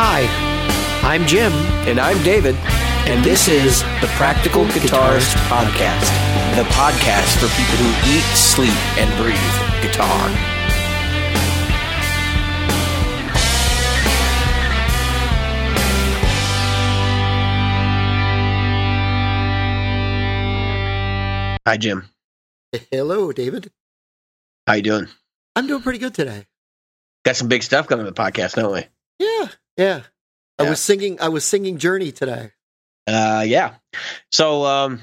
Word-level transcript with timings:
Hi, 0.00 0.28
I'm 1.02 1.26
Jim. 1.26 1.50
And 1.88 1.98
I'm 1.98 2.22
David. 2.22 2.54
And 3.10 3.24
this 3.24 3.48
is 3.48 3.82
the 4.00 4.06
Practical 4.14 4.64
Guitarist 4.66 5.34
Podcast, 5.48 6.14
the 6.54 6.62
podcast 6.70 7.34
for 7.38 7.48
people 7.58 7.74
who 7.82 8.16
eat, 8.16 8.22
sleep, 8.32 8.70
and 8.96 9.10
breathe 9.20 9.34
guitar. 9.82 10.28
Hi, 21.66 21.76
Jim. 21.76 22.04
Hello, 22.92 23.32
David. 23.32 23.72
How 24.68 24.74
you 24.74 24.82
doing? 24.82 25.08
I'm 25.56 25.66
doing 25.66 25.82
pretty 25.82 25.98
good 25.98 26.14
today. 26.14 26.46
Got 27.24 27.34
some 27.34 27.48
big 27.48 27.64
stuff 27.64 27.88
coming 27.88 28.06
to 28.06 28.12
the 28.12 28.22
podcast, 28.22 28.54
don't 28.54 28.72
we? 28.72 28.84
Yeah, 29.18 29.48
yeah. 29.78 30.02
I 30.58 30.64
Yeah. 30.64 30.70
was 30.70 30.80
singing. 30.80 31.18
I 31.20 31.28
was 31.28 31.44
singing 31.44 31.78
Journey 31.78 32.12
today. 32.12 32.50
Uh, 33.06 33.44
yeah. 33.46 33.76
So, 34.32 34.64
um, 34.66 35.00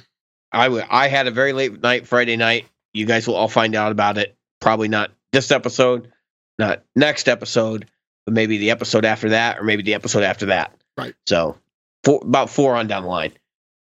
I 0.52 0.66
w- 0.66 0.86
I 0.88 1.08
had 1.08 1.26
a 1.28 1.32
very 1.32 1.54
late 1.54 1.82
night 1.82 2.08
Friday 2.08 2.36
night. 2.38 2.68
You 2.94 3.06
guys 3.08 3.28
will 3.28 3.36
all 3.36 3.48
find 3.48 3.74
out 3.76 3.92
about 3.92 4.18
it. 4.20 4.36
Probably 4.62 4.88
not 4.88 5.12
this 5.32 5.50
episode, 5.52 6.12
not 6.60 6.84
next 6.96 7.28
episode, 7.28 7.88
but 8.26 8.34
maybe 8.34 8.58
the 8.60 8.72
episode 8.72 9.06
after 9.06 9.30
that, 9.30 9.58
or 9.60 9.64
maybe 9.64 9.82
the 9.84 9.96
episode 9.96 10.24
after 10.24 10.48
that. 10.48 10.76
Right. 10.98 11.16
So, 11.26 11.58
four, 12.04 12.20
about 12.24 12.50
four 12.50 12.76
on 12.76 12.88
down 12.88 13.04
the 13.04 13.10
line. 13.10 13.34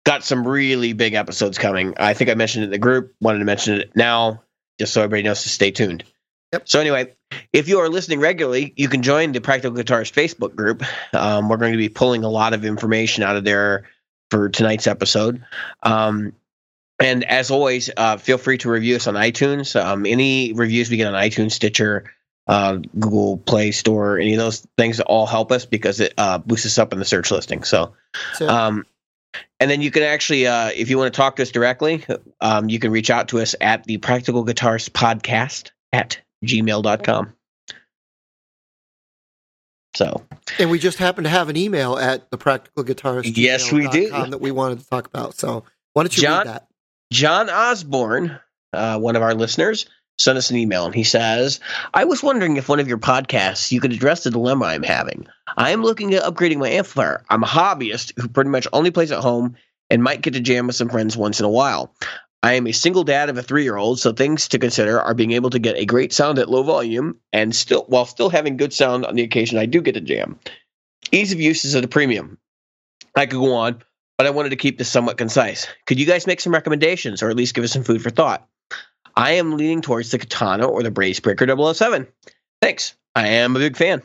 Got 0.05 0.23
some 0.23 0.48
really 0.48 0.94
big 0.94 1.13
episodes 1.16 1.57
coming. 1.57 1.94
I 1.98 2.13
think 2.13 2.30
I 2.30 2.35
mentioned 2.35 2.63
it 2.63 2.68
in 2.68 2.71
the 2.71 2.77
group. 2.77 3.13
Wanted 3.20 3.40
to 3.40 3.46
mention 3.46 3.82
it 3.82 3.91
now, 3.96 4.41
just 4.80 4.94
so 4.94 5.02
everybody 5.02 5.23
knows 5.23 5.44
to 5.44 5.49
stay 5.49 5.71
tuned. 5.71 6.05
Yep. 6.53 6.69
So 6.69 6.79
anyway, 6.79 7.13
if 7.51 7.67
you 7.67 7.79
are 7.79 7.89
listening 7.89 8.19
regularly, 8.19 8.73
you 8.77 8.87
can 8.87 9.03
join 9.03 9.33
the 9.33 9.41
Practical 9.41 9.77
Guitarist 9.77 10.13
Facebook 10.13 10.55
group. 10.55 10.83
Um, 11.13 11.49
we're 11.49 11.57
going 11.57 11.73
to 11.73 11.77
be 11.77 11.89
pulling 11.89 12.23
a 12.23 12.29
lot 12.29 12.54
of 12.54 12.63
information 12.63 13.23
out 13.23 13.35
of 13.35 13.43
there 13.43 13.89
for 14.31 14.49
tonight's 14.49 14.87
episode. 14.87 15.43
Um, 15.84 16.34
and 16.99 17.23
as 17.26 17.51
always, 17.51 17.89
uh, 17.95 18.17
feel 18.17 18.37
free 18.37 18.57
to 18.59 18.70
review 18.70 18.95
us 18.95 19.07
on 19.07 19.15
iTunes. 19.15 19.79
Um, 19.79 20.05
any 20.05 20.54
reviews 20.54 20.89
we 20.89 20.98
get 20.98 21.13
on 21.13 21.13
iTunes, 21.13 21.51
Stitcher, 21.51 22.12
uh, 22.48 22.77
Google 22.98 23.37
Play 23.37 23.71
Store, 23.71 24.17
any 24.17 24.34
of 24.34 24.39
those 24.39 24.65
things 24.77 24.99
all 25.01 25.26
help 25.26 25.51
us 25.51 25.65
because 25.65 25.99
it 25.99 26.13
uh, 26.17 26.37
boosts 26.37 26.65
us 26.65 26.77
up 26.77 26.93
in 26.93 26.99
the 26.99 27.05
search 27.05 27.29
listing. 27.29 27.63
So, 27.63 27.93
um, 28.41 28.85
and 29.59 29.70
then 29.70 29.82
you 29.82 29.91
can 29.91 30.04
actually, 30.04 30.48
uh, 30.48 30.71
if 30.73 30.89
you 30.89 30.98
want 30.98 31.13
to 31.13 31.17
talk 31.17 31.35
to 31.35 31.41
us 31.41 31.51
directly, 31.51 32.05
um, 32.41 32.70
you 32.70 32.79
can 32.79 32.91
reach 32.91 33.09
out 33.09 33.27
to 33.29 33.41
us 33.41 33.54
at 33.59 33.84
the 33.84 33.98
Practical 33.98 34.45
Guitarist 34.45 34.91
Podcast 34.91 35.71
at 35.91 36.20
gmail.com. 36.46 37.34
So, 39.96 40.24
and 40.60 40.70
we 40.70 40.77
just 40.77 40.99
happen 40.99 41.24
to 41.24 41.29
have 41.29 41.49
an 41.49 41.57
email 41.57 41.98
at 41.98 42.29
the 42.29 42.38
Practical 42.38 42.84
Guitarist. 42.84 43.35
Yes, 43.35 43.71
we 43.71 43.88
do. 43.88 44.10
That 44.10 44.40
we 44.41 44.52
wanted 44.52 44.79
to 44.79 44.88
talk 44.88 45.07
about. 45.07 45.35
So 45.35 45.63
why 45.94 46.04
don't 46.04 46.16
you 46.16 46.21
John- 46.24 46.46
read 46.46 46.48
that? 46.48 46.68
John 47.12 47.49
Osborne, 47.49 48.38
uh, 48.74 48.99
one 48.99 49.16
of 49.16 49.21
our 49.21 49.34
listeners, 49.34 49.88
sent 50.20 50.38
us 50.38 50.49
an 50.52 50.57
email 50.57 50.85
and 50.85 50.94
he 50.94 51.04
says, 51.04 51.60
I 51.94 52.04
was 52.04 52.21
wondering 52.21 52.57
if 52.57 52.68
one 52.68 52.79
of 52.79 52.88
your 52.88 52.98
podcasts 52.98 53.72
you 53.72 53.79
could 53.79 53.94
address 53.94 54.24
the 54.24 54.32
dilemma 54.32 54.66
I'm 54.66 54.84
having. 54.84 55.27
I 55.55 55.72
am 55.72 55.84
looking 55.84 56.13
at 56.13 56.24
upgrading 56.24 56.57
my 56.57 56.70
amplifier. 56.70 57.24
I'm 57.29 57.44
a 57.44 57.48
hobbyist 57.48 58.20
who 58.20 58.27
pretty 58.27 58.49
much 58.49 58.68
only 58.74 58.91
plays 58.91 59.12
at 59.12 59.20
home 59.20 59.55
and 59.90 60.04
might 60.04 60.22
get 60.22 60.34
to 60.34 60.40
jam 60.40 60.68
with 60.68 60.76
some 60.76 60.90
friends 60.90 61.16
once 61.16 61.40
in 61.40 61.46
a 61.46 61.49
while. 61.49 61.94
I 62.43 62.54
am 62.54 62.68
a 62.68 62.71
single 62.71 63.04
dad 63.04 63.30
of 63.30 63.38
a 63.38 63.43
three 63.43 63.63
year 63.63 63.77
old, 63.77 63.99
so 63.99 64.12
things 64.12 64.47
to 64.50 64.59
consider 64.59 65.00
are 65.00 65.13
being 65.13 65.31
able 65.31 65.50
to 65.50 65.59
get 65.59 65.78
a 65.78 65.85
great 65.85 66.13
sound 66.13 66.40
at 66.40 66.50
low 66.50 66.63
volume 66.63 67.19
and 67.34 67.56
still 67.56 67.84
while 67.88 68.06
still 68.06 68.29
having 68.29 68.57
good 68.57 68.74
sound 68.74 69.06
on 69.06 69.16
the 69.16 69.24
occasion 69.24 69.57
I 69.57 69.66
do 69.66 69.81
get 69.81 69.94
to 69.94 70.02
jam. 70.02 70.40
Ease 71.12 71.31
of 71.31 71.41
use 71.41 71.66
is 71.66 71.75
at 71.75 71.85
a 71.85 71.88
premium. 71.88 72.38
I 73.16 73.25
could 73.25 73.40
go 73.40 73.53
on, 73.53 73.81
but 74.18 74.28
I 74.28 74.31
wanted 74.31 74.50
to 74.50 74.56
keep 74.56 74.78
this 74.78 74.90
somewhat 74.90 75.18
concise. 75.18 75.68
Could 75.85 76.00
you 76.00 76.06
guys 76.06 76.28
make 76.28 76.39
some 76.39 76.53
recommendations 76.53 77.23
or 77.23 77.29
at 77.29 77.35
least 77.35 77.56
give 77.56 77.63
us 77.63 77.72
some 77.72 77.84
food 77.84 78.01
for 78.01 78.09
thought? 78.09 78.47
I 79.16 79.34
am 79.34 79.57
leaning 79.57 79.81
towards 79.81 80.11
the 80.11 80.19
Katana 80.19 80.67
or 80.67 80.84
the 80.84 80.91
Bassbreaker 80.91 81.75
007. 81.75 82.07
Thanks. 82.61 82.95
I 83.16 83.29
am 83.29 83.56
a 83.56 83.59
big 83.59 83.75
fan. 83.75 84.03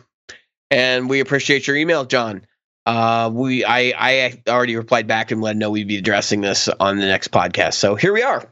And 0.71 1.11
we 1.11 1.21
appreciate 1.21 1.67
your 1.67 1.77
email, 1.77 2.07
John. 2.07 2.47
Uh, 2.85 3.31
we 3.33 3.65
I, 3.65 3.93
I 3.97 4.43
already 4.49 4.77
replied 4.77 5.07
back 5.07 5.31
and 5.31 5.41
let 5.41 5.53
him 5.53 5.59
know 5.59 5.71
we'd 5.71 5.87
be 5.89 5.99
addressing 5.99 6.41
this 6.41 6.69
on 6.69 6.99
the 6.99 7.07
next 7.07 7.31
podcast. 7.31 7.75
So 7.75 7.95
here 7.95 8.13
we 8.13 8.23
are. 8.23 8.51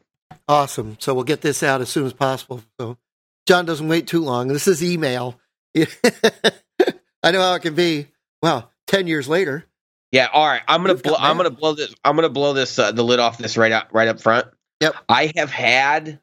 Awesome. 0.49 0.97
So 1.01 1.15
we'll 1.15 1.25
get 1.25 1.41
this 1.41 1.63
out 1.63 1.81
as 1.81 1.89
soon 1.89 2.07
as 2.07 2.13
possible. 2.13 2.63
So 2.79 2.97
John 3.47 3.67
doesn't 3.67 3.89
wait 3.89 4.07
too 4.07 4.23
long. 4.23 4.49
This 4.49 4.69
is 4.69 4.83
email. 4.85 5.39
I 5.77 7.31
know 7.33 7.41
how 7.41 7.55
it 7.55 7.63
can 7.63 7.75
be. 7.75 8.07
Well, 8.43 8.71
ten 8.87 9.07
years 9.07 9.29
later. 9.29 9.65
Yeah, 10.13 10.29
all 10.33 10.47
right. 10.47 10.63
I'm 10.67 10.81
gonna 10.83 10.95
You've 10.95 11.03
bl- 11.03 11.15
I'm 11.19 11.37
gonna 11.37 11.51
blow 11.51 11.75
this 11.75 11.95
I'm 12.05 12.17
gonna 12.17 12.29
blow 12.29 12.53
this 12.53 12.79
uh, 12.79 12.93
the 12.93 13.03
lid 13.05 13.21
off 13.21 13.39
this 13.39 13.57
right 13.57 13.73
up 13.73 13.89
right 13.93 14.09
up 14.09 14.21
front. 14.21 14.47
Yep. 14.81 14.95
I 15.09 15.33
have 15.37 15.51
had 15.51 16.21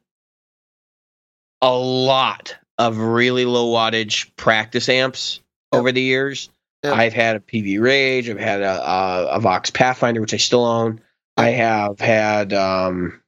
a 1.62 1.72
lot 1.74 2.56
of 2.76 2.98
really 2.98 3.44
low 3.44 3.72
wattage 3.72 4.34
practice 4.36 4.88
amps 4.88 5.40
Yep. 5.72 5.78
over 5.80 5.92
the 5.92 6.00
years. 6.00 6.48
I've 6.84 7.12
had 7.12 7.36
a 7.36 7.40
PV 7.40 7.80
Rage. 7.80 8.30
I've 8.30 8.38
had 8.38 8.62
a, 8.62 8.90
a, 8.90 9.26
a 9.32 9.40
Vox 9.40 9.70
Pathfinder, 9.70 10.20
which 10.20 10.34
I 10.34 10.36
still 10.36 10.64
own. 10.64 11.00
I 11.36 11.50
have 11.50 12.00
had 12.00 12.52
um, 12.52 13.20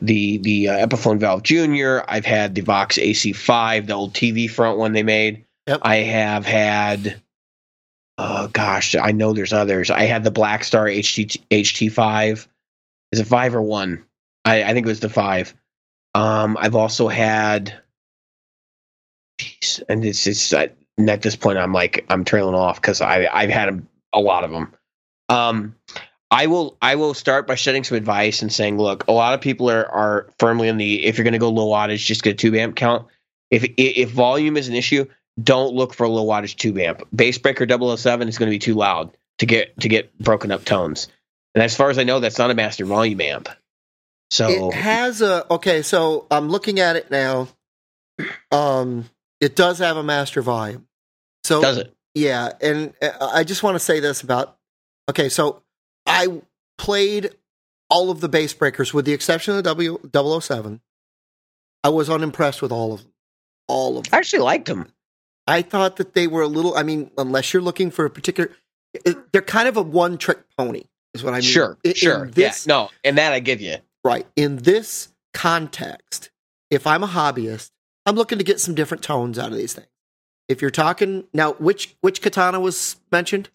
the 0.00 0.38
the 0.38 0.68
uh, 0.68 0.86
Epiphone 0.86 1.18
Valve 1.18 1.42
Junior. 1.42 2.04
I've 2.08 2.26
had 2.26 2.54
the 2.54 2.62
Vox 2.62 2.98
AC5, 2.98 3.86
the 3.86 3.94
old 3.94 4.14
TV 4.14 4.50
front 4.50 4.78
one 4.78 4.92
they 4.92 5.02
made. 5.02 5.44
Yep. 5.66 5.80
I 5.82 5.96
have 5.96 6.46
had. 6.46 7.20
Oh 8.18 8.48
gosh, 8.48 8.94
I 8.94 9.12
know 9.12 9.32
there's 9.32 9.52
others. 9.52 9.90
I 9.90 10.04
had 10.04 10.24
the 10.24 10.30
Black 10.30 10.64
Star 10.64 10.86
HT 10.86 11.38
HT5. 11.50 12.46
Is 13.12 13.20
it 13.20 13.26
five 13.26 13.54
or 13.54 13.62
one? 13.62 14.04
I, 14.44 14.62
I 14.62 14.72
think 14.72 14.86
it 14.86 14.88
was 14.88 15.00
the 15.00 15.08
five. 15.08 15.54
Um, 16.14 16.56
I've 16.58 16.76
also 16.76 17.08
had. 17.08 17.80
Jeez, 19.38 19.82
and 19.88 20.04
it's 20.04 20.26
it's 20.26 20.54
I, 20.54 20.70
and 20.98 21.08
at 21.10 21.22
this 21.22 21.36
point 21.36 21.58
I'm 21.58 21.72
like 21.72 22.04
I'm 22.08 22.24
trailing 22.24 22.54
off 22.54 22.80
because 22.80 23.00
I 23.00 23.26
I've 23.26 23.50
had 23.50 23.68
a, 23.68 23.82
a 24.14 24.20
lot 24.20 24.44
of 24.44 24.50
them. 24.50 24.72
Um, 25.28 25.74
I 26.30 26.46
will 26.46 26.76
I 26.82 26.96
will 26.96 27.14
start 27.14 27.46
by 27.46 27.54
shedding 27.54 27.84
some 27.84 27.96
advice 27.96 28.42
and 28.42 28.52
saying, 28.52 28.78
look, 28.78 29.06
a 29.08 29.12
lot 29.12 29.34
of 29.34 29.40
people 29.40 29.70
are 29.70 29.86
are 29.86 30.26
firmly 30.38 30.68
in 30.68 30.76
the 30.76 31.04
if 31.04 31.18
you're 31.18 31.24
going 31.24 31.32
to 31.32 31.38
go 31.38 31.50
low 31.50 31.68
wattage, 31.68 32.04
just 32.04 32.22
get 32.22 32.32
a 32.32 32.34
tube 32.34 32.54
amp 32.54 32.76
count. 32.76 33.06
If 33.50 33.64
if 33.76 34.10
volume 34.10 34.56
is 34.56 34.68
an 34.68 34.74
issue, 34.74 35.06
don't 35.40 35.74
look 35.74 35.94
for 35.94 36.04
a 36.04 36.08
low 36.08 36.26
wattage 36.26 36.56
tube 36.56 36.78
amp. 36.78 37.02
Bass 37.14 37.38
breaker 37.38 37.66
007 37.68 38.28
is 38.28 38.38
going 38.38 38.48
to 38.48 38.54
be 38.54 38.58
too 38.58 38.74
loud 38.74 39.16
to 39.38 39.46
get 39.46 39.78
to 39.80 39.88
get 39.88 40.16
broken 40.18 40.50
up 40.50 40.64
tones. 40.64 41.08
And 41.54 41.62
as 41.62 41.76
far 41.76 41.90
as 41.90 41.98
I 41.98 42.04
know, 42.04 42.20
that's 42.20 42.38
not 42.38 42.50
a 42.50 42.54
master 42.54 42.84
volume 42.84 43.20
amp. 43.20 43.48
So 44.30 44.68
It 44.68 44.74
has 44.74 45.22
a 45.22 45.50
okay. 45.54 45.82
So 45.82 46.26
I'm 46.30 46.48
looking 46.48 46.80
at 46.80 46.96
it 46.96 47.10
now. 47.10 47.48
Um, 48.50 49.08
it 49.40 49.56
does 49.56 49.78
have 49.78 49.96
a 49.96 50.02
master 50.02 50.42
volume. 50.42 50.86
So 51.44 51.60
does 51.62 51.78
it? 51.78 51.94
Yeah, 52.14 52.52
and 52.60 52.94
uh, 53.02 53.30
I 53.32 53.44
just 53.44 53.62
want 53.62 53.74
to 53.74 53.78
say 53.78 54.00
this 54.00 54.22
about 54.22 54.56
okay, 55.08 55.28
so 55.28 55.62
I 56.06 56.40
played 56.78 57.30
all 57.90 58.10
of 58.10 58.20
the 58.20 58.28
bass 58.28 58.52
breakers 58.54 58.92
with 58.94 59.04
the 59.04 59.12
exception 59.12 59.52
of 59.52 59.62
the 59.62 59.62
W 59.62 59.98
007. 60.40 60.80
I 61.84 61.88
was 61.88 62.10
unimpressed 62.10 62.62
with 62.62 62.72
all 62.72 62.92
of 62.94 63.02
them. 63.02 63.12
All 63.68 63.98
of 63.98 64.04
them. 64.04 64.14
I 64.14 64.18
actually 64.18 64.40
liked 64.40 64.66
them. 64.66 64.88
I 65.46 65.62
thought 65.62 65.96
that 65.96 66.14
they 66.14 66.26
were 66.26 66.42
a 66.42 66.48
little 66.48 66.76
I 66.76 66.82
mean, 66.82 67.10
unless 67.18 67.52
you're 67.52 67.62
looking 67.62 67.90
for 67.90 68.04
a 68.04 68.10
particular 68.10 68.50
they're 69.32 69.42
kind 69.42 69.68
of 69.68 69.76
a 69.76 69.82
one 69.82 70.16
trick 70.16 70.38
pony 70.56 70.84
is 71.14 71.22
what 71.22 71.34
I 71.34 71.38
mean. 71.38 71.42
Sure, 71.42 71.76
In- 71.84 71.90
in 71.90 71.94
sure. 71.94 72.26
this- 72.30 72.66
yeah, 72.66 72.72
no, 72.74 72.90
and 73.04 73.18
that 73.18 73.32
I 73.32 73.40
give 73.40 73.60
you. 73.60 73.76
Right. 74.02 74.26
In 74.36 74.56
this 74.56 75.08
context, 75.34 76.30
if 76.70 76.86
I'm 76.86 77.02
a 77.02 77.08
hobbyist, 77.08 77.70
I'm 78.06 78.14
looking 78.14 78.38
to 78.38 78.44
get 78.44 78.60
some 78.60 78.74
different 78.74 79.02
tones 79.02 79.38
out 79.38 79.50
of 79.52 79.58
these 79.58 79.74
things. 79.74 79.88
If 80.48 80.62
you're 80.62 80.70
talking 80.70 81.24
now, 81.34 81.52
which 81.54 81.96
which 82.00 82.22
katana 82.22 82.60
was 82.60 82.96
mentioned? 83.10 83.50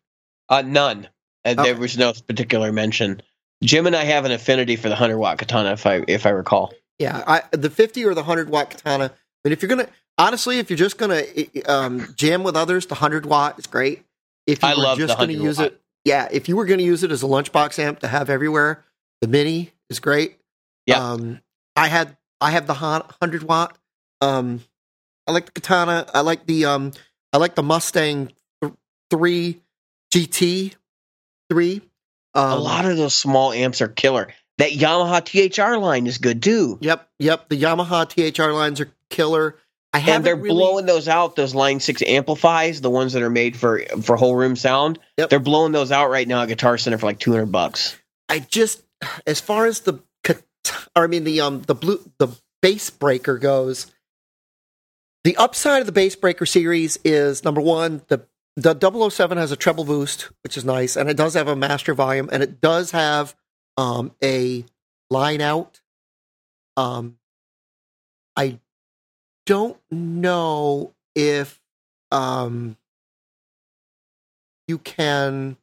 Uh, 0.50 0.62
none. 0.62 1.08
And 1.44 1.60
Okay. 1.60 1.72
There 1.72 1.80
was 1.82 1.98
no 1.98 2.14
particular 2.28 2.72
mention. 2.72 3.22
Jim 3.64 3.88
and 3.88 3.96
I 3.96 4.04
have 4.04 4.26
an 4.26 4.32
affinity 4.32 4.76
for 4.76 4.90
the 4.90 4.96
hundred 4.96 5.18
watt 5.18 5.38
katana, 5.38 5.72
if 5.72 5.86
I 5.86 6.04
if 6.08 6.26
I 6.26 6.30
recall. 6.30 6.74
Yeah, 7.00 7.24
I, 7.26 7.42
the 7.52 7.72
50 7.72 8.06
or 8.06 8.14
the 8.14 8.22
100 8.22 8.50
watt 8.50 8.70
katana. 8.70 9.06
I 9.06 9.10
mean, 9.44 9.54
if 9.54 9.62
you're 9.64 9.70
gonna 9.70 9.88
honestly, 10.20 10.60
if 10.60 10.70
you're 10.70 10.78
just 10.78 10.98
gonna 11.00 11.24
um, 11.66 12.14
jam 12.16 12.44
with 12.44 12.56
others, 12.56 12.86
the 12.86 12.94
100 12.94 13.26
watt 13.26 13.58
is 13.58 13.66
great. 13.66 14.04
If 14.46 14.62
you 14.62 14.70
I 14.70 14.76
were 14.76 14.84
love 14.84 14.98
just 15.00 15.18
gonna 15.18 15.34
use 15.34 15.58
watt. 15.58 15.68
it, 15.68 15.82
yeah, 16.04 16.28
if 16.32 16.48
you 16.50 16.56
were 16.56 16.66
gonna 16.66 16.84
use 16.84 17.04
it 17.04 17.12
as 17.12 17.24
a 17.24 17.26
lunchbox 17.26 17.80
amp 17.80 18.00
to 18.02 18.08
have 18.08 18.30
everywhere, 18.30 18.84
the 19.22 19.28
mini 19.28 19.72
is 19.90 20.00
great. 20.00 20.38
Yeah. 20.86 21.00
Um, 21.00 21.42
I 21.76 21.88
had 21.88 22.18
I 22.40 22.52
have 22.52 22.68
the 22.68 22.76
100 22.76 23.44
watt. 23.44 23.78
Um, 24.22 24.62
I 25.28 25.32
like 25.32 25.46
the 25.46 25.52
katana. 25.52 26.08
I 26.14 26.22
like 26.22 26.46
the 26.46 26.66
um, 26.66 26.92
I 27.34 27.38
like 27.38 27.56
the 27.56 27.64
Mustang 27.64 28.32
three 29.10 29.62
GT 30.14 30.74
three. 31.50 31.82
Um, 32.34 32.52
a 32.52 32.56
lot 32.56 32.86
of 32.86 32.98
those 32.98 33.14
small 33.14 33.52
amps 33.52 33.82
are 33.82 33.88
killer. 33.88 34.34
That 34.58 34.72
Yamaha 34.72 35.22
THR 35.24 35.78
line 35.78 36.08
is 36.08 36.18
good 36.18 36.44
too. 36.44 36.78
Yep, 36.82 37.10
yep. 37.20 37.50
The 37.50 37.60
Yamaha 37.62 38.08
THR 38.08 38.52
lines 38.52 38.80
are 38.80 38.92
killer. 39.10 39.58
I 39.94 40.00
and 40.00 40.24
they're 40.24 40.36
really, 40.36 40.50
blowing 40.50 40.86
those 40.86 41.10
out. 41.10 41.36
Those 41.36 41.54
Line 41.54 41.82
Six 41.82 42.02
Amplifis, 42.02 42.82
the 42.82 42.90
ones 42.90 43.14
that 43.14 43.24
are 43.24 43.30
made 43.30 43.58
for 43.58 43.82
for 44.02 44.16
whole 44.16 44.36
room 44.36 44.56
sound. 44.56 45.00
Yep. 45.18 45.30
They're 45.30 45.40
blowing 45.40 45.74
those 45.74 45.92
out 45.92 46.10
right 46.10 46.28
now 46.28 46.44
at 46.44 46.48
Guitar 46.48 46.78
Center 46.78 46.98
for 46.98 47.08
like 47.08 47.20
two 47.20 47.32
hundred 47.32 47.52
bucks. 47.52 47.98
I 48.30 48.40
just, 48.40 48.82
as 49.28 49.42
far 49.42 49.66
as 49.66 49.82
the, 49.82 50.00
I 50.96 51.08
mean 51.08 51.26
the 51.26 51.42
um 51.42 51.62
the 51.64 51.76
blue 51.76 52.00
the 52.20 52.30
bass 52.62 52.90
breaker 52.90 53.38
goes, 53.38 53.92
the 55.24 55.38
upside 55.38 55.82
of 55.82 55.86
the 55.86 55.92
bass 55.92 56.16
breaker 56.16 56.46
series 56.46 56.98
is 57.04 57.44
number 57.44 57.62
one 57.62 58.02
the 58.08 58.26
the 58.58 59.10
007 59.10 59.38
has 59.38 59.54
a 59.54 59.56
treble 59.56 59.86
boost, 59.86 60.30
which 60.44 60.58
is 60.58 60.66
nice, 60.66 60.98
and 60.98 61.10
it 61.10 61.16
does 61.16 61.36
have 61.36 61.48
a 61.48 61.56
master 61.56 61.94
volume, 61.94 62.30
and 62.32 62.44
it 62.44 62.60
does 62.60 62.92
have 62.92 63.36
um 63.78 64.12
a 64.24 64.66
line 65.10 65.42
out. 65.42 65.82
Um, 66.76 67.18
I 68.36 68.60
don't 69.46 69.78
know 69.90 70.94
if 71.16 71.62
um 72.12 72.78
you 74.68 74.78
can 74.78 75.58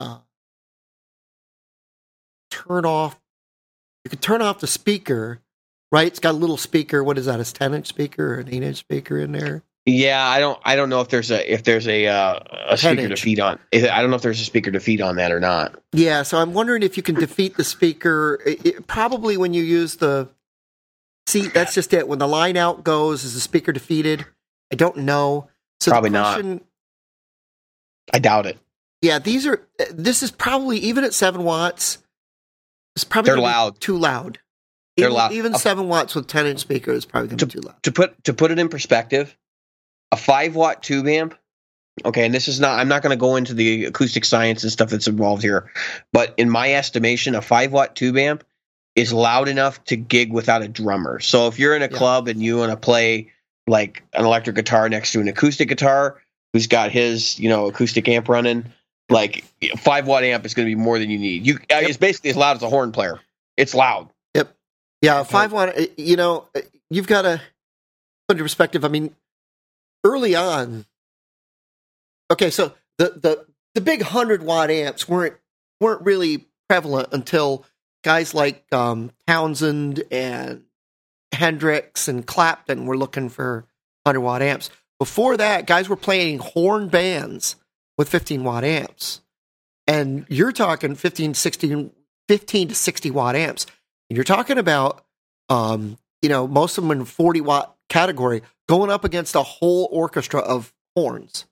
uh, 0.00 0.18
turn 2.50 2.84
off. 2.84 3.20
You 4.04 4.10
can 4.10 4.18
turn 4.18 4.42
off 4.42 4.60
the 4.60 4.66
speaker, 4.66 5.40
right? 5.92 6.06
It's 6.06 6.18
got 6.20 6.32
a 6.32 6.38
little 6.38 6.56
speaker. 6.56 7.02
What 7.04 7.18
is 7.18 7.26
that? 7.26 7.40
A 7.40 7.44
ten 7.52 7.74
inch 7.74 7.86
speaker 7.86 8.34
or 8.34 8.40
an 8.40 8.48
eight 8.52 8.62
inch 8.62 8.76
speaker 8.76 9.18
in 9.18 9.32
there? 9.32 9.62
Yeah, 9.86 10.26
I 10.26 10.40
don't 10.40 10.58
I 10.64 10.76
don't 10.76 10.88
know 10.88 11.02
if 11.02 11.08
there's 11.08 11.30
a 11.30 11.52
if 11.52 11.64
there's 11.64 11.86
a 11.86 12.06
uh, 12.06 12.40
a 12.68 12.76
speaker 12.78 13.08
to 13.08 13.16
feed 13.16 13.38
on. 13.38 13.58
I 13.72 14.00
don't 14.00 14.08
know 14.08 14.16
if 14.16 14.22
there's 14.22 14.40
a 14.40 14.44
speaker 14.44 14.70
to 14.70 14.80
feed 14.80 15.02
on 15.02 15.16
that 15.16 15.30
or 15.30 15.40
not. 15.40 15.78
Yeah, 15.92 16.22
so 16.22 16.38
I'm 16.38 16.54
wondering 16.54 16.82
if 16.82 16.96
you 16.96 17.02
can 17.02 17.16
defeat 17.16 17.56
the 17.58 17.64
speaker. 17.64 18.40
It, 18.46 18.64
it- 18.66 18.86
probably 18.86 19.36
when 19.36 19.52
you 19.52 19.62
use 19.62 19.96
the. 19.96 20.28
See, 21.26 21.48
that's 21.48 21.74
just 21.74 21.92
it. 21.92 22.08
When 22.08 22.18
the 22.18 22.28
line 22.28 22.56
out 22.56 22.84
goes, 22.84 23.24
is 23.24 23.34
the 23.34 23.40
speaker 23.40 23.72
defeated? 23.72 24.24
I 24.72 24.76
don't 24.76 24.98
know. 24.98 25.48
So 25.80 25.90
Probably 25.90 26.10
the 26.10 26.18
not. 26.18 26.62
I 28.12 28.18
doubt 28.18 28.46
it. 28.46 28.58
Yeah, 29.02 29.18
these 29.18 29.46
are. 29.46 29.66
This 29.90 30.22
is 30.22 30.30
probably 30.30 30.78
even 30.78 31.04
at 31.04 31.12
seven 31.12 31.44
watts. 31.44 31.98
It's 32.96 33.04
probably 33.04 33.32
They're 33.32 33.38
loud. 33.40 33.80
Too 33.80 33.98
loud. 33.98 34.38
They're 34.96 35.06
even, 35.06 35.16
loud. 35.16 35.32
Even 35.32 35.54
seven 35.54 35.88
watts 35.88 36.14
with 36.14 36.26
ten 36.26 36.46
inch 36.46 36.60
speaker 36.60 36.92
is 36.92 37.04
probably 37.04 37.28
going 37.28 37.38
to 37.38 37.46
be 37.46 37.52
too 37.52 37.60
loud. 37.60 37.82
to 37.82 37.92
put 37.92 38.24
to 38.24 38.34
put 38.34 38.50
it 38.50 38.58
in 38.58 38.68
perspective, 38.68 39.36
a 40.12 40.16
five 40.16 40.54
watt 40.54 40.82
tube 40.82 41.06
amp. 41.06 41.34
Okay, 42.04 42.24
and 42.24 42.34
this 42.34 42.48
is 42.48 42.58
not. 42.60 42.78
I'm 42.78 42.88
not 42.88 43.02
going 43.02 43.16
to 43.16 43.20
go 43.20 43.36
into 43.36 43.54
the 43.54 43.84
acoustic 43.86 44.24
science 44.24 44.62
and 44.62 44.72
stuff 44.72 44.90
that's 44.90 45.06
involved 45.06 45.42
here, 45.42 45.70
but 46.12 46.34
in 46.36 46.50
my 46.50 46.74
estimation, 46.74 47.34
a 47.34 47.42
five 47.42 47.72
watt 47.72 47.94
tube 47.96 48.16
amp 48.16 48.44
is 48.96 49.12
loud 49.12 49.48
enough 49.48 49.82
to 49.84 49.96
gig 49.96 50.32
without 50.32 50.62
a 50.62 50.68
drummer. 50.68 51.18
So 51.20 51.48
if 51.48 51.58
you're 51.58 51.74
in 51.74 51.82
a 51.82 51.88
Yeah. 51.90 51.96
club 51.96 52.28
and 52.28 52.40
you 52.42 52.58
want 52.58 52.70
to 52.70 52.76
play 52.76 53.32
like 53.66 54.02
an 54.12 54.24
electric 54.24 54.56
guitar 54.56 54.88
next 54.88 55.12
to 55.12 55.20
an 55.20 55.28
acoustic 55.28 55.68
guitar, 55.68 56.20
who's 56.52 56.66
got 56.68 56.90
his 56.92 57.38
you 57.38 57.48
know 57.48 57.66
acoustic 57.66 58.08
amp 58.08 58.28
running, 58.28 58.64
like 59.08 59.44
a 59.62 59.76
five 59.76 60.06
watt 60.06 60.22
amp 60.24 60.44
is 60.46 60.54
going 60.54 60.66
to 60.68 60.70
be 60.74 60.80
more 60.80 60.98
than 60.98 61.10
you 61.10 61.18
need. 61.18 61.46
You 61.46 61.54
uh, 61.72 61.80
it's 61.82 61.96
basically 61.96 62.30
as 62.30 62.36
loud 62.36 62.56
as 62.56 62.62
a 62.62 62.68
horn 62.68 62.92
player. 62.92 63.20
It's 63.56 63.74
loud. 63.74 64.08
Yeah, 65.02 65.22
five 65.22 65.52
watt. 65.52 65.76
uh, 65.78 65.86
You 65.96 66.16
know, 66.16 66.48
uh, 66.54 66.60
you've 66.90 67.06
got 67.06 67.22
to 67.22 67.40
put 68.28 68.34
into 68.34 68.44
perspective. 68.44 68.84
I 68.84 68.88
mean, 68.88 69.14
early 70.04 70.34
on. 70.34 70.86
Okay, 72.30 72.50
so 72.50 72.72
the 72.98 73.10
the 73.10 73.46
the 73.74 73.80
big 73.80 74.02
hundred 74.02 74.42
watt 74.42 74.70
amps 74.70 75.08
weren't 75.08 75.36
weren't 75.80 76.02
really 76.02 76.46
prevalent 76.68 77.08
until 77.12 77.64
guys 78.02 78.34
like 78.34 78.64
um, 78.72 79.10
Townshend 79.26 80.04
and 80.10 80.64
Hendrix 81.32 82.08
and 82.08 82.26
Clapton 82.26 82.86
were 82.86 82.96
looking 82.96 83.28
for 83.28 83.66
hundred 84.06 84.20
watt 84.20 84.42
amps. 84.42 84.70
Before 84.98 85.36
that, 85.36 85.66
guys 85.66 85.88
were 85.88 85.96
playing 85.96 86.38
horn 86.38 86.88
bands 86.88 87.56
with 87.98 88.08
fifteen 88.08 88.42
watt 88.42 88.64
amps, 88.64 89.20
and 89.86 90.24
you're 90.30 90.52
talking 90.52 90.94
15, 90.94 91.34
16, 91.34 91.90
15 92.28 92.68
to 92.68 92.74
sixty 92.74 93.10
watt 93.10 93.36
amps. 93.36 93.66
And 94.10 94.16
you're 94.16 94.24
talking 94.24 94.58
about, 94.58 95.04
um, 95.48 95.98
you 96.22 96.28
know, 96.28 96.46
most 96.46 96.78
of 96.78 96.84
them 96.84 96.90
in 96.98 97.04
40 97.04 97.40
watt 97.40 97.74
category 97.88 98.42
going 98.68 98.90
up 98.90 99.04
against 99.04 99.34
a 99.34 99.42
whole 99.42 99.88
orchestra 99.90 100.40
of 100.40 100.72
horns. 100.96 101.46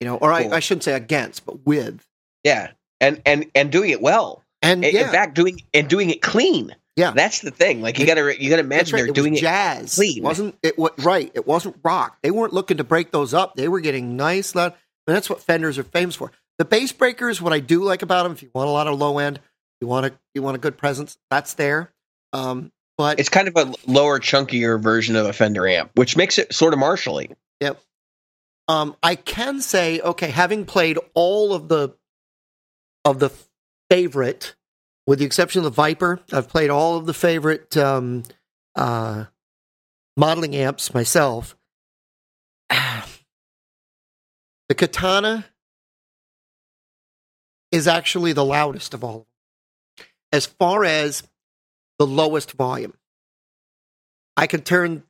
You 0.00 0.06
know, 0.06 0.16
or 0.16 0.36
Cool. 0.36 0.52
I, 0.52 0.56
I 0.56 0.60
shouldn't 0.60 0.84
say 0.84 0.92
against, 0.92 1.46
but 1.46 1.64
with. 1.66 2.06
Yeah, 2.44 2.72
and 3.00 3.20
and 3.24 3.46
and 3.54 3.72
doing 3.72 3.90
it 3.90 4.00
well. 4.02 4.42
And 4.62 4.84
In- 4.84 4.94
yeah, 4.94 5.06
In 5.06 5.10
fact, 5.12 5.34
doing 5.34 5.60
and 5.72 5.88
doing 5.88 6.10
it 6.10 6.20
clean. 6.22 6.74
Yeah. 6.96 7.10
that's 7.10 7.40
the 7.40 7.50
thing. 7.50 7.82
Like 7.82 7.98
you 7.98 8.04
It- 8.04 8.06
got 8.06 8.14
to 8.14 8.42
you 8.42 8.50
got 8.50 8.56
to 8.56 8.60
imagine 8.60 8.94
right. 8.94 9.00
they're 9.02 9.08
It 9.10 9.14
doing 9.14 9.32
was 9.32 9.40
it. 9.40 9.42
jazz. 9.42 9.94
clean. 9.94 10.18
It 10.18 10.22
wasn't 10.22 10.58
it? 10.62 10.78
What 10.78 11.02
right? 11.02 11.30
It 11.34 11.46
wasn't 11.46 11.76
rock. 11.82 12.18
They 12.22 12.30
weren't 12.30 12.52
looking 12.52 12.76
to 12.76 12.84
break 12.84 13.10
those 13.10 13.32
up. 13.34 13.54
They 13.56 13.68
were 13.68 13.80
getting 13.80 14.16
nice 14.16 14.54
loud. 14.54 14.74
And 15.06 15.14
that's 15.16 15.30
what 15.30 15.40
Fenders 15.42 15.78
are 15.78 15.82
famous 15.84 16.14
for. 16.16 16.30
The 16.58 16.64
bass 16.64 16.92
breakers. 16.92 17.40
What 17.40 17.52
I 17.52 17.60
do 17.60 17.82
like 17.82 18.02
about 18.02 18.24
them, 18.24 18.32
if 18.32 18.42
you 18.42 18.50
want 18.54 18.68
a 18.68 18.72
lot 18.72 18.86
of 18.88 18.98
low 18.98 19.18
end, 19.18 19.40
you 19.80 19.86
want 19.86 20.06
a 20.06 20.12
you 20.34 20.42
want 20.42 20.56
a 20.56 20.60
good 20.60 20.78
presence. 20.78 21.18
That's 21.30 21.54
there. 21.54 21.92
Um, 22.32 22.72
but 22.98 23.20
It's 23.20 23.28
kind 23.28 23.48
of 23.48 23.56
a 23.56 23.74
lower, 23.86 24.18
chunkier 24.18 24.82
version 24.82 25.16
of 25.16 25.26
a 25.26 25.32
Fender 25.32 25.68
amp, 25.68 25.90
which 25.94 26.16
makes 26.16 26.38
it 26.38 26.54
sort 26.54 26.72
of 26.72 26.78
martially. 26.78 27.30
Yep. 27.60 27.80
Um, 28.68 28.96
I 29.02 29.16
can 29.16 29.60
say, 29.60 30.00
okay, 30.00 30.30
having 30.30 30.64
played 30.64 30.98
all 31.14 31.52
of 31.52 31.68
the 31.68 31.90
of 33.04 33.18
the 33.18 33.30
favorite, 33.90 34.54
with 35.06 35.18
the 35.18 35.24
exception 35.24 35.60
of 35.60 35.64
the 35.64 35.70
Viper, 35.70 36.20
I've 36.32 36.48
played 36.48 36.70
all 36.70 36.96
of 36.96 37.06
the 37.06 37.14
favorite 37.14 37.76
um, 37.76 38.24
uh, 38.74 39.26
modeling 40.16 40.56
amps 40.56 40.92
myself. 40.92 41.56
the 42.70 43.04
Katana 44.74 45.44
is 47.70 47.86
actually 47.86 48.32
the 48.32 48.44
loudest 48.44 48.94
of 48.94 49.04
all 49.04 49.10
of 49.10 49.22
them, 49.22 49.26
as 50.36 50.44
far 50.46 50.84
as 50.84 51.22
the 51.98 52.06
lowest 52.06 52.52
volume. 52.52 52.92
I 54.36 54.46
can 54.46 54.60
turn, 54.60 55.02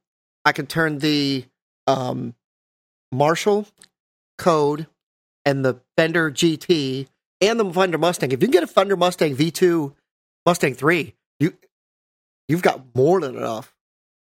I 0.45 0.53
can 0.53 0.67
turn 0.67 1.01
the 1.01 1.45
um, 1.89 2.35
Marshall 3.11 3.67
Code 4.39 4.87
and 5.45 5.65
the 5.65 5.81
Fender 5.97 6.31
GT 6.31 7.09
and 7.41 7.59
the 7.59 7.73
Fender 7.73 7.99
Mustang. 7.99 8.31
If 8.31 8.41
you 8.41 8.47
can 8.47 8.53
get 8.53 8.63
a 8.63 8.69
Fender 8.69 8.97
Mustang 8.97 9.35
V2, 9.35 9.93
Mustang 10.47 10.75
3, 10.75 11.13
you 11.41 11.55
you've 12.49 12.63
got 12.63 12.95
more 12.95 13.21
than 13.21 13.37
enough 13.37 13.75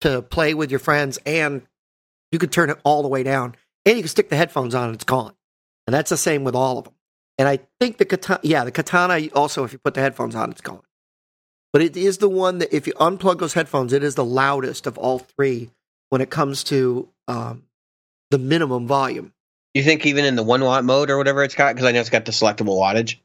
to 0.01 0.21
play 0.21 0.53
with 0.53 0.71
your 0.71 0.79
friends 0.79 1.19
and 1.25 1.61
you 2.31 2.39
can 2.39 2.49
turn 2.49 2.69
it 2.69 2.79
all 2.85 3.01
the 3.01 3.09
way 3.09 3.23
down 3.23 3.55
and 3.85 3.97
you 3.97 4.03
can 4.03 4.09
stick 4.09 4.29
the 4.29 4.37
headphones 4.37 4.73
on 4.73 4.85
and 4.85 4.95
it's 4.95 5.03
gone. 5.03 5.33
And 5.87 5.93
that's 5.93 6.09
the 6.09 6.17
same 6.17 6.45
with 6.45 6.55
all 6.55 6.77
of 6.77 6.85
them. 6.85 6.93
And 7.37 7.49
I 7.49 7.59
think 7.81 7.97
the 7.97 8.05
katana, 8.05 8.39
yeah, 8.43 8.63
the 8.63 8.71
katana 8.71 9.27
also, 9.35 9.65
if 9.65 9.73
you 9.73 9.79
put 9.79 9.93
the 9.93 10.01
headphones 10.01 10.35
on, 10.35 10.51
it's 10.51 10.61
gone. 10.61 10.84
But 11.75 11.81
it 11.81 11.97
is 11.97 12.19
the 12.19 12.29
one 12.29 12.59
that 12.59 12.73
if 12.73 12.87
you 12.87 12.93
unplug 12.93 13.39
those 13.39 13.51
headphones, 13.51 13.91
it 13.91 14.01
is 14.01 14.15
the 14.15 14.23
loudest 14.23 14.87
of 14.87 14.97
all 14.97 15.19
three 15.19 15.71
when 16.07 16.21
it 16.21 16.29
comes 16.29 16.63
to 16.63 17.09
um, 17.27 17.63
the 18.31 18.37
minimum 18.37 18.87
volume. 18.87 19.33
You 19.73 19.83
think 19.83 20.05
even 20.05 20.23
in 20.23 20.37
the 20.37 20.41
one 20.41 20.61
watt 20.63 20.85
mode 20.85 21.09
or 21.09 21.17
whatever 21.17 21.43
it's 21.43 21.53
got, 21.53 21.75
because 21.75 21.85
I 21.85 21.91
know 21.91 21.99
it's 21.99 22.09
got 22.09 22.23
the 22.23 22.31
selectable 22.31 22.79
wattage. 22.79 23.17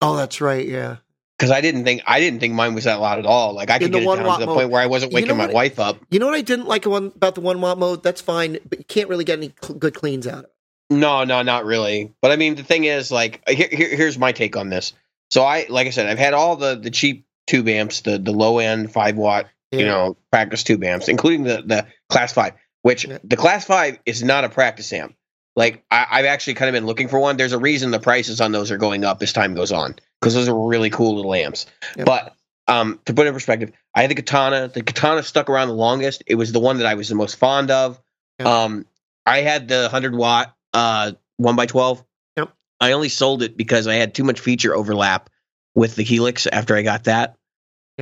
Oh, 0.00 0.16
that's 0.16 0.40
right. 0.40 0.64
Yeah. 0.64 0.98
Because 1.36 1.50
I 1.50 1.60
didn't 1.60 1.82
think 1.82 2.02
I 2.06 2.20
didn't 2.20 2.38
think 2.38 2.54
mine 2.54 2.76
was 2.76 2.84
that 2.84 3.00
loud 3.00 3.18
at 3.18 3.26
all. 3.26 3.52
Like 3.52 3.68
I 3.68 3.78
In 3.78 3.80
could 3.80 3.92
get 3.94 4.02
it 4.04 4.06
down 4.06 4.18
to 4.18 4.22
the 4.22 4.46
mode. 4.46 4.56
point 4.56 4.70
where 4.70 4.80
I 4.80 4.86
wasn't 4.86 5.10
You 5.10 5.16
waking 5.16 5.30
know 5.30 5.34
my 5.34 5.48
wife 5.48 5.80
up. 5.80 5.98
You 6.08 6.20
know 6.20 6.26
what 6.26 6.36
I 6.36 6.42
didn't 6.42 6.68
like 6.68 6.86
about 6.86 7.34
the 7.34 7.40
one 7.40 7.60
watt 7.60 7.78
mode? 7.78 8.04
That's 8.04 8.20
fine, 8.20 8.58
but 8.68 8.78
you 8.78 8.84
can't 8.84 9.08
really 9.08 9.24
get 9.24 9.38
any 9.38 9.52
good 9.76 9.94
cleans 9.94 10.28
out 10.28 10.38
of 10.38 10.44
it. 10.44 10.52
No, 10.90 11.24
no, 11.24 11.42
not 11.42 11.64
really. 11.64 12.14
But 12.22 12.30
I 12.30 12.36
mean, 12.36 12.54
the 12.54 12.62
thing 12.62 12.84
is, 12.84 13.10
like, 13.10 13.42
here, 13.48 13.68
here, 13.72 13.96
here's 13.96 14.18
my 14.18 14.30
take 14.30 14.56
on 14.56 14.68
this. 14.68 14.92
So 15.32 15.42
I, 15.42 15.66
like 15.68 15.88
I 15.88 15.90
said, 15.90 16.06
I've 16.06 16.18
had 16.18 16.32
all 16.32 16.54
the 16.54 16.76
the 16.76 16.90
cheap 16.90 17.24
tube 17.50 17.68
amps, 17.68 18.00
the 18.00 18.18
the 18.18 18.32
low 18.32 18.58
end 18.58 18.92
five 18.92 19.16
watt, 19.16 19.46
you 19.70 19.84
know, 19.84 20.16
practice 20.30 20.62
tube 20.64 20.82
amps, 20.84 21.08
including 21.08 21.44
the 21.44 21.62
the 21.64 21.86
class 22.08 22.32
five, 22.32 22.54
which 22.82 23.04
Yeah. 23.06 23.18
the 23.24 23.36
class 23.36 23.64
five 23.64 23.98
is 24.06 24.22
not 24.22 24.44
a 24.44 24.48
practice 24.48 24.92
amp. 24.92 25.14
Like 25.56 25.84
I, 25.90 26.06
I've 26.10 26.24
actually 26.26 26.54
kind 26.54 26.68
of 26.68 26.72
been 26.74 26.86
looking 26.86 27.08
for 27.08 27.18
one. 27.18 27.36
There's 27.36 27.52
a 27.52 27.58
reason 27.58 27.90
the 27.90 27.98
prices 28.00 28.40
on 28.40 28.52
those 28.52 28.70
are 28.70 28.78
going 28.78 29.04
up 29.04 29.22
as 29.22 29.32
time 29.32 29.54
goes 29.54 29.72
on 29.72 29.96
because 30.20 30.34
those 30.34 30.48
are 30.48 30.56
really 30.68 30.90
cool 30.90 31.16
little 31.16 31.34
amps. 31.34 31.66
Yeah. 31.96 32.04
But 32.04 32.34
um, 32.68 33.00
to 33.06 33.14
put 33.14 33.26
it 33.26 33.28
in 33.28 33.34
perspective, 33.34 33.72
I 33.94 34.02
had 34.02 34.10
the 34.10 34.14
Katana. 34.14 34.68
The 34.68 34.82
Katana 34.82 35.22
stuck 35.24 35.50
around 35.50 35.68
the 35.68 35.74
longest. 35.74 36.22
It 36.26 36.36
was 36.36 36.52
the 36.52 36.60
one 36.60 36.78
that 36.78 36.86
I 36.86 36.94
was 36.94 37.08
the 37.08 37.16
most 37.16 37.36
fond 37.36 37.70
of. 37.70 38.00
Yeah. 38.38 38.46
Um, 38.62 38.86
I 39.26 39.38
had 39.40 39.66
the 39.68 39.88
hundred 39.88 40.14
watt 40.14 40.54
uh 40.72 41.12
one 41.36 41.56
by 41.56 41.66
twelve. 41.66 42.04
Yep. 42.36 42.50
I 42.80 42.92
only 42.92 43.08
sold 43.08 43.42
it 43.42 43.56
because 43.56 43.88
I 43.88 43.94
had 43.94 44.14
too 44.14 44.24
much 44.24 44.38
feature 44.40 44.74
overlap 44.74 45.28
with 45.74 45.96
the 45.96 46.04
Helix 46.04 46.46
after 46.46 46.76
I 46.76 46.82
got 46.82 47.04
that. 47.04 47.36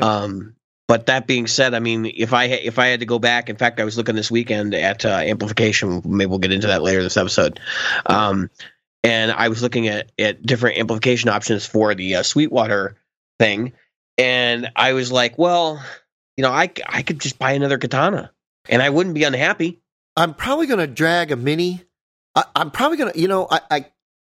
Um, 0.00 0.54
but 0.87 1.07
that 1.07 1.26
being 1.26 1.47
said, 1.47 1.75
I 1.75 1.80
mean, 1.80 2.07
if 2.07 2.33
I 2.33 2.45
if 2.45 2.78
I 2.78 2.87
had 2.87 3.00
to 3.00 3.07
go 3.07 3.18
back, 3.18 3.50
in 3.50 3.57
fact, 3.57 3.78
I 3.80 3.85
was 3.85 3.97
looking 3.97 4.14
this 4.16 4.30
weekend 4.30 4.75
at 4.75 5.04
uh, 5.04 5.09
amplification. 5.09 6.02
Maybe 6.04 6.26
we'll 6.28 6.38
get 6.38 6.52
into 6.52 6.68
that 6.68 6.83
later 6.83 7.02
this 7.02 7.16
episode. 7.16 7.61
Um, 8.07 8.50
and 9.04 9.30
I 9.30 9.49
was 9.49 9.62
looking 9.62 9.88
at 9.88 10.12
at 10.18 10.42
different 10.42 10.78
amplification 10.78 11.28
options 11.30 11.66
for 11.66 11.95
the 11.95 12.16
uh, 12.16 12.23
Sweetwater 12.23 12.97
thing, 13.38 13.73
and 14.16 14.71
I 14.76 14.95
was 14.95 15.12
like, 15.12 15.37
well, 15.38 15.83
you 16.37 16.42
know, 16.42 16.50
I 16.50 16.71
I 16.87 17.02
could 17.02 17.21
just 17.21 17.38
buy 17.38 17.52
another 17.52 17.78
Katana. 17.78 18.33
and 18.68 18.83
I 18.83 18.90
wouldn't 18.90 19.14
be 19.14 19.25
unhappy. 19.25 19.80
I'm 20.16 20.35
probably 20.35 20.66
going 20.66 20.80
to 20.80 20.87
drag 20.87 21.33
a 21.33 21.37
mini. 21.37 21.85
I, 22.35 22.45
I'm 22.54 22.71
probably 22.71 22.97
going 22.97 23.12
to, 23.12 23.18
you 23.18 23.28
know, 23.28 23.47
I, 23.50 23.61
I 23.71 23.87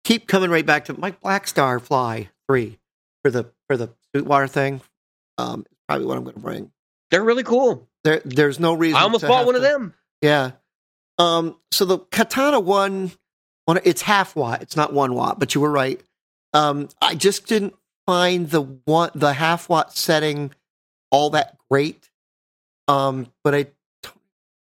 keep 0.05 0.27
coming 0.27 0.51
right 0.51 0.65
back 0.67 0.87
to 0.87 0.99
my 0.99 1.13
Black 1.13 1.47
Star 1.47 1.79
Fly 1.79 2.31
three 2.49 2.79
for 3.23 3.31
the 3.31 3.51
for 3.69 3.77
the 3.77 3.91
Sweetwater 4.13 4.47
thing. 4.47 4.81
Um, 5.39 5.67
probably 5.89 6.07
what 6.07 6.17
I'm 6.17 6.25
going 6.25 6.35
to 6.35 6.41
bring. 6.41 6.71
They're 7.11 7.25
really 7.25 7.43
cool. 7.43 7.89
There, 8.05 8.21
there's 8.25 8.61
no 8.61 8.75
reason. 8.75 8.97
I 8.97 9.03
almost 9.03 9.23
to 9.23 9.29
bought 9.29 9.47
one 9.47 9.57
of 9.57 9.63
them. 9.63 9.95
Yeah. 10.21 10.53
Um. 11.19 11.57
So 11.71 11.85
the 11.85 11.99
Katana 11.99 12.61
one, 12.61 13.13
one 13.67 13.81
it's 13.85 14.03
half 14.03 14.35
watt. 14.37 14.63
It's 14.63 14.77
not 14.77 14.93
one 14.93 15.15
watt, 15.15 15.39
but 15.39 15.55
you 15.55 15.61
were 15.61 15.71
right. 15.71 16.03
Um. 16.53 16.89
I 17.01 17.15
just 17.15 17.47
didn't 17.47 17.75
find 18.07 18.51
the 18.51 18.63
one 18.63 19.11
the 19.15 19.33
half 19.33 19.69
watt 19.69 19.97
setting 19.97 20.53
all 21.11 21.31
that 21.31 21.57
great. 21.71 22.11
Um. 22.89 23.29
But 23.43 23.55
I, 23.55 23.67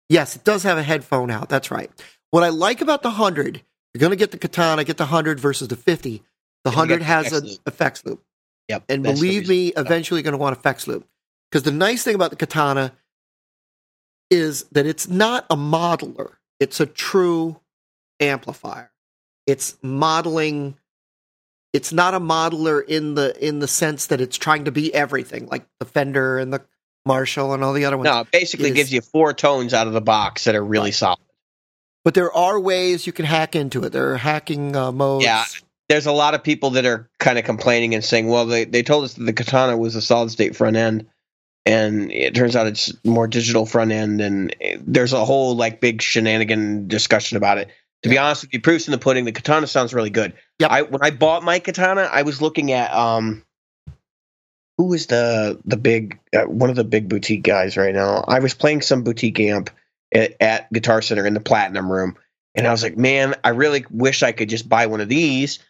yes, 0.08 0.36
it 0.36 0.44
does 0.44 0.62
have 0.62 0.78
a 0.78 0.82
headphone 0.82 1.30
out. 1.30 1.48
That's 1.48 1.70
right. 1.70 1.90
What 2.30 2.44
I 2.44 2.50
like 2.50 2.80
about 2.80 3.02
the 3.02 3.10
hundred, 3.10 3.62
you're 3.92 4.00
going 4.00 4.10
to 4.10 4.16
get 4.16 4.30
the 4.30 4.38
Katana, 4.38 4.84
get 4.84 4.98
the 4.98 5.06
hundred 5.06 5.40
versus 5.40 5.68
the 5.68 5.76
fifty. 5.76 6.22
The 6.64 6.70
hundred 6.72 7.02
has 7.02 7.32
an 7.32 7.48
effects 7.66 8.04
loop. 8.04 8.22
Yep. 8.68 8.84
And 8.88 9.02
believe 9.02 9.48
me, 9.48 9.68
eventually 9.76 10.18
you're 10.18 10.24
going 10.24 10.32
to 10.32 10.38
want 10.38 10.56
a 10.56 10.58
effects 10.58 10.86
loop. 10.86 11.06
Because 11.50 11.62
the 11.62 11.72
nice 11.72 12.02
thing 12.02 12.14
about 12.14 12.30
the 12.30 12.36
katana 12.36 12.92
is 14.30 14.64
that 14.72 14.86
it's 14.86 15.08
not 15.08 15.46
a 15.50 15.56
modeler, 15.56 16.32
it's 16.58 16.80
a 16.80 16.86
true 16.86 17.60
amplifier. 18.20 18.90
It's 19.46 19.76
modeling 19.82 20.76
it's 21.72 21.92
not 21.92 22.14
a 22.14 22.20
modeler 22.20 22.82
in 22.84 23.14
the 23.14 23.36
in 23.46 23.58
the 23.58 23.68
sense 23.68 24.06
that 24.06 24.20
it's 24.20 24.36
trying 24.38 24.64
to 24.64 24.72
be 24.72 24.92
everything, 24.94 25.46
like 25.46 25.66
the 25.78 25.84
Fender 25.84 26.38
and 26.38 26.50
the 26.50 26.64
Marshall 27.04 27.52
and 27.52 27.62
all 27.62 27.74
the 27.74 27.84
other 27.84 27.98
ones. 27.98 28.06
No, 28.06 28.20
it 28.20 28.30
basically 28.32 28.70
is- 28.70 28.74
gives 28.74 28.92
you 28.92 29.02
four 29.02 29.34
tones 29.34 29.74
out 29.74 29.86
of 29.86 29.92
the 29.92 30.00
box 30.00 30.44
that 30.44 30.54
are 30.54 30.64
really 30.64 30.86
Right. 30.86 30.94
solid. 30.94 31.20
But 32.02 32.14
there 32.14 32.32
are 32.32 32.58
ways 32.58 33.06
you 33.06 33.12
can 33.12 33.26
hack 33.26 33.54
into 33.54 33.84
it. 33.84 33.90
There 33.90 34.12
are 34.12 34.16
hacking 34.16 34.74
uh, 34.74 34.90
modes. 34.90 35.24
Yeah. 35.24 35.44
There's 35.88 36.06
a 36.06 36.12
lot 36.12 36.34
of 36.34 36.42
people 36.42 36.70
that 36.70 36.86
are 36.86 37.08
kind 37.18 37.38
of 37.38 37.44
complaining 37.44 37.94
and 37.94 38.04
saying, 38.04 38.28
well, 38.28 38.46
they, 38.46 38.64
they 38.64 38.82
told 38.82 39.04
us 39.04 39.14
that 39.14 39.24
the 39.24 39.32
Katana 39.32 39.76
was 39.76 39.94
a 39.94 40.02
solid 40.02 40.30
state 40.30 40.56
front 40.56 40.76
end. 40.76 41.06
And 41.64 42.12
it 42.12 42.34
turns 42.34 42.54
out 42.54 42.66
it's 42.66 42.92
more 43.04 43.26
digital 43.26 43.66
front 43.66 43.92
end. 43.92 44.20
And 44.20 44.54
there's 44.80 45.12
a 45.12 45.24
whole 45.24 45.56
like 45.56 45.80
big 45.80 46.02
shenanigan 46.02 46.88
discussion 46.88 47.36
about 47.36 47.58
it. 47.58 47.70
To 48.02 48.08
be 48.08 48.18
honest 48.18 48.42
with 48.42 48.54
you, 48.54 48.60
proofs 48.60 48.86
in 48.86 48.92
the 48.92 48.98
pudding, 48.98 49.24
the 49.24 49.32
Katana 49.32 49.66
sounds 49.66 49.94
really 49.94 50.10
good. 50.10 50.32
Yep. 50.60 50.70
I, 50.70 50.82
when 50.82 51.02
I 51.02 51.10
bought 51.10 51.42
my 51.42 51.58
Katana, 51.58 52.02
I 52.02 52.22
was 52.22 52.40
looking 52.40 52.70
at, 52.70 52.92
um, 52.94 53.44
who 54.78 54.92
is 54.92 55.06
the 55.06 55.58
the 55.64 55.76
big 55.76 56.18
uh, 56.34 56.42
one 56.42 56.70
of 56.70 56.76
the 56.76 56.84
big 56.84 57.08
boutique 57.08 57.42
guys 57.42 57.76
right 57.76 57.94
now? 57.94 58.24
I 58.28 58.40
was 58.40 58.54
playing 58.54 58.82
some 58.82 59.02
boutique 59.02 59.40
amp 59.40 59.70
at, 60.12 60.36
at 60.40 60.72
Guitar 60.72 61.00
Center 61.00 61.26
in 61.26 61.34
the 61.34 61.40
Platinum 61.40 61.90
Room, 61.90 62.16
and 62.54 62.66
I 62.66 62.72
was 62.72 62.82
like, 62.82 62.96
man, 62.96 63.34
I 63.42 63.50
really 63.50 63.86
wish 63.90 64.22
I 64.22 64.32
could 64.32 64.50
just 64.50 64.68
buy 64.68 64.86
one 64.86 65.00
of 65.00 65.08
these. 65.08 65.60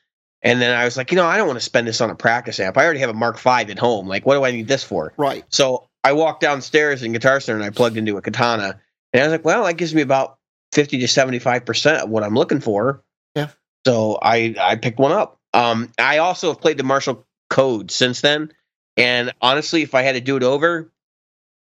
And 0.46 0.62
then 0.62 0.76
I 0.78 0.84
was 0.84 0.96
like, 0.96 1.10
you 1.10 1.16
know, 1.16 1.26
I 1.26 1.36
don't 1.36 1.48
want 1.48 1.58
to 1.58 1.64
spend 1.64 1.88
this 1.88 2.00
on 2.00 2.08
a 2.08 2.14
practice 2.14 2.60
amp. 2.60 2.78
I 2.78 2.84
already 2.84 3.00
have 3.00 3.10
a 3.10 3.14
Mark 3.14 3.36
V 3.40 3.50
at 3.50 3.78
home. 3.80 4.06
Like, 4.06 4.24
what 4.24 4.36
do 4.36 4.44
I 4.44 4.52
need 4.52 4.68
this 4.68 4.84
for? 4.84 5.12
Right. 5.16 5.44
So 5.48 5.88
I 6.04 6.12
walked 6.12 6.40
downstairs 6.40 7.02
in 7.02 7.10
Guitar 7.10 7.40
Center 7.40 7.56
and 7.58 7.64
I 7.66 7.70
plugged 7.70 7.96
into 7.96 8.16
a 8.16 8.22
Katana, 8.22 8.80
and 9.12 9.22
I 9.22 9.26
was 9.26 9.32
like, 9.32 9.44
well, 9.44 9.64
that 9.64 9.74
gives 9.74 9.92
me 9.92 10.02
about 10.02 10.38
fifty 10.70 10.98
to 11.00 11.08
seventy 11.08 11.40
five 11.40 11.64
percent 11.64 12.04
of 12.04 12.10
what 12.10 12.22
I'm 12.22 12.34
looking 12.34 12.60
for. 12.60 13.02
Yeah. 13.34 13.48
So 13.84 14.18
I 14.22 14.54
I 14.60 14.76
picked 14.76 15.00
one 15.00 15.10
up. 15.10 15.40
Um, 15.52 15.90
I 15.98 16.18
also 16.18 16.48
have 16.52 16.60
played 16.60 16.76
the 16.76 16.84
Marshall 16.84 17.26
Code 17.50 17.90
since 17.90 18.20
then, 18.20 18.52
and 18.96 19.32
honestly, 19.42 19.82
if 19.82 19.96
I 19.96 20.02
had 20.02 20.12
to 20.12 20.20
do 20.20 20.36
it 20.36 20.44
over, 20.44 20.92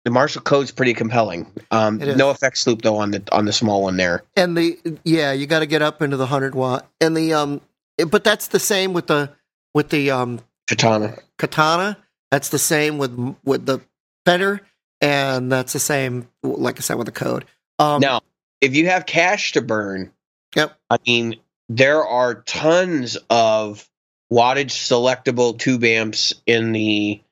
the 0.05 0.11
Marshall 0.11 0.43
Code's 0.43 0.73
pretty 0.73 0.93
compelling. 0.93 1.51
Um, 1.71 1.99
no 1.99 2.31
effects 2.31 2.67
loop 2.67 2.83
though 2.83 2.99
on 2.99 3.13
the 3.13 3.23
on 3.33 3.47
the 3.47 3.53
small 3.53 3.83
one 3.83 3.97
there. 3.97 4.25
and 4.37 4.57
the 4.57 4.79
yeah 5.05 5.33
you 5.33 5.47
got 5.47 5.61
to 5.61 5.67
get 5.67 5.81
up 5.81 6.03
into 6.03 6.19
the 6.19 6.25
100 6.25 6.55
watt 6.55 6.87
and 7.01 7.17
the 7.17 7.33
um 7.33 7.63
but 8.07 8.25
that's 8.25 8.49
the 8.49 8.61
same 8.61 8.93
with 8.93 9.07
the 9.07 9.31
with 9.75 9.91
the 9.91 10.11
um 10.11 10.41
Katana. 10.69 11.17
katana 11.39 11.97
that's 12.31 12.51
the 12.51 12.59
same 12.59 12.99
with 12.99 13.37
with 13.45 13.67
the 13.67 13.81
fender 14.27 14.61
and 15.01 15.51
that's 15.51 15.73
the 15.73 15.79
same 15.79 16.29
like 16.43 16.77
i 16.79 16.81
said 16.81 16.97
with 16.97 17.07
the 17.07 17.13
code 17.13 17.45
um 17.79 18.01
Now, 18.01 18.21
if 18.61 18.75
you 18.75 18.87
have 18.89 19.07
cash 19.07 19.53
to 19.53 19.63
burn, 19.63 20.13
Yep. 20.57 20.77
I 20.91 20.99
mean, 21.07 21.37
there 21.69 22.05
are 22.05 22.43
tons 22.43 23.17
of 23.31 23.89
wattage 24.33 24.73
selectable 24.73 25.59
tube 25.59 25.85
amps 25.85 26.35
in 26.47 26.73
the 26.73 27.23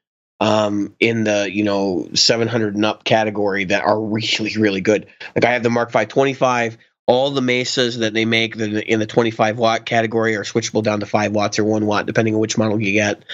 um 0.41 0.95
in 1.01 1.25
the 1.25 1.51
you 1.51 1.65
know 1.65 2.09
700 2.15 2.75
and 2.75 2.85
up 2.85 3.05
category 3.05 3.65
that 3.65 3.83
are 3.83 4.01
really 4.01 4.55
really 4.57 4.81
good 4.81 5.07
like 5.35 5.45
i 5.45 5.53
have 5.53 5.63
the 5.63 5.71
mark 5.71 5.91
525 5.91 6.79
all 7.07 7.31
the 7.31 7.43
mesas 7.43 7.99
that 7.99 8.15
they 8.15 8.25
make 8.25 8.57
that 8.57 8.73
are 8.73 8.79
in 8.81 8.99
the 8.99 9.07
25 9.07 9.59
watt 9.59 9.87
category 9.87 10.35
are 10.35 10.43
switchable 10.43 10.83
down 10.83 11.01
to 11.01 11.07
5 11.07 11.33
watts 11.33 11.59
or 11.59 11.65
1 11.65 11.87
watt 11.87 12.07
depending 12.07 12.35
on 12.35 12.41
which 12.41 12.59
model 12.59 12.81
you 12.81 12.93
get. 12.93 13.25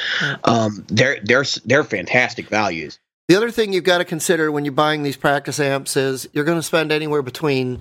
Um 0.45 0.85
they're 0.89 1.19
they're 1.25 1.45
they're 1.65 1.85
fantastic 1.85 2.49
values. 2.49 2.99
The 3.29 3.37
other 3.37 3.51
thing 3.51 3.73
you've 3.73 3.85
got 3.85 3.99
to 3.99 4.05
consider 4.05 4.53
when 4.53 4.65
you're 4.65 4.73
buying 4.73 5.03
these 5.03 5.17
practice 5.17 5.59
amps 5.59 5.97
is 5.97 6.29
you're 6.33 6.45
going 6.45 6.59
to 6.59 6.63
spend 6.63 6.93
anywhere 6.93 7.23
between 7.23 7.79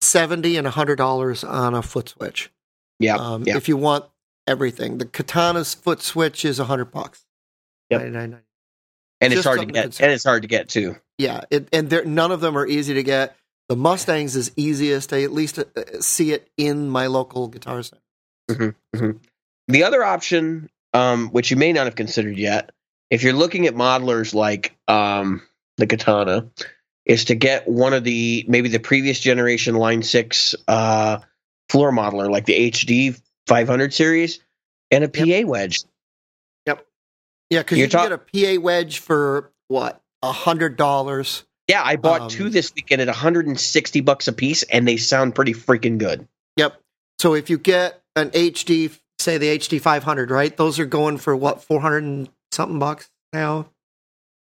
70 0.00 0.56
and 0.56 0.64
100 0.64 0.96
dollars 0.96 1.44
on 1.44 1.74
a 1.74 1.82
foot 1.82 2.08
switch. 2.10 2.50
Yeah 2.98 3.16
um, 3.16 3.44
yeah 3.44 3.56
if 3.56 3.68
you 3.68 3.76
want 3.76 4.06
everything. 4.46 4.98
The 4.98 5.06
katana's 5.06 5.74
foot 5.74 6.00
switch 6.00 6.44
is 6.44 6.58
100 6.58 6.86
bucks. 6.86 7.24
Yep. 7.90 8.00
99. 8.00 8.40
and 9.20 9.32
it's 9.32 9.44
hard 9.44 9.56
to 9.56 9.60
something 9.60 9.74
to 9.74 9.88
get 9.88 10.00
and 10.00 10.12
it's 10.12 10.24
hard 10.24 10.42
to 10.42 10.48
get 10.48 10.68
too. 10.68 10.96
Yeah, 11.18 11.42
it, 11.50 11.68
and 11.72 11.90
none 12.06 12.32
of 12.32 12.40
them 12.40 12.56
are 12.58 12.66
easy 12.66 12.94
to 12.94 13.02
get. 13.02 13.36
The 13.74 13.80
Mustangs 13.80 14.36
is 14.36 14.52
easiest. 14.54 15.12
I 15.12 15.24
at 15.24 15.32
least 15.32 15.58
uh, 15.58 15.64
see 15.98 16.30
it 16.30 16.48
in 16.56 16.88
my 16.88 17.08
local 17.08 17.48
guitar 17.48 17.82
center. 17.82 18.76
The 19.66 19.82
other 19.82 20.04
option, 20.04 20.70
um, 20.92 21.30
which 21.30 21.50
you 21.50 21.56
may 21.56 21.72
not 21.72 21.86
have 21.86 21.96
considered 21.96 22.38
yet, 22.38 22.70
if 23.10 23.24
you're 23.24 23.32
looking 23.32 23.66
at 23.66 23.74
modelers 23.74 24.32
like 24.32 24.76
um, 24.86 25.42
the 25.76 25.88
Katana, 25.88 26.48
is 27.04 27.24
to 27.24 27.34
get 27.34 27.66
one 27.66 27.94
of 27.94 28.04
the 28.04 28.44
maybe 28.46 28.68
the 28.68 28.78
previous 28.78 29.18
generation 29.18 29.74
Line 29.74 30.04
Six 30.04 30.54
uh, 30.68 31.18
floor 31.68 31.90
modeler, 31.90 32.30
like 32.30 32.46
the 32.46 32.70
HD 32.70 33.20
500 33.48 33.92
series, 33.92 34.38
and 34.92 35.02
a 35.02 35.08
PA 35.08 35.48
wedge. 35.48 35.82
Yep. 36.66 36.86
Yeah, 37.50 37.58
because 37.58 37.78
you 37.78 37.88
can 37.88 38.08
get 38.08 38.12
a 38.12 38.56
PA 38.56 38.62
wedge 38.62 39.00
for 39.00 39.50
what 39.66 40.00
a 40.22 40.30
hundred 40.30 40.76
dollars. 40.76 41.42
Yeah, 41.68 41.82
I 41.82 41.96
bought 41.96 42.22
Um, 42.22 42.28
two 42.28 42.50
this 42.50 42.72
weekend 42.74 43.00
at 43.00 43.08
160 43.08 44.00
bucks 44.00 44.28
a 44.28 44.32
piece, 44.32 44.62
and 44.64 44.86
they 44.86 44.96
sound 44.96 45.34
pretty 45.34 45.54
freaking 45.54 45.98
good. 45.98 46.26
Yep. 46.56 46.78
So 47.18 47.34
if 47.34 47.48
you 47.48 47.56
get 47.58 48.02
an 48.16 48.30
HD, 48.30 48.90
say 49.18 49.38
the 49.38 49.46
HD 49.58 49.80
500, 49.80 50.30
right? 50.30 50.54
Those 50.56 50.78
are 50.78 50.84
going 50.84 51.16
for 51.18 51.34
what 51.34 51.62
400 51.62 52.02
and 52.02 52.28
something 52.52 52.78
bucks 52.78 53.08
now. 53.32 53.66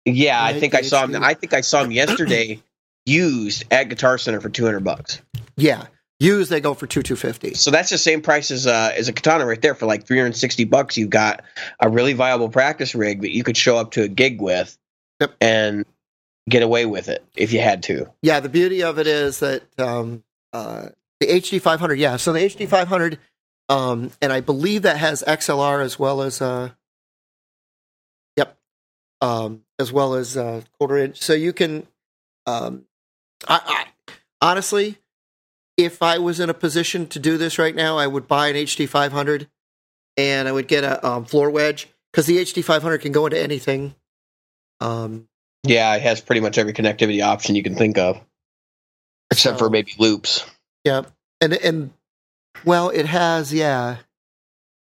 Yeah, 0.07 0.43
I 0.43 0.59
think 0.59 0.73
the 0.73 0.79
I 0.79 0.83
saw 0.83 1.07
him. 1.07 1.23
I 1.23 1.35
think 1.35 1.55
I 1.55 1.61
saw 1.63 1.83
him 1.83 1.91
yesterday, 1.91 2.63
used 3.07 3.65
at 3.71 3.89
Guitar 3.89 4.19
Center 4.19 4.41
for 4.41 4.49
200 4.51 4.81
bucks. 4.81 5.21
Yeah, 5.57 5.87
used 6.21 6.51
they 6.51 6.61
go 6.61 6.75
for 6.75 6.87
two 6.87 7.03
two 7.03 7.17
fifty. 7.17 7.55
So 7.55 7.71
that's 7.71 7.89
the 7.91 7.99
same 7.99 8.21
price 8.23 8.51
as 8.51 8.67
uh, 8.67 8.93
as 8.95 9.09
a 9.09 9.13
katana 9.13 9.47
right 9.47 9.61
there 9.61 9.75
for 9.75 9.87
like 9.87 10.07
360 10.07 10.65
bucks. 10.65 10.97
You've 10.99 11.11
got 11.11 11.43
a 11.81 11.89
really 11.89 12.13
viable 12.13 12.49
practice 12.51 12.95
rig 12.95 13.23
that 13.23 13.35
you 13.35 13.45
could 13.45 13.57
show 13.57 13.77
up 13.79 13.93
to 13.93 14.03
a 14.03 14.09
gig 14.09 14.41
with 14.41 14.77
Yep. 15.21 15.35
and 15.41 15.87
get 16.49 16.63
away 16.63 16.87
with 16.87 17.09
it 17.09 17.25
if 17.37 17.53
you 17.53 17.61
had 17.61 17.83
to. 17.85 18.11
Yeah, 18.23 18.41
the 18.41 18.49
beauty 18.49 18.83
of 18.83 18.99
it 18.99 19.07
is 19.07 19.41
that 19.41 19.63
um, 19.79 20.25
uh, 20.53 20.89
the 21.21 21.27
HD 21.27 21.61
500, 21.61 21.99
yeah. 21.99 22.17
So 22.17 22.33
the 22.33 22.41
HD 22.41 22.69
500, 22.69 23.19
um, 23.69 24.11
and 24.21 24.33
I 24.33 24.41
believe 24.41 24.83
that 24.83 24.99
has 24.99 25.23
XLR 25.27 25.83
as 25.83 25.99
well 25.99 26.23
as, 26.23 26.43
uh, 26.43 26.71
yep, 28.37 28.57
um, 29.21 29.63
as 29.79 29.93
well 29.93 30.15
as 30.15 30.37
uh, 30.37 30.63
quarter 30.79 30.99
inch. 30.99 31.21
So 31.21 31.33
you 31.33 31.53
can, 31.53 31.87
um, 32.47 32.85
I, 33.49 33.61
I 33.65 34.13
honestly, 34.41 34.99
if 35.77 36.03
I 36.03 36.19
was 36.19 36.41
in 36.41 36.51
a 36.51 36.55
position 36.55 37.07
to 37.09 37.19
do 37.19 37.39
this 37.39 37.59
right 37.59 37.75
now, 37.75 37.97
I 37.97 38.07
would 38.07 38.29
buy 38.29 38.49
an 38.49 38.57
HD 38.57 38.89
500 38.89 39.49
and 40.17 40.47
I 40.47 40.53
would 40.53 40.69
get 40.69 40.85
a 40.85 41.05
um, 41.07 41.25
floor 41.25 41.51
wedge 41.51 41.89
because 42.13 42.27
the 42.27 42.37
HD 42.37 42.63
500 42.63 42.99
can 42.99 43.13
go 43.13 43.27
into 43.27 43.41
anything. 43.41 43.95
Um, 44.81 45.29
Yeah, 45.65 45.95
it 45.97 46.03
has 46.03 46.21
pretty 46.21 46.41
much 46.41 46.59
every 46.59 46.73
connectivity 46.73 47.25
option 47.25 47.55
you 47.57 47.63
can 47.63 47.75
think 47.75 47.99
of, 47.99 48.21
except 49.31 49.59
So- 49.59 49.65
for 49.67 49.71
maybe 49.71 49.93
loops. 49.99 50.45
Yeah, 50.85 51.03
and 51.41 51.55
and 51.55 51.91
well, 52.65 52.91
it 52.91 53.07
has 53.07 53.53
yeah, 53.53 53.97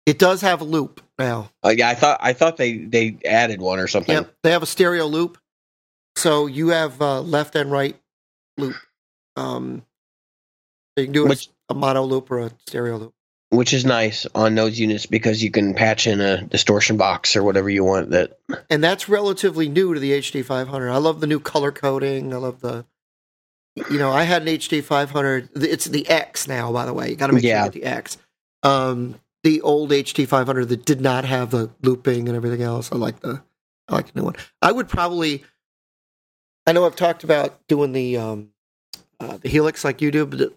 it 0.06 0.20
does 0.20 0.42
have 0.42 0.60
a 0.62 0.66
loop 0.66 1.02
now. 1.18 1.50
Uh, 1.66 1.70
yeah, 1.70 1.88
I 1.90 1.96
thought 1.96 2.20
I 2.22 2.34
thought 2.34 2.58
they 2.58 2.78
they 2.78 3.18
added 3.26 3.62
one 3.62 3.80
or 3.80 3.88
something. 3.88 4.14
Yep, 4.14 4.34
they 4.44 4.52
have 4.52 4.64
a 4.64 4.68
stereo 4.68 5.06
loop, 5.06 5.38
so 6.18 6.46
you 6.48 6.70
have 6.70 7.02
uh, 7.02 7.22
left 7.22 7.56
and 7.56 7.72
right 7.72 7.96
loop. 8.58 8.76
Um, 9.38 9.84
so 10.98 11.02
you 11.02 11.06
can 11.08 11.14
do 11.14 11.26
it 11.26 11.30
Which- 11.30 11.50
a 11.70 11.74
mono 11.74 12.04
loop 12.04 12.30
or 12.32 12.40
a 12.40 12.52
stereo 12.68 12.98
loop. 12.98 13.14
Which 13.50 13.74
is 13.74 13.86
nice 13.86 14.28
on 14.36 14.56
those 14.56 14.78
units 14.78 15.06
because 15.06 15.42
you 15.42 15.52
can 15.52 15.74
patch 15.74 16.06
in 16.06 16.20
a 16.20 16.44
distortion 16.44 16.98
box 16.98 17.36
or 17.36 17.44
whatever 17.44 17.70
you 17.70 17.84
want. 17.86 18.10
That 18.10 18.40
And 18.70 18.84
that's 18.84 19.08
relatively 19.08 19.70
new 19.70 19.94
to 19.94 20.00
the 20.00 20.12
HD 20.12 20.44
500. 20.44 20.90
I 20.92 20.98
love 20.98 21.22
the 21.22 21.28
new 21.28 21.40
color 21.40 21.72
coding. 21.72 22.34
I 22.34 22.38
love 22.38 22.60
the 22.60 22.86
you 23.90 24.00
know, 24.00 24.12
I 24.12 24.24
had 24.24 24.42
an 24.42 24.48
HD 24.48 24.84
500. 24.84 25.50
It's 25.56 25.86
the 25.86 26.08
X 26.10 26.48
now, 26.48 26.72
by 26.74 26.86
the 26.86 26.94
way. 26.94 27.10
You 27.10 27.16
got 27.16 27.28
to 27.28 27.34
make 27.34 27.44
Yeah. 27.44 27.60
sure 27.60 27.66
you 27.66 27.72
get 27.72 27.82
the 27.82 27.88
X. 27.88 28.18
Um, 28.64 29.20
the 29.44 29.62
old 29.62 29.92
HD 29.92 30.28
500 30.28 30.66
that 30.70 30.84
did 30.84 31.00
not 31.00 31.26
have 31.26 31.52
the 31.52 31.70
looping 31.84 32.28
and 32.28 32.36
everything 32.36 32.64
else. 32.64 32.92
I 32.92 32.96
like 32.96 33.20
the, 33.20 33.42
I 33.88 33.94
like 33.96 34.12
the 34.12 34.20
new 34.20 34.26
one. 34.26 34.36
I 34.62 34.72
would 34.72 34.90
probably. 34.90 35.44
I 36.66 36.74
know 36.74 36.86
I've 36.86 36.96
talked 36.98 37.24
about 37.24 37.66
doing 37.68 37.94
the 37.94 38.18
um, 38.18 38.50
uh, 39.20 39.38
the 39.38 39.48
Helix 39.48 39.86
like 39.86 40.02
you 40.02 40.12
do, 40.12 40.26
but 40.26 40.54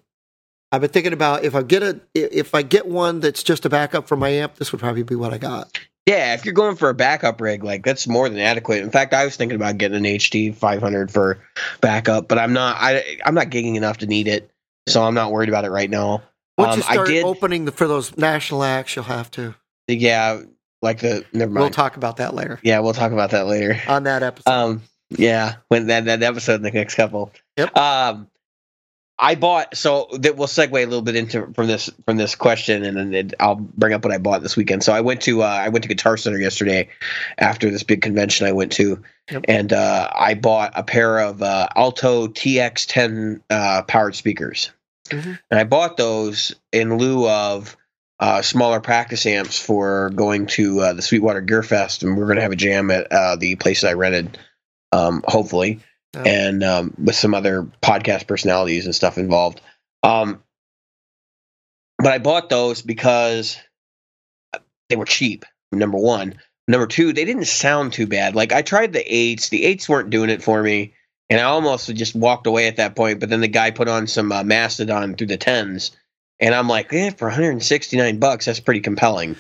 I've 0.72 0.80
been 0.80 0.90
thinking 0.90 1.12
about 1.12 1.44
if 1.44 1.54
I 1.54 1.62
get 1.62 1.82
a 1.82 2.00
if 2.14 2.54
I 2.54 2.62
get 2.62 2.86
one 2.86 3.20
that's 3.20 3.42
just 3.42 3.64
a 3.64 3.68
backup 3.68 4.06
for 4.08 4.16
my 4.16 4.28
amp, 4.28 4.56
this 4.56 4.72
would 4.72 4.80
probably 4.80 5.02
be 5.02 5.16
what 5.16 5.32
I 5.32 5.38
got. 5.38 5.78
Yeah, 6.06 6.34
if 6.34 6.44
you're 6.44 6.54
going 6.54 6.76
for 6.76 6.88
a 6.88 6.94
backup 6.94 7.40
rig, 7.40 7.62
like 7.62 7.84
that's 7.84 8.06
more 8.06 8.28
than 8.28 8.38
adequate. 8.38 8.82
In 8.82 8.90
fact, 8.90 9.12
I 9.12 9.24
was 9.24 9.36
thinking 9.36 9.56
about 9.56 9.78
getting 9.78 9.98
an 9.98 10.04
HD 10.04 10.54
500 10.54 11.10
for 11.10 11.38
backup, 11.80 12.28
but 12.28 12.38
I'm 12.38 12.52
not. 12.52 12.76
I 12.80 13.18
I'm 13.24 13.34
not 13.34 13.46
gigging 13.50 13.76
enough 13.76 13.98
to 13.98 14.06
need 14.06 14.26
it, 14.28 14.50
so 14.88 15.02
I'm 15.02 15.14
not 15.14 15.30
worried 15.32 15.48
about 15.48 15.64
it 15.64 15.70
right 15.70 15.90
now. 15.90 16.22
Once 16.56 16.74
Um, 16.74 16.78
you 16.80 16.84
I 16.88 16.92
start 16.94 17.08
did- 17.08 17.24
opening 17.24 17.64
the, 17.64 17.72
for 17.72 17.86
those 17.88 18.16
national 18.16 18.62
acts, 18.64 18.94
you'll 18.96 19.04
have 19.06 19.30
to. 19.32 19.54
Yeah, 19.88 20.42
like 20.82 21.00
the 21.00 21.24
never 21.32 21.50
mind. 21.52 21.62
We'll 21.64 21.70
talk 21.70 21.96
about 21.96 22.16
that 22.18 22.34
later 22.34 22.60
yeah, 22.62 22.78
we'll 22.78 22.92
talk 22.94 23.12
about 23.12 23.30
that 23.32 23.46
later. 23.46 23.80
on 23.88 24.04
that 24.04 24.22
episode. 24.22 24.50
Um, 24.50 24.82
yeah, 25.10 25.56
when 25.68 25.88
that 25.88 26.04
that 26.06 26.22
episode, 26.22 26.54
in 26.54 26.62
the 26.62 26.70
next 26.70 26.94
couple. 26.94 27.32
Yep. 27.56 27.76
Um, 27.76 28.29
I 29.22 29.34
bought 29.34 29.76
so 29.76 30.08
that 30.14 30.36
we'll 30.36 30.48
segue 30.48 30.72
a 30.72 30.86
little 30.86 31.02
bit 31.02 31.14
into 31.14 31.52
from 31.52 31.66
this 31.66 31.90
from 32.06 32.16
this 32.16 32.34
question, 32.34 32.84
and 32.84 32.96
then 32.96 33.12
it, 33.14 33.34
I'll 33.38 33.56
bring 33.56 33.92
up 33.92 34.02
what 34.02 34.14
I 34.14 34.18
bought 34.18 34.42
this 34.42 34.56
weekend. 34.56 34.82
So 34.82 34.92
I 34.94 35.02
went 35.02 35.20
to 35.22 35.42
uh, 35.42 35.46
I 35.46 35.68
went 35.68 35.82
to 35.82 35.88
Guitar 35.88 36.16
Center 36.16 36.38
yesterday 36.38 36.88
after 37.36 37.70
this 37.70 37.82
big 37.82 38.00
convention 38.00 38.46
I 38.46 38.52
went 38.52 38.72
to, 38.72 39.02
Yep. 39.30 39.44
and 39.46 39.72
uh, 39.72 40.08
I 40.14 40.34
bought 40.34 40.72
a 40.74 40.82
pair 40.82 41.18
of 41.18 41.42
uh, 41.42 41.68
Alto 41.76 42.28
TX10 42.28 43.40
uh, 43.50 43.82
powered 43.82 44.14
speakers, 44.14 44.70
Mhm. 45.08 45.38
and 45.50 45.60
I 45.60 45.64
bought 45.64 45.96
those 45.96 46.54
in 46.72 46.96
lieu 46.96 47.28
of. 47.28 47.76
Uh, 48.22 48.42
smaller 48.42 48.80
practice 48.80 49.24
amps 49.24 49.58
for 49.58 50.10
going 50.10 50.44
to 50.44 50.78
uh, 50.80 50.92
the 50.92 51.00
Sweetwater 51.00 51.40
Gear 51.40 51.62
Fest, 51.62 52.02
and 52.02 52.18
we're 52.18 52.26
going 52.26 52.36
to 52.36 52.42
have 52.42 52.52
a 52.52 52.56
jam 52.56 52.90
at 52.90 53.10
uh, 53.10 53.36
the 53.36 53.54
place 53.56 53.82
I 53.82 53.94
rented 53.94 54.36
um, 54.92 55.24
hopefully, 55.26 55.80
Oh. 56.16 56.22
and 56.22 56.64
um, 56.64 56.94
with 56.98 57.14
some 57.14 57.34
other 57.34 57.68
podcast 57.82 58.26
personalities 58.26 58.84
and 58.84 58.94
stuff 58.94 59.16
involved. 59.16 59.60
Um, 60.02 60.42
but 61.98 62.12
I 62.12 62.18
bought 62.18 62.48
those 62.48 62.82
because 62.82 63.58
they 64.88 64.96
were 64.96 65.04
cheap. 65.04 65.44
Number 65.70 65.98
one, 65.98 66.34
number 66.66 66.88
two, 66.88 67.12
they 67.12 67.24
didn't 67.24 67.44
sound 67.46 67.92
too 67.92 68.08
bad. 68.08 68.34
Like 68.34 68.52
I 68.52 68.62
tried 68.62 68.92
the 68.92 69.04
eights, 69.06 69.50
the 69.50 69.64
eights 69.64 69.88
weren't 69.88 70.10
doing 70.10 70.30
it 70.30 70.42
for 70.42 70.60
me, 70.60 70.94
and 71.28 71.40
I 71.40 71.44
almost 71.44 71.94
just 71.94 72.16
walked 72.16 72.48
away 72.48 72.66
at 72.66 72.76
that 72.76 72.96
point. 72.96 73.20
But 73.20 73.28
then 73.28 73.40
the 73.40 73.46
guy 73.48 73.70
put 73.70 73.86
on 73.86 74.08
some 74.08 74.32
uh, 74.32 74.42
Mastodon 74.42 75.14
through 75.14 75.28
the 75.28 75.36
tens, 75.36 75.92
and 76.40 76.54
I'm 76.54 76.68
like, 76.68 76.92
eh, 76.92 77.10
for 77.10 77.28
169 77.28 78.18
bucks, 78.18 78.46
that's 78.46 78.58
pretty 78.58 78.80
compelling. 78.80 79.36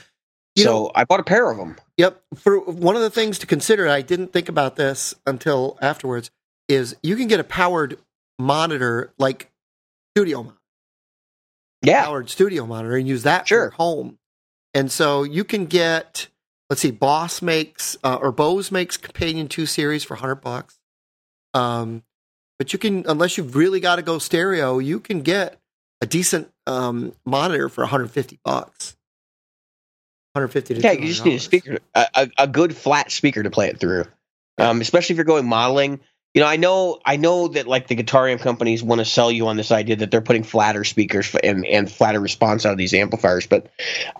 You 0.54 0.62
so 0.64 0.72
know- 0.72 0.92
I 0.94 1.04
bought 1.04 1.20
a 1.20 1.24
pair 1.24 1.50
of 1.50 1.56
them. 1.56 1.76
Yep. 1.96 2.22
For 2.36 2.60
one 2.60 2.94
of 2.94 3.02
the 3.02 3.10
things 3.10 3.38
to 3.40 3.46
consider, 3.46 3.88
I 3.88 4.02
didn't 4.02 4.32
think 4.32 4.48
about 4.48 4.76
this 4.76 5.14
until 5.26 5.78
afterwards, 5.82 6.30
is 6.70 6.96
you 7.02 7.16
can 7.16 7.26
get 7.26 7.40
a 7.40 7.44
powered 7.44 7.98
monitor 8.38 9.12
like 9.18 9.50
studio 10.16 10.38
monitor, 10.44 10.58
Yeah, 11.82 12.04
powered 12.04 12.30
studio 12.30 12.64
monitor 12.66 12.96
and 12.96 13.06
use 13.08 13.24
that 13.24 13.48
Sure. 13.48 13.70
for 13.70 13.76
home. 13.76 14.18
And 14.72 14.90
so 14.90 15.24
you 15.24 15.42
can 15.44 15.66
get, 15.66 16.28
let's 16.70 16.80
see, 16.80 16.92
Boss 16.92 17.42
makes 17.42 17.96
uh, 18.04 18.18
or 18.20 18.30
Bose 18.32 18.70
makes 18.70 18.96
Companion 18.96 19.48
Two 19.48 19.66
series 19.66 20.04
for 20.04 20.14
hundred 20.14 20.36
bucks. 20.36 20.78
Um, 21.54 22.04
but 22.58 22.72
you 22.72 22.78
can, 22.78 23.04
unless 23.08 23.36
you've 23.36 23.56
really 23.56 23.80
got 23.80 23.96
to 23.96 24.02
go 24.02 24.18
stereo, 24.18 24.78
you 24.78 25.00
can 25.00 25.22
get 25.22 25.58
a 26.00 26.06
decent 26.06 26.52
um, 26.66 27.12
monitor 27.26 27.68
for 27.68 27.82
150 27.82 28.38
bucks. 28.44 28.96
150 30.34 30.74
to 30.74 30.80
Yeah, 30.80 30.92
you 30.92 31.08
just 31.08 31.24
need 31.24 31.34
a 31.36 31.40
speaker, 31.40 31.78
a, 31.94 32.06
a, 32.14 32.30
a 32.38 32.46
good 32.46 32.76
flat 32.76 33.10
speaker 33.10 33.42
to 33.42 33.50
play 33.50 33.68
it 33.68 33.80
through. 33.80 34.04
Um, 34.58 34.80
especially 34.80 35.14
if 35.14 35.16
you're 35.16 35.24
going 35.24 35.46
modeling. 35.46 36.00
You 36.34 36.40
know, 36.42 36.46
I 36.46 36.56
know, 36.56 37.00
I 37.04 37.16
know 37.16 37.48
that 37.48 37.66
like 37.66 37.88
the 37.88 37.96
guitar 37.96 38.28
amp 38.28 38.40
companies 38.40 38.82
want 38.84 39.00
to 39.00 39.04
sell 39.04 39.32
you 39.32 39.48
on 39.48 39.56
this 39.56 39.72
idea 39.72 39.96
that 39.96 40.12
they're 40.12 40.20
putting 40.20 40.44
flatter 40.44 40.84
speakers 40.84 41.34
and 41.42 41.66
and 41.66 41.90
flatter 41.90 42.20
response 42.20 42.64
out 42.64 42.72
of 42.72 42.78
these 42.78 42.94
amplifiers, 42.94 43.46
but 43.48 43.68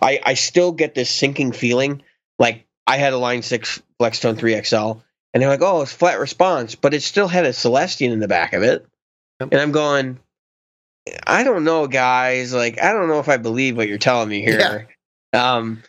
I 0.03 0.19
I 0.25 0.35
still 0.35 0.73
get 0.73 0.95
this 0.95 1.09
sinking 1.11 1.53
feeling. 1.53 2.03
Like 2.39 2.67
I 2.87 2.97
had 2.97 3.13
a 3.13 3.19
Line 3.19 3.43
Six 3.43 3.81
Flextone 4.01 4.37
Three 4.37 4.61
XL, 4.61 4.95
and 5.33 5.41
they're 5.41 5.49
like, 5.49 5.63
oh, 5.63 5.83
it's 5.83 5.93
flat 5.93 6.19
response, 6.19 6.75
but 6.75 6.95
it 6.95 7.03
still 7.03 7.29
had 7.29 7.47
a 7.47 7.53
Celestion 7.53 8.11
in 8.11 8.19
the 8.19 8.27
back 8.29 8.55
of 8.55 8.65
it, 8.65 8.85
Yep. 9.41 9.53
and 9.53 9.61
I'm 9.61 9.73
going. 9.73 10.19
I 11.27 11.45
don't 11.45 11.65
know, 11.65 11.87
guys. 11.87 12.53
Like, 12.53 12.81
I 12.83 12.93
don't 12.93 13.09
know 13.09 13.21
if 13.21 13.29
I 13.29 13.37
believe 13.39 13.77
what 13.77 13.89
you're 13.89 13.99
telling 13.99 14.29
me 14.29 14.43
here. 14.43 14.89
Um, 15.33 15.83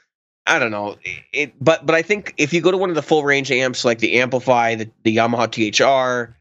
I 0.45 0.59
don't 0.59 0.71
know. 0.71 0.97
It, 1.33 1.53
but 1.61 1.85
but 1.85 1.95
I 1.95 2.01
think 2.01 2.33
if 2.37 2.53
you 2.53 2.61
go 2.61 2.71
to 2.71 2.77
one 2.77 2.89
of 2.89 2.95
the 2.95 3.01
full 3.01 3.23
range 3.23 3.51
amps 3.51 3.85
like 3.85 3.99
the 3.99 4.15
Amplifi, 4.15 4.77
the, 4.77 4.91
the 5.03 5.17
Yamaha 5.17 5.47
THR, 6.27 6.35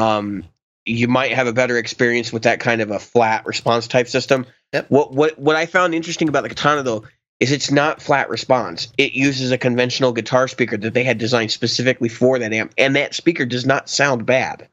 um, 0.00 0.44
you 0.84 1.08
might 1.08 1.32
have 1.32 1.46
a 1.46 1.52
better 1.52 1.78
experience 1.78 2.32
with 2.32 2.44
that 2.44 2.60
kind 2.60 2.80
of 2.80 2.90
a 2.90 2.98
flat 2.98 3.46
response 3.46 3.88
type 3.88 4.08
system. 4.08 4.46
Yep. 4.72 4.90
What 4.90 5.12
what 5.12 5.38
what 5.38 5.56
I 5.56 5.66
found 5.66 5.94
interesting 5.94 6.28
about 6.28 6.42
the 6.42 6.50
Katana 6.50 6.82
though 6.82 7.04
is 7.40 7.52
it's 7.52 7.70
not 7.70 8.00
flat 8.00 8.28
response. 8.30 8.88
It 8.96 9.12
uses 9.12 9.50
a 9.50 9.58
conventional 9.58 10.12
guitar 10.12 10.48
speaker 10.48 10.76
that 10.76 10.94
they 10.94 11.04
had 11.04 11.18
designed 11.18 11.50
specifically 11.50 12.08
for 12.08 12.38
that 12.38 12.52
amp, 12.52 12.72
and 12.78 12.96
that 12.96 13.14
speaker 13.14 13.44
does 13.44 13.66
not 13.66 13.88
sound 13.88 14.26
bad. 14.26 14.68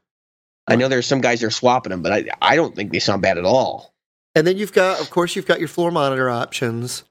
I 0.66 0.76
know 0.76 0.88
there's 0.88 1.06
some 1.06 1.20
guys 1.20 1.40
that 1.40 1.46
are 1.48 1.50
swapping 1.50 1.90
them, 1.90 2.02
but 2.02 2.12
I 2.12 2.24
I 2.40 2.56
don't 2.56 2.74
think 2.74 2.92
they 2.92 2.98
sound 2.98 3.22
bad 3.22 3.38
at 3.38 3.44
all. 3.44 3.94
And 4.34 4.46
then 4.46 4.56
you've 4.56 4.72
got, 4.72 5.00
of 5.00 5.10
course, 5.10 5.36
you've 5.36 5.46
got 5.46 5.60
your 5.60 5.68
floor 5.68 5.90
monitor 5.90 6.28
options. 6.28 7.04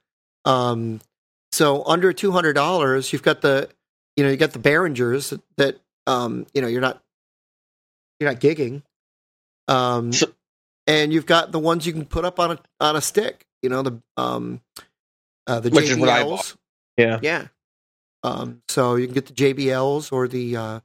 Um, 0.44 1.00
so 1.54 1.84
under 1.86 2.12
two 2.14 2.32
hundred 2.32 2.54
dollars, 2.54 3.14
you've 3.14 3.24
got 3.24 3.42
the, 3.42 3.70
you 4.16 4.24
know, 4.24 4.30
you 4.30 4.38
got 4.38 4.52
the 4.52 4.60
Behringers 4.60 5.30
that, 5.30 5.42
that 5.58 5.80
um, 6.08 6.46
you 6.54 6.62
know, 6.62 6.68
you're 6.68 6.82
not, 6.82 7.02
you're 8.20 8.30
not 8.30 8.42
gigging. 8.42 8.84
Um, 9.68 10.12
and 10.88 11.14
you've 11.14 11.26
got 11.26 11.52
the 11.52 11.60
ones 11.60 11.86
you 11.86 11.94
can 11.94 12.06
put 12.06 12.26
up 12.26 12.40
on 12.40 12.52
a 12.52 12.60
on 12.80 12.96
a 12.96 13.02
stick. 13.02 13.46
You 13.62 13.70
know 13.70 13.82
the 13.82 14.02
um, 14.18 14.62
uh, 15.48 15.60
the 15.60 15.70
Which 15.70 15.86
is 15.86 15.98
what 15.98 16.10
I 16.10 16.24
JBLs. 16.24 16.56
Yeah. 16.98 17.20
Yeah. 17.22 17.48
Um, 18.24 18.62
so 18.68 18.96
you 18.96 19.06
can 19.06 19.14
get 19.14 19.26
the 19.28 19.34
JBLs 19.34 20.12
or 20.12 20.28
the 20.28 20.56
uh, 20.56 20.80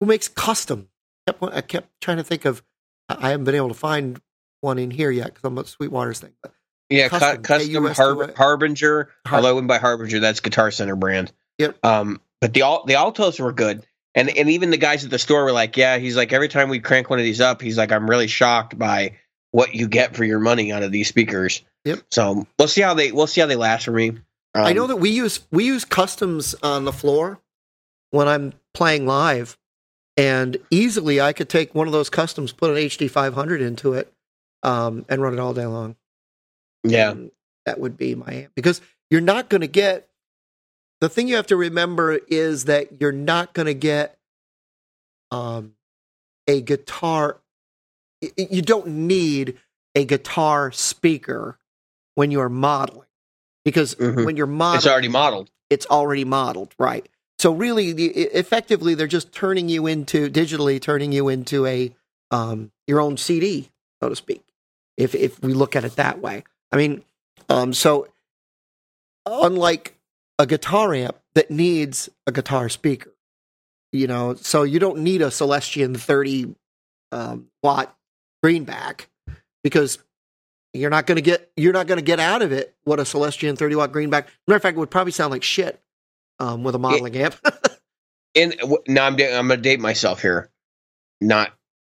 who 0.00 0.06
makes 0.06 0.28
custom. 0.28 0.88
I 1.26 1.32
kept, 1.32 1.54
I 1.54 1.60
kept 1.60 1.88
trying 2.00 2.16
to 2.16 2.24
think 2.24 2.44
of. 2.44 2.62
I 3.08 3.30
haven't 3.30 3.44
been 3.44 3.54
able 3.54 3.68
to 3.68 3.74
find 3.74 4.20
one 4.60 4.78
in 4.78 4.90
here 4.90 5.10
yet 5.10 5.26
because 5.26 5.44
I'm 5.44 5.58
a 5.58 5.64
Sweetwater's 5.64 6.20
thing. 6.20 6.32
But 6.42 6.52
Yeah, 6.90 7.08
Custom, 7.08 7.42
custom, 7.42 7.86
custom 7.86 7.86
AUSTY. 7.86 8.26
Har- 8.26 8.34
Harbinger. 8.36 9.10
Har- 9.26 9.36
although 9.36 9.48
I 9.48 9.52
wouldn't 9.52 9.68
buy 9.68 9.78
Harbinger, 9.78 10.18
that's 10.18 10.40
Guitar 10.40 10.70
Center 10.70 10.96
brand. 10.96 11.32
Yep. 11.58 11.78
Um, 11.84 12.20
but 12.40 12.52
the 12.52 12.62
the 12.86 12.94
altos 12.96 13.38
were 13.38 13.52
good, 13.52 13.86
and 14.14 14.28
and 14.36 14.50
even 14.50 14.70
the 14.70 14.76
guys 14.76 15.04
at 15.04 15.10
the 15.10 15.18
store 15.18 15.44
were 15.44 15.52
like, 15.52 15.76
yeah, 15.76 15.98
he's 15.98 16.16
like 16.16 16.32
every 16.32 16.48
time 16.48 16.68
we 16.68 16.80
crank 16.80 17.08
one 17.08 17.18
of 17.18 17.24
these 17.24 17.40
up, 17.40 17.62
he's 17.62 17.78
like, 17.78 17.92
I'm 17.92 18.08
really 18.10 18.26
shocked 18.26 18.78
by 18.78 19.16
what 19.52 19.74
you 19.74 19.88
get 19.88 20.16
for 20.16 20.24
your 20.24 20.40
money 20.40 20.72
out 20.72 20.82
of 20.82 20.90
these 20.90 21.08
speakers. 21.08 21.62
Yep. 21.84 22.00
So 22.10 22.46
we'll 22.58 22.68
see 22.68 22.80
how 22.80 22.94
they 22.94 23.12
we'll 23.12 23.26
see 23.26 23.40
how 23.40 23.46
they 23.46 23.56
last 23.56 23.84
for 23.84 23.92
me. 23.92 24.10
Um, 24.10 24.64
I 24.64 24.72
know 24.72 24.86
that 24.88 24.96
we 24.96 25.10
use 25.10 25.40
we 25.52 25.64
use 25.64 25.84
customs 25.84 26.54
on 26.62 26.84
the 26.84 26.92
floor 26.92 27.38
when 28.10 28.26
I'm 28.26 28.52
playing 28.74 29.06
live, 29.06 29.56
and 30.16 30.56
easily 30.70 31.20
I 31.20 31.32
could 31.32 31.48
take 31.48 31.74
one 31.74 31.86
of 31.86 31.92
those 31.92 32.10
customs, 32.10 32.52
put 32.52 32.70
an 32.70 32.76
HD 32.76 33.08
500 33.08 33.60
into 33.60 33.92
it, 33.92 34.12
um, 34.62 35.04
and 35.08 35.22
run 35.22 35.34
it 35.34 35.38
all 35.38 35.54
day 35.54 35.66
long. 35.66 35.94
Yeah. 36.84 37.10
And 37.12 37.30
that 37.66 37.78
would 37.80 37.96
be 37.96 38.14
my 38.14 38.48
because 38.54 38.80
you're 39.10 39.20
not 39.20 39.48
going 39.48 39.60
to 39.62 39.66
get. 39.68 40.08
The 41.00 41.08
thing 41.08 41.28
you 41.28 41.36
have 41.36 41.46
to 41.48 41.56
remember 41.56 42.12
is 42.28 42.66
that 42.66 43.00
you're 43.00 43.12
not 43.12 43.54
going 43.54 43.66
to 43.66 43.74
get 43.74 44.18
um, 45.30 45.74
a 46.46 46.60
guitar. 46.60 47.38
You 48.36 48.60
don't 48.62 48.86
need 48.86 49.58
a 49.94 50.04
guitar 50.04 50.72
speaker 50.72 51.58
when 52.16 52.30
you're 52.30 52.50
modeling 52.50 53.06
because 53.64 53.94
Mhm. 53.94 54.26
when 54.26 54.36
you're 54.36 54.46
modeling, 54.46 54.78
It's 54.78 54.86
already 54.86 55.08
modeled. 55.08 55.50
it's 55.70 55.86
already 55.86 56.24
modeled, 56.24 56.74
right? 56.78 57.08
So 57.38 57.52
really, 57.52 57.92
the, 57.92 58.08
effectively, 58.08 58.94
they're 58.94 59.06
just 59.06 59.32
turning 59.32 59.70
you 59.70 59.86
into 59.86 60.28
digitally 60.28 60.80
turning 60.80 61.12
you 61.12 61.28
into 61.28 61.64
a 61.66 61.94
um, 62.30 62.70
your 62.86 63.00
own 63.00 63.16
CD, 63.16 63.70
so 64.02 64.10
to 64.10 64.16
speak. 64.16 64.44
If 64.98 65.14
if 65.14 65.42
we 65.42 65.54
look 65.54 65.74
at 65.74 65.84
it 65.84 65.96
that 65.96 66.20
way, 66.20 66.44
I 66.72 66.76
mean, 66.76 67.02
um, 67.48 67.72
so 67.72 68.08
unlike 69.26 69.96
a 70.38 70.46
guitar 70.46 70.94
amp 70.94 71.16
that 71.34 71.50
needs 71.50 72.08
a 72.26 72.32
guitar 72.32 72.68
speaker, 72.68 73.12
you 73.92 74.06
know, 74.06 74.34
so 74.34 74.62
you 74.62 74.78
don't 74.78 74.98
need 74.98 75.22
a 75.22 75.30
Celestion 75.30 75.94
thirty 75.94 76.54
um, 77.12 77.48
watt 77.62 77.94
greenback 78.42 79.08
because 79.62 79.98
you're 80.72 80.90
not 80.90 81.06
going 81.06 81.16
to 81.16 81.22
get 81.22 81.50
you're 81.56 81.72
not 81.72 81.86
going 81.86 81.98
to 81.98 82.04
get 82.04 82.20
out 82.20 82.42
of 82.42 82.52
it 82.52 82.74
what 82.84 83.00
a 83.00 83.04
Celestion 83.04 83.56
30 83.56 83.74
watt 83.76 83.92
greenback. 83.92 84.28
Matter 84.46 84.56
of 84.56 84.62
fact, 84.62 84.76
it 84.76 84.80
would 84.80 84.90
probably 84.90 85.12
sound 85.12 85.32
like 85.32 85.42
shit 85.42 85.80
um, 86.38 86.62
with 86.62 86.74
a 86.74 86.78
modeling 86.78 87.16
amp. 87.16 87.36
And 88.36 88.54
now 88.86 89.06
I'm 89.06 89.14
I'm 89.14 89.48
gonna 89.48 89.56
date 89.56 89.80
myself 89.80 90.22
here. 90.22 90.50
Not 91.20 91.52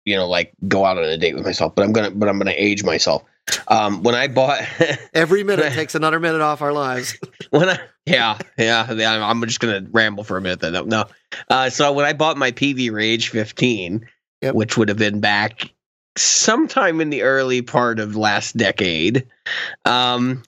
you 0.05 0.15
know 0.17 0.29
like 0.29 0.53
go 0.69 0.85
out 0.85 0.97
on 0.97 1.03
a 1.03 1.19
date 1.19 1.35
with 1.35 1.45
myself, 1.45 1.75
but 1.75 1.85
I'm 1.85 1.93
gonna 1.93 2.13
but 2.13 2.29
I'm 2.29 2.39
gonna 2.39 2.55
age 2.57 2.85
myself. 2.85 3.25
Um, 3.69 4.03
when 4.03 4.15
I 4.15 4.29
bought 4.29 4.61
Every 5.15 5.45
minute 5.45 5.73
takes 5.73 5.95
another 5.95 6.21
minute 6.21 6.41
off 6.41 6.63
our 6.63 6.73
lives. 6.73 7.17
when 7.51 7.69
I 7.69 7.79
yeah 8.07 8.39
yeah 8.59 8.87
I'm 8.89 9.43
just 9.47 9.61
gonna 9.61 9.87
ramble 9.91 10.25
for 10.25 10.37
a 10.37 10.41
minute 10.41 10.61
then 10.61 10.73
no, 10.73 10.83
no. 10.85 11.05
Uh, 11.49 11.71
so 11.71 11.93
when 11.93 12.05
I 12.07 12.13
bought 12.13 12.37
my 12.37 12.51
PV 12.53 12.91
Rage 12.93 13.29
15, 13.29 14.07
Yep. 14.43 14.55
which 14.55 14.77
would 14.79 14.89
have 14.89 14.97
been 14.99 15.21
back 15.21 15.71
sometime 16.17 17.01
in 17.01 17.11
the 17.11 17.23
early 17.23 17.61
part 17.63 18.01
of 18.01 18.17
last 18.17 18.57
decade, 18.57 19.27
um, 19.85 20.43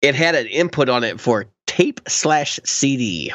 it 0.00 0.14
had 0.14 0.34
an 0.34 0.46
input 0.46 0.88
on 0.88 1.02
it 1.04 1.20
for 1.20 1.46
tape 1.66 2.00
slash 2.08 2.60
CD. 2.64 3.32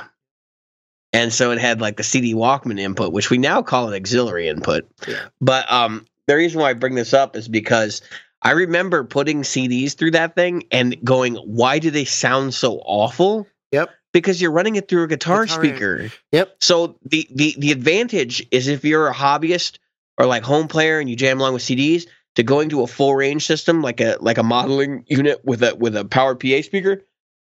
And 1.13 1.33
so 1.33 1.51
it 1.51 1.59
had 1.59 1.81
like 1.81 1.97
the 1.97 2.03
CD 2.03 2.33
Walkman 2.33 2.79
input, 2.79 3.11
which 3.13 3.29
we 3.29 3.37
now 3.37 3.61
call 3.61 3.87
an 3.87 3.93
auxiliary 3.95 4.47
input. 4.47 4.87
Yeah. 5.07 5.27
But 5.41 5.69
um, 5.71 6.05
the 6.27 6.35
reason 6.35 6.61
why 6.61 6.69
I 6.69 6.73
bring 6.73 6.95
this 6.95 7.13
up 7.13 7.35
is 7.35 7.47
because 7.47 8.01
I 8.41 8.51
remember 8.51 9.03
putting 9.03 9.41
CDs 9.41 9.97
through 9.97 10.11
that 10.11 10.35
thing 10.35 10.63
and 10.71 10.95
going, 11.03 11.35
why 11.35 11.79
do 11.79 11.91
they 11.91 12.05
sound 12.05 12.53
so 12.53 12.77
awful? 12.85 13.47
Yep. 13.71 13.89
Because 14.13 14.41
you're 14.41 14.51
running 14.51 14.75
it 14.75 14.87
through 14.87 15.03
a 15.03 15.07
guitar, 15.07 15.45
Guitar 15.45 15.59
speaker. 15.59 16.11
Yep. 16.31 16.57
So 16.61 16.97
the, 17.03 17.27
the 17.33 17.55
the 17.57 17.71
advantage 17.71 18.45
is 18.51 18.67
if 18.67 18.85
you're 18.85 19.07
a 19.07 19.13
hobbyist 19.13 19.79
or 20.17 20.25
like 20.25 20.43
home 20.43 20.67
player 20.67 20.99
and 20.99 21.09
you 21.09 21.15
jam 21.15 21.39
along 21.39 21.53
with 21.53 21.63
CDs 21.63 22.07
to 22.35 22.43
going 22.43 22.69
to 22.69 22.83
a 22.83 22.87
full 22.87 23.15
range 23.15 23.45
system 23.45 23.81
like 23.81 23.99
a 23.99 24.17
like 24.21 24.37
a 24.37 24.43
modeling 24.43 25.03
unit 25.07 25.43
with 25.43 25.63
a 25.63 25.75
with 25.75 25.95
a 25.95 26.05
powered 26.05 26.39
PA 26.39 26.61
speaker 26.61 27.03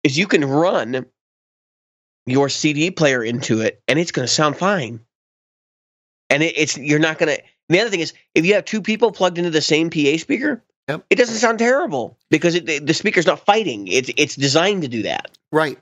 is 0.03 0.17
you 0.17 0.27
can 0.27 0.45
run 0.45 1.05
your 2.27 2.49
CD 2.49 2.91
player 2.91 3.23
into 3.23 3.61
it 3.61 3.81
and 3.87 3.97
it's 3.97 4.11
going 4.11 4.27
to 4.27 4.33
sound 4.33 4.57
fine. 4.57 4.99
And 6.29 6.43
it, 6.43 6.57
it's 6.57 6.77
you're 6.77 6.99
not 6.99 7.17
going 7.17 7.35
to. 7.35 7.43
The 7.69 7.79
other 7.81 7.89
thing 7.89 7.99
is 7.99 8.13
if 8.35 8.45
you 8.45 8.53
have 8.53 8.65
two 8.65 8.81
people 8.81 9.11
plugged 9.11 9.37
into 9.37 9.49
the 9.49 9.61
same 9.61 9.89
PA 9.89 10.17
speaker, 10.17 10.63
Yep. 10.87 11.05
it 11.09 11.15
doesn't 11.15 11.35
sound 11.35 11.59
terrible 11.59 12.17
because 12.29 12.55
it, 12.55 12.85
the 12.85 12.93
speaker's 12.93 13.25
not 13.25 13.45
fighting. 13.45 13.87
It's 13.87 14.09
it's 14.15 14.35
designed 14.35 14.83
to 14.83 14.87
do 14.87 15.03
that. 15.03 15.37
Right. 15.51 15.77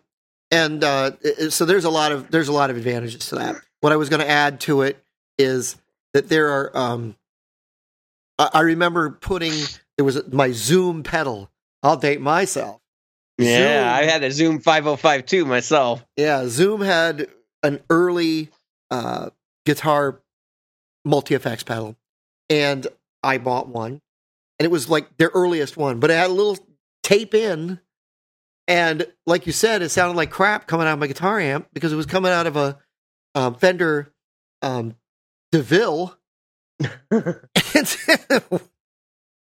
And 0.51 0.83
uh, 0.83 1.11
so 1.49 1.65
there's 1.65 1.85
a 1.85 1.89
lot 1.89 2.11
of 2.11 2.31
there's 2.31 2.47
a 2.47 2.53
lot 2.53 2.69
of 2.69 2.77
advantages 2.77 3.27
to 3.29 3.35
that. 3.35 3.55
What 3.81 3.91
I 3.93 3.97
was 3.97 4.09
going 4.09 4.21
to 4.21 4.29
add 4.29 4.59
to 4.61 4.81
it 4.81 5.03
is 5.37 5.75
that 6.13 6.29
there 6.29 6.49
are. 6.49 6.77
Um, 6.77 7.15
I, 8.39 8.49
I 8.53 8.61
remember 8.61 9.11
putting 9.11 9.53
there 9.97 10.05
was 10.05 10.21
my 10.31 10.51
Zoom 10.51 11.03
pedal. 11.03 11.49
I'll 11.83 11.97
date 11.97 12.21
myself. 12.21 12.81
Yeah, 13.37 13.57
Zoom. 13.57 13.93
I 13.93 14.11
had 14.11 14.23
a 14.23 14.31
Zoom 14.31 14.59
5052 14.59 15.45
myself. 15.45 16.05
Yeah, 16.15 16.47
Zoom 16.47 16.81
had 16.81 17.27
an 17.63 17.81
early 17.89 18.49
uh, 18.89 19.29
guitar 19.65 20.21
multi 21.03 21.35
effects 21.35 21.63
pedal, 21.63 21.95
and 22.49 22.87
I 23.23 23.37
bought 23.37 23.67
one, 23.67 24.01
and 24.59 24.65
it 24.65 24.71
was 24.71 24.89
like 24.89 25.17
their 25.17 25.31
earliest 25.33 25.77
one, 25.77 25.99
but 25.99 26.11
it 26.11 26.15
had 26.15 26.29
a 26.29 26.33
little 26.33 26.57
tape 27.03 27.33
in, 27.33 27.79
and 28.67 29.05
like 29.25 29.45
you 29.45 29.51
said, 29.51 29.81
it 29.81 29.89
sounded 29.89 30.17
like 30.17 30.31
crap 30.31 30.67
coming 30.67 30.87
out 30.87 30.93
of 30.93 30.99
my 30.99 31.07
guitar 31.07 31.39
amp 31.39 31.67
because 31.73 31.93
it 31.93 31.97
was 31.97 32.05
coming 32.05 32.31
out 32.31 32.47
of 32.47 32.55
a 32.55 32.77
um, 33.35 33.55
Fender 33.55 34.13
um, 34.61 34.95
DeVille. 35.51 36.17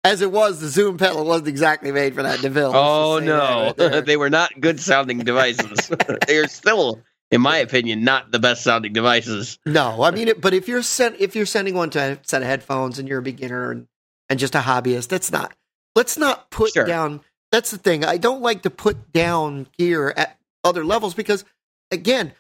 As 0.04 0.21
it 0.21 0.32
was, 0.32 0.60
the 0.60 0.67
Zoom 0.67 0.97
pedal 0.97 1.24
wasn't 1.26 1.50
exactly 1.50 1.91
made 1.91 2.15
for 2.15 2.24
that 2.24 2.41
DeVille. 2.41 2.76
Oh 2.76 3.19
no, 3.19 3.71
right 3.78 4.04
they 4.06 4.17
were 4.17 4.32
not 4.32 4.60
good 4.60 4.80
sounding 4.80 5.19
devices. 5.19 5.91
they 6.28 6.38
are 6.38 6.47
still, 6.47 7.04
in 7.30 7.39
my 7.39 7.58
opinion, 7.58 8.04
not 8.04 8.32
the 8.32 8.39
best 8.39 8.63
sounding 8.63 8.93
devices. 8.93 9.60
No, 9.63 10.02
I 10.02 10.10
mean, 10.10 10.30
it, 10.30 10.41
but 10.41 10.56
if 10.56 10.67
you're 10.67 10.82
sent, 10.82 11.17
if 11.19 11.36
you're 11.36 11.45
sending 11.45 11.76
one 11.76 11.91
to 11.91 12.00
a 12.00 12.19
set 12.24 12.41
of 12.41 12.47
headphones 12.47 12.97
and 12.97 13.08
you're 13.08 13.19
a 13.19 13.24
beginner 13.24 13.71
and, 13.71 13.88
and 14.31 14.39
just 14.39 14.55
a 14.55 14.59
hobbyist, 14.59 15.09
that's 15.09 15.29
not. 15.31 15.53
Let's 15.93 16.17
not 16.17 16.49
put 16.51 16.71
Sure. 16.73 16.85
down. 16.85 17.19
That's 17.51 17.69
the 17.69 17.77
thing. 17.77 18.05
I 18.05 18.15
don't 18.15 18.41
like 18.41 18.61
to 18.61 18.69
put 18.69 19.11
down 19.11 19.67
gear 19.77 20.13
at 20.15 20.37
other 20.63 20.85
levels 20.85 21.13
because, 21.13 21.43
again, 21.91 22.31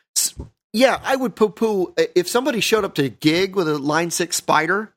yeah, 0.71 1.01
I 1.03 1.17
would 1.17 1.35
poo 1.35 1.49
poo 1.49 1.93
uh, 1.97 2.03
if 2.15 2.29
somebody 2.29 2.61
showed 2.61 2.85
up 2.85 2.95
to 2.95 3.03
a 3.03 3.09
gig 3.09 3.55
with 3.57 3.67
a 3.67 3.77
Line 3.77 4.09
Six 4.09 4.37
Spider. 4.37 4.93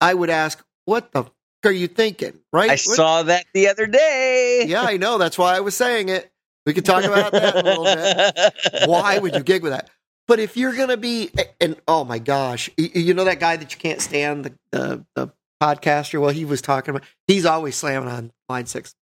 I 0.00 0.14
would 0.14 0.30
ask, 0.30 0.64
"What 0.84 1.10
the 1.12 1.24
f- 1.24 1.30
are 1.64 1.72
you 1.72 1.88
thinking?" 1.88 2.38
Right? 2.52 2.70
I 2.70 2.74
What- 2.74 2.78
saw 2.80 3.22
that 3.24 3.46
the 3.52 3.68
other 3.68 3.86
day. 3.88 4.64
Yeah, 4.68 4.82
I 4.82 4.96
know. 4.96 5.18
That's 5.18 5.36
why 5.36 5.56
I 5.56 5.60
was 5.60 5.74
saying 5.76 6.08
it. 6.08 6.30
We 6.66 6.72
could 6.72 6.84
talk 6.84 7.02
about 7.04 7.32
that 7.32 7.56
a 7.56 7.62
little 7.62 7.84
bit 7.84 8.54
why 8.88 9.18
would 9.18 9.34
you 9.34 9.42
gig 9.42 9.62
with 9.64 9.72
that? 9.72 9.90
But 10.28 10.38
if 10.38 10.56
you're 10.56 10.74
gonna 10.74 10.96
be, 10.96 11.30
and 11.60 11.76
oh 11.88 12.04
my 12.04 12.18
gosh, 12.18 12.70
you, 12.76 12.88
you 12.94 13.14
know 13.14 13.24
that 13.24 13.40
guy 13.40 13.56
that 13.56 13.72
you 13.74 13.78
can't 13.78 14.00
stand, 14.00 14.44
the, 14.44 14.52
the 14.70 15.04
the 15.16 15.28
podcaster. 15.62 16.20
Well, 16.20 16.30
he 16.30 16.44
was 16.44 16.60
talking 16.62 16.90
about. 16.94 17.06
He's 17.26 17.46
always 17.46 17.76
slamming 17.76 18.08
on 18.08 18.32
line 18.48 18.66
six 18.66 18.94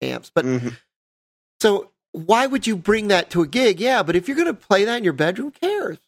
amps. 0.00 0.30
But 0.34 0.44
Mhm. 0.44 0.76
so 1.60 1.90
why 2.12 2.46
would 2.46 2.66
you 2.66 2.76
bring 2.76 3.08
that 3.08 3.30
to 3.30 3.42
a 3.42 3.46
gig? 3.46 3.80
Yeah, 3.80 4.02
but 4.02 4.16
if 4.16 4.28
you're 4.28 4.36
gonna 4.36 4.54
play 4.54 4.84
that 4.84 4.96
in 4.98 5.04
your 5.04 5.12
bedroom, 5.12 5.52
who 5.52 5.66
cares? 5.68 5.98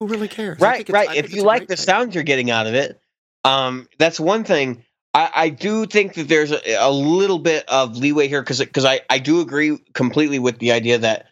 Who 0.00 0.06
really 0.06 0.28
cares? 0.28 0.60
Right, 0.60 0.78
think 0.78 0.90
it's- 0.90 1.06
I 1.06 1.06
right. 1.12 1.16
If 1.24 1.32
you 1.34 1.42
like 1.42 1.68
the 1.68 1.76
thing. 1.76 1.84
sound 1.84 2.14
you're 2.14 2.24
getting 2.24 2.50
out 2.50 2.66
of 2.66 2.74
it, 2.74 3.00
um, 3.44 3.88
that's 3.98 4.18
one 4.20 4.44
thing. 4.44 4.84
I, 5.14 5.30
I 5.34 5.48
do 5.50 5.84
think 5.86 6.14
that 6.14 6.26
there's 6.28 6.52
a, 6.52 6.60
a 6.78 6.90
little 6.90 7.38
bit 7.38 7.68
of 7.68 7.96
leeway 7.96 8.28
here 8.28 8.42
because 8.42 8.58
because 8.60 8.84
I, 8.84 9.02
I 9.10 9.18
do 9.18 9.40
agree 9.40 9.78
completely 9.92 10.38
with 10.38 10.58
the 10.58 10.72
idea 10.72 10.98
that 10.98 11.26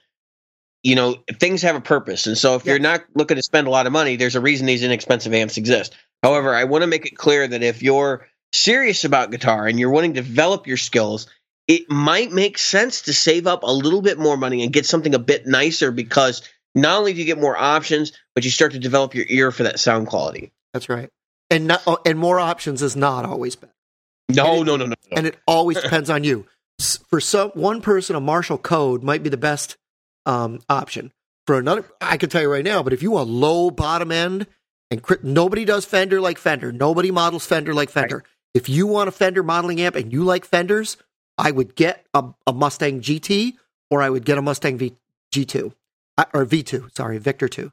you 0.82 0.94
know 0.94 1.16
things 1.38 1.62
have 1.62 1.76
a 1.76 1.80
purpose, 1.80 2.26
and 2.26 2.36
so 2.38 2.54
if 2.54 2.64
Yeah. 2.64 2.72
you're 2.72 2.80
not 2.80 3.04
looking 3.14 3.36
to 3.36 3.42
spend 3.42 3.66
a 3.66 3.70
lot 3.70 3.86
of 3.86 3.92
money, 3.92 4.16
there's 4.16 4.36
a 4.36 4.40
reason 4.40 4.66
these 4.66 4.82
inexpensive 4.82 5.32
amps 5.34 5.56
exist. 5.56 5.94
However, 6.22 6.54
I 6.54 6.64
want 6.64 6.82
to 6.82 6.86
make 6.86 7.06
it 7.06 7.16
clear 7.16 7.46
that 7.48 7.62
if 7.62 7.82
you're 7.82 8.26
serious 8.52 9.04
about 9.04 9.30
guitar 9.30 9.66
and 9.66 9.78
you're 9.78 9.90
wanting 9.90 10.14
to 10.14 10.20
develop 10.22 10.66
your 10.66 10.76
skills, 10.76 11.26
it 11.68 11.88
might 11.90 12.32
make 12.32 12.58
sense 12.58 13.02
to 13.02 13.12
save 13.12 13.46
up 13.46 13.62
a 13.62 13.72
little 13.72 14.02
bit 14.02 14.18
more 14.18 14.36
money 14.36 14.62
and 14.64 14.72
get 14.72 14.84
something 14.86 15.14
a 15.14 15.18
bit 15.18 15.46
nicer 15.46 15.90
because 15.92 16.42
not 16.74 16.98
only 16.98 17.12
do 17.12 17.20
you 17.20 17.24
get 17.24 17.38
more 17.40 17.56
options, 17.56 18.12
but 18.34 18.44
you 18.44 18.50
start 18.50 18.72
to 18.72 18.78
develop 18.78 19.14
your 19.14 19.24
ear 19.28 19.50
for 19.52 19.62
that 19.64 19.78
sound 19.80 20.08
quality. 20.08 20.50
That's 20.74 20.88
right. 20.88 21.08
And 21.48 21.66
not, 21.66 21.82
oh, 21.86 21.98
and 22.04 22.18
more 22.18 22.38
options 22.40 22.82
is 22.82 22.96
not 22.96 23.24
always 23.24 23.56
better. 23.56 23.72
No, 24.28 24.60
it- 24.60 24.64
no, 24.64 24.76
no, 24.76 24.86
no, 24.86 24.86
no. 24.86 24.94
and 25.16 25.26
it 25.26 25.36
always 25.46 25.80
depends 25.80 26.10
on 26.10 26.22
you. 26.24 26.46
For 27.08 27.20
some 27.20 27.50
one 27.50 27.80
person, 27.82 28.14
a 28.16 28.20
Marshall 28.20 28.58
Code 28.58 29.02
might 29.02 29.22
be 29.22 29.28
the 29.30 29.36
best 29.36 29.76
um, 30.26 30.60
option. 30.68 31.12
For 31.46 31.58
another, 31.58 31.84
I 32.00 32.16
can 32.16 32.28
tell 32.30 32.42
you 32.42 32.50
right 32.52 32.64
now. 32.64 32.82
But 32.82 32.92
if 32.92 33.02
you 33.02 33.12
want 33.12 33.28
low 33.28 33.70
bottom 33.70 34.12
end, 34.12 34.46
and 34.90 35.02
cri- 35.02 35.18
nobody 35.22 35.64
does 35.64 35.84
Fender 35.84 36.20
like 36.20 36.38
Fender, 36.38 36.72
nobody 36.72 37.10
models 37.10 37.46
Fender 37.46 37.74
like 37.74 37.90
Fender. 37.90 38.24
If 38.54 38.68
you 38.68 38.86
want 38.86 39.08
a 39.08 39.12
Fender 39.12 39.42
modeling 39.42 39.80
amp 39.80 39.94
and 39.96 40.12
you 40.12 40.24
like 40.24 40.44
Fenders, 40.44 40.96
I 41.38 41.50
would 41.50 41.74
get 41.74 42.04
a, 42.12 42.24
a 42.46 42.52
Mustang 42.52 43.00
GT 43.00 43.54
or 43.90 44.02
I 44.02 44.10
would 44.10 44.24
get 44.24 44.38
a 44.38 44.42
Mustang 44.42 44.78
v, 44.78 44.94
G2 45.32 45.72
I- 46.18 46.26
or 46.34 46.44
V2. 46.44 46.94
Sorry, 46.96 47.18
Victor 47.18 47.48
two. 47.48 47.72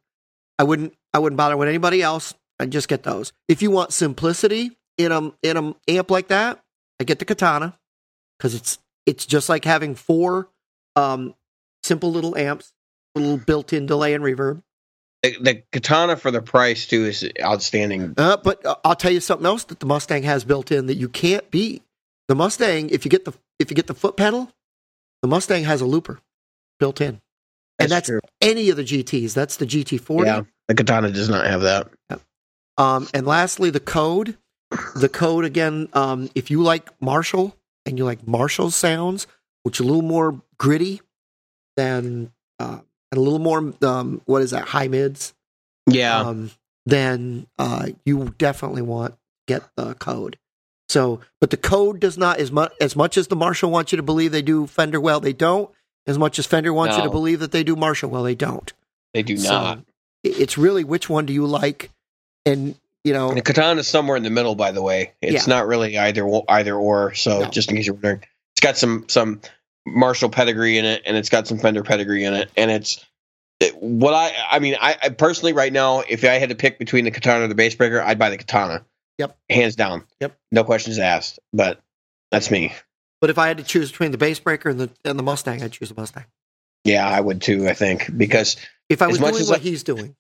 I 0.60 0.64
wouldn't. 0.64 0.94
I 1.14 1.20
wouldn't 1.20 1.38
bother 1.38 1.58
with 1.58 1.68
anybody 1.68 2.02
else. 2.02 2.34
I'd 2.60 2.72
just 2.72 2.88
get 2.88 3.04
those. 3.04 3.32
If 3.48 3.62
you 3.62 3.70
want 3.72 3.94
simplicity 3.94 4.78
in 4.98 5.12
a 5.12 5.32
in 5.44 5.58
a 5.58 5.76
amp 5.88 6.10
like 6.12 6.30
that, 6.30 6.64
I 7.00 7.04
get 7.04 7.20
the 7.20 7.26
Katana 7.26 7.78
because 8.38 8.56
it's 8.56 8.80
it's 9.06 9.26
just 9.26 9.50
like 9.50 9.66
having 9.66 9.96
four 9.96 10.50
um, 10.96 11.36
simple 11.88 12.12
little 12.12 12.38
amps, 12.38 12.74
little 13.16 13.38
built-in 13.38 13.86
delay 13.86 14.14
and 14.14 14.24
reverb. 14.24 14.62
The, 15.24 15.38
the 15.42 15.64
katana 15.72 16.16
for 16.16 16.30
the 16.30 16.42
price 16.42 16.86
too 16.86 17.06
is 17.06 17.28
outstanding. 17.42 18.14
Uh, 18.18 18.38
but 18.38 18.64
uh, 18.66 18.76
I'll 18.84 18.96
tell 18.96 19.12
you 19.12 19.20
something 19.20 19.48
else 19.48 19.64
that 19.66 19.80
the 19.80 19.88
Mustang 19.88 20.24
has 20.24 20.44
built 20.44 20.72
in 20.72 20.86
that 20.88 20.96
you 20.96 21.10
can't 21.10 21.50
beat. 21.50 21.84
The 22.28 22.36
Mustang, 22.36 22.90
if 22.90 23.04
you 23.04 23.10
get 23.10 23.26
the 23.26 23.34
if 23.58 23.72
you 23.72 23.76
get 23.76 23.88
the 23.88 23.96
foot 23.96 24.18
pedal, 24.18 24.52
the 25.22 25.28
Mustang 25.28 25.64
has 25.64 25.82
a 25.82 25.86
looper 25.86 26.20
built 26.80 27.02
in, 27.02 27.20
and 27.80 27.90
that's 27.90 28.08
true. 28.08 28.20
any 28.42 28.70
of 28.70 28.78
the 28.78 28.84
GTS. 28.84 29.34
That's 29.34 29.58
the 29.58 29.66
GT40. 29.66 30.26
Yeah, 30.26 30.42
the 30.68 30.76
katana 30.76 31.10
does 31.10 31.30
not 31.30 31.48
have 31.48 31.62
that. 31.62 31.90
Um, 32.78 33.08
and 33.14 33.26
lastly, 33.26 33.70
the 33.70 33.80
code. 33.80 34.38
The 34.96 35.08
code 35.08 35.46
again. 35.46 35.88
Um, 35.94 36.30
if 36.36 36.52
you 36.52 36.62
like 36.62 36.90
Marshall 37.02 37.56
and 37.86 37.98
you 37.98 38.04
like 38.04 38.28
Marshall 38.28 38.70
sounds, 38.70 39.26
which 39.64 39.80
are 39.80 39.84
a 39.84 39.86
little 39.86 40.02
more 40.02 40.42
gritty 40.58 41.02
than 41.78 42.32
uh, 42.60 42.80
and 43.12 43.18
a 43.18 43.22
little 43.22 43.40
more 43.40 43.74
um, 43.84 44.22
what 44.26 44.42
is 44.42 44.52
that 44.52 44.68
high 44.68 44.90
mids, 44.90 45.34
Yeah, 45.90 46.20
um, 46.20 46.52
then 46.86 47.48
uh, 47.58 47.88
you 48.06 48.34
definitely 48.38 48.82
want 48.82 49.16
get 49.48 49.64
the 49.78 49.94
code. 49.94 50.38
So, 50.90 51.22
but 51.40 51.50
the 51.52 51.58
code 51.58 52.00
does 52.02 52.18
not 52.18 52.40
as 52.40 52.52
much 52.52 52.74
as 52.82 52.96
much 52.96 53.18
as 53.18 53.28
the 53.28 53.36
Marshall 53.38 53.72
wants 53.72 53.92
you 53.94 53.96
to 53.98 54.04
believe 54.04 54.32
they 54.34 54.42
do 54.42 54.68
Fender 54.68 55.00
well, 55.00 55.20
they 55.22 55.34
don't. 55.34 55.70
As 56.06 56.18
much 56.18 56.40
as 56.40 56.46
Fender 56.46 56.74
wants 56.74 56.96
you 56.98 57.04
to 57.04 57.10
believe 57.10 57.40
that 57.42 57.52
they 57.52 57.64
do 57.64 57.76
Marshall 57.76 58.10
well, 58.10 58.24
they 58.24 58.36
don't. 58.36 58.72
they 59.14 59.24
do 59.24 59.36
So, 59.38 59.52
not. 59.52 59.80
it's 60.24 60.58
really 60.58 60.84
which 60.86 61.10
one 61.10 61.26
do 61.26 61.34
you 61.34 61.46
like, 61.46 61.92
and 62.46 62.76
you 63.04 63.14
know, 63.14 63.34
The 63.34 63.42
katana 63.42 63.80
is 63.82 63.88
somewhere 63.88 64.16
in 64.18 64.24
the 64.24 64.30
middle, 64.30 64.56
by 64.56 64.72
the 64.72 64.82
way. 64.82 65.14
It's 65.22 65.48
Yeah. 65.48 65.54
not 65.54 65.68
really 65.68 65.98
either 65.98 66.26
either 66.50 66.76
or. 66.76 67.14
So 67.14 67.42
No. 67.42 67.50
just 67.50 67.70
in 67.70 67.76
case 67.78 67.86
you're 67.86 67.96
wondering, 67.96 68.24
it's 68.54 68.62
got 68.62 68.78
some 68.78 69.06
some 69.10 69.42
Marshall 69.96 70.30
pedigree 70.30 70.78
in 70.78 70.86
it, 70.86 71.02
and 71.06 71.16
it's 71.18 71.30
got 71.30 71.48
some 71.48 71.58
Fender 71.58 71.84
pedigree 71.84 72.24
in 72.24 72.34
it, 72.34 72.50
and 72.58 72.70
it's 72.72 73.06
what 73.80 74.14
I 74.14 74.32
I 74.52 74.60
mean 74.60 74.76
I, 74.80 74.96
I 75.02 75.10
personally 75.10 75.54
right 75.54 75.74
now 75.74 76.02
if 76.08 76.24
I 76.24 76.34
had 76.34 76.50
to 76.50 76.56
pick 76.56 76.78
between 76.78 77.06
the 77.06 77.12
katana 77.12 77.46
or 77.46 77.48
the 77.48 77.56
bass 77.56 77.74
breaker 77.74 78.02
I'd 78.02 78.20
buy 78.20 78.30
the 78.30 78.38
katana. 78.38 78.86
Yep. 79.18 79.36
Hands 79.50 79.76
down. 79.76 80.04
Yep. 80.20 80.38
No 80.52 80.64
questions 80.64 81.00
asked. 81.00 81.40
But 81.54 81.82
that's 82.30 82.52
me. 82.52 82.74
But 83.20 83.32
if 83.32 83.40
I 83.40 83.48
had 83.48 83.58
to 83.58 83.64
choose 83.64 83.90
between 83.92 84.12
the 84.12 84.18
bass 84.20 84.40
breaker 84.40 84.70
and 84.70 84.80
the 84.80 84.90
and 85.04 85.18
the 85.18 85.24
Mustang, 85.24 85.64
I'd 85.64 85.72
choose 85.72 85.90
the 85.90 85.96
Mustang. 85.96 86.26
Yeah, 86.84 87.08
I 87.08 87.20
would 87.20 87.42
too. 87.42 87.68
I 87.68 87.74
think 87.74 88.16
because 88.16 88.58
If 88.90 89.02
I 89.02 89.06
As 89.06 89.12
was 89.14 89.20
much 89.20 89.32
doing 89.32 89.42
as 89.42 89.50
what 89.50 89.60
I- 89.60 89.64
he's 89.64 89.84
doing, 89.84 90.16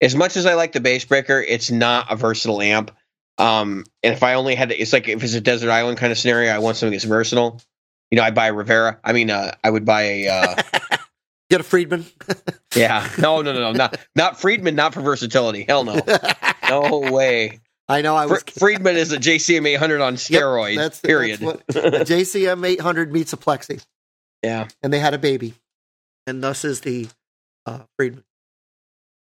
as 0.00 0.14
much 0.14 0.36
as 0.36 0.46
I 0.46 0.54
like 0.54 0.72
the 0.72 0.80
bass 0.80 1.04
breaker, 1.04 1.40
it's 1.40 1.70
not 1.72 2.06
a 2.12 2.14
versatile 2.16 2.62
amp. 2.62 2.92
Um, 3.36 3.84
and 4.04 4.14
if 4.14 4.22
I 4.22 4.34
only 4.34 4.54
had 4.54 4.68
to, 4.68 4.76
it's 4.80 4.92
like 4.92 5.08
if 5.08 5.24
it's 5.24 5.34
a 5.34 5.40
desert 5.40 5.70
island 5.70 5.98
kind 5.98 6.12
of 6.12 6.18
scenario, 6.18 6.52
I 6.52 6.60
want 6.60 6.76
something 6.76 6.92
that's 6.92 7.04
versatile. 7.04 7.60
You 8.14 8.20
know, 8.20 8.26
I 8.26 8.30
buy 8.30 8.46
a 8.46 8.52
Rivera. 8.52 9.00
I 9.02 9.12
mean, 9.12 9.28
uh, 9.28 9.56
I 9.64 9.70
would 9.70 9.84
buy 9.84 10.02
a. 10.02 10.28
Uh, 10.28 10.62
get 11.50 11.60
a 11.60 11.64
Friedman. 11.64 12.06
yeah, 12.76 13.10
no, 13.18 13.42
no, 13.42 13.52
no, 13.52 13.58
no, 13.58 13.72
not 13.72 13.98
not 14.14 14.40
Friedman, 14.40 14.76
not 14.76 14.94
for 14.94 15.00
versatility. 15.00 15.64
Hell 15.64 15.82
no, 15.82 16.00
no 16.70 17.00
way. 17.10 17.58
I 17.88 18.02
know. 18.02 18.14
I 18.14 18.28
Fr- 18.28 18.34
was 18.34 18.44
Friedman 18.56 18.96
is 18.96 19.10
a 19.10 19.16
JCM 19.16 19.66
800 19.66 20.00
on 20.00 20.14
steroids. 20.14 20.76
that's- 20.76 21.00
period. 21.00 21.40
that's 21.40 21.76
a 22.12 22.14
JCM 22.14 22.64
800 22.64 23.12
meets 23.12 23.32
a 23.32 23.36
Plexi, 23.36 23.84
yeah, 24.44 24.68
and 24.80 24.92
they 24.92 25.00
had 25.00 25.14
a 25.14 25.18
baby, 25.18 25.54
and 26.28 26.40
thus 26.40 26.64
is 26.64 26.82
the 26.82 27.08
uh, 27.66 27.80
Friedman. 27.98 28.22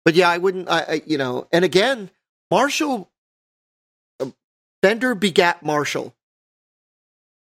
But 0.05 0.17
yeah, 0.17 0.29
I 0.29 0.39
wouldn't. 0.39 0.69
I, 0.69 0.81
I 0.81 1.03
you 1.07 1.19
know, 1.19 1.47
and 1.53 1.65
again, 1.65 2.11
Marshall, 2.51 3.09
uh, 4.19 4.31
Fender 4.83 5.15
begat 5.15 5.63
Marshall. 5.63 6.17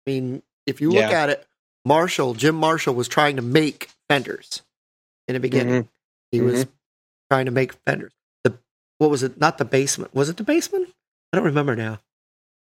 I 0.07 0.11
mean, 0.11 0.43
if 0.71 0.81
you 0.81 0.91
look 0.91 1.11
Yeah. 1.11 1.23
at 1.23 1.29
it, 1.31 1.47
Marshall, 1.85 2.35
Jim 2.35 2.55
Marshall 2.55 2.95
was 2.95 3.09
trying 3.09 3.37
to 3.37 3.43
make 3.43 3.91
Fenders 4.09 4.63
in 5.29 5.35
the 5.35 5.41
beginning. 5.41 5.89
He 6.33 6.41
was 6.41 6.67
trying 7.31 7.47
to 7.47 7.51
make 7.53 7.73
Fenders. 7.87 8.13
The 8.45 8.59
what 8.99 9.11
was 9.11 9.23
it? 9.23 9.39
Not 9.39 9.59
the 9.59 9.65
Bassman. 9.65 10.13
Was 10.15 10.29
it 10.29 10.37
the 10.37 10.45
Bassman? 10.45 10.87
I 11.33 11.37
don't 11.37 11.45
remember 11.47 11.77
now. 11.77 12.01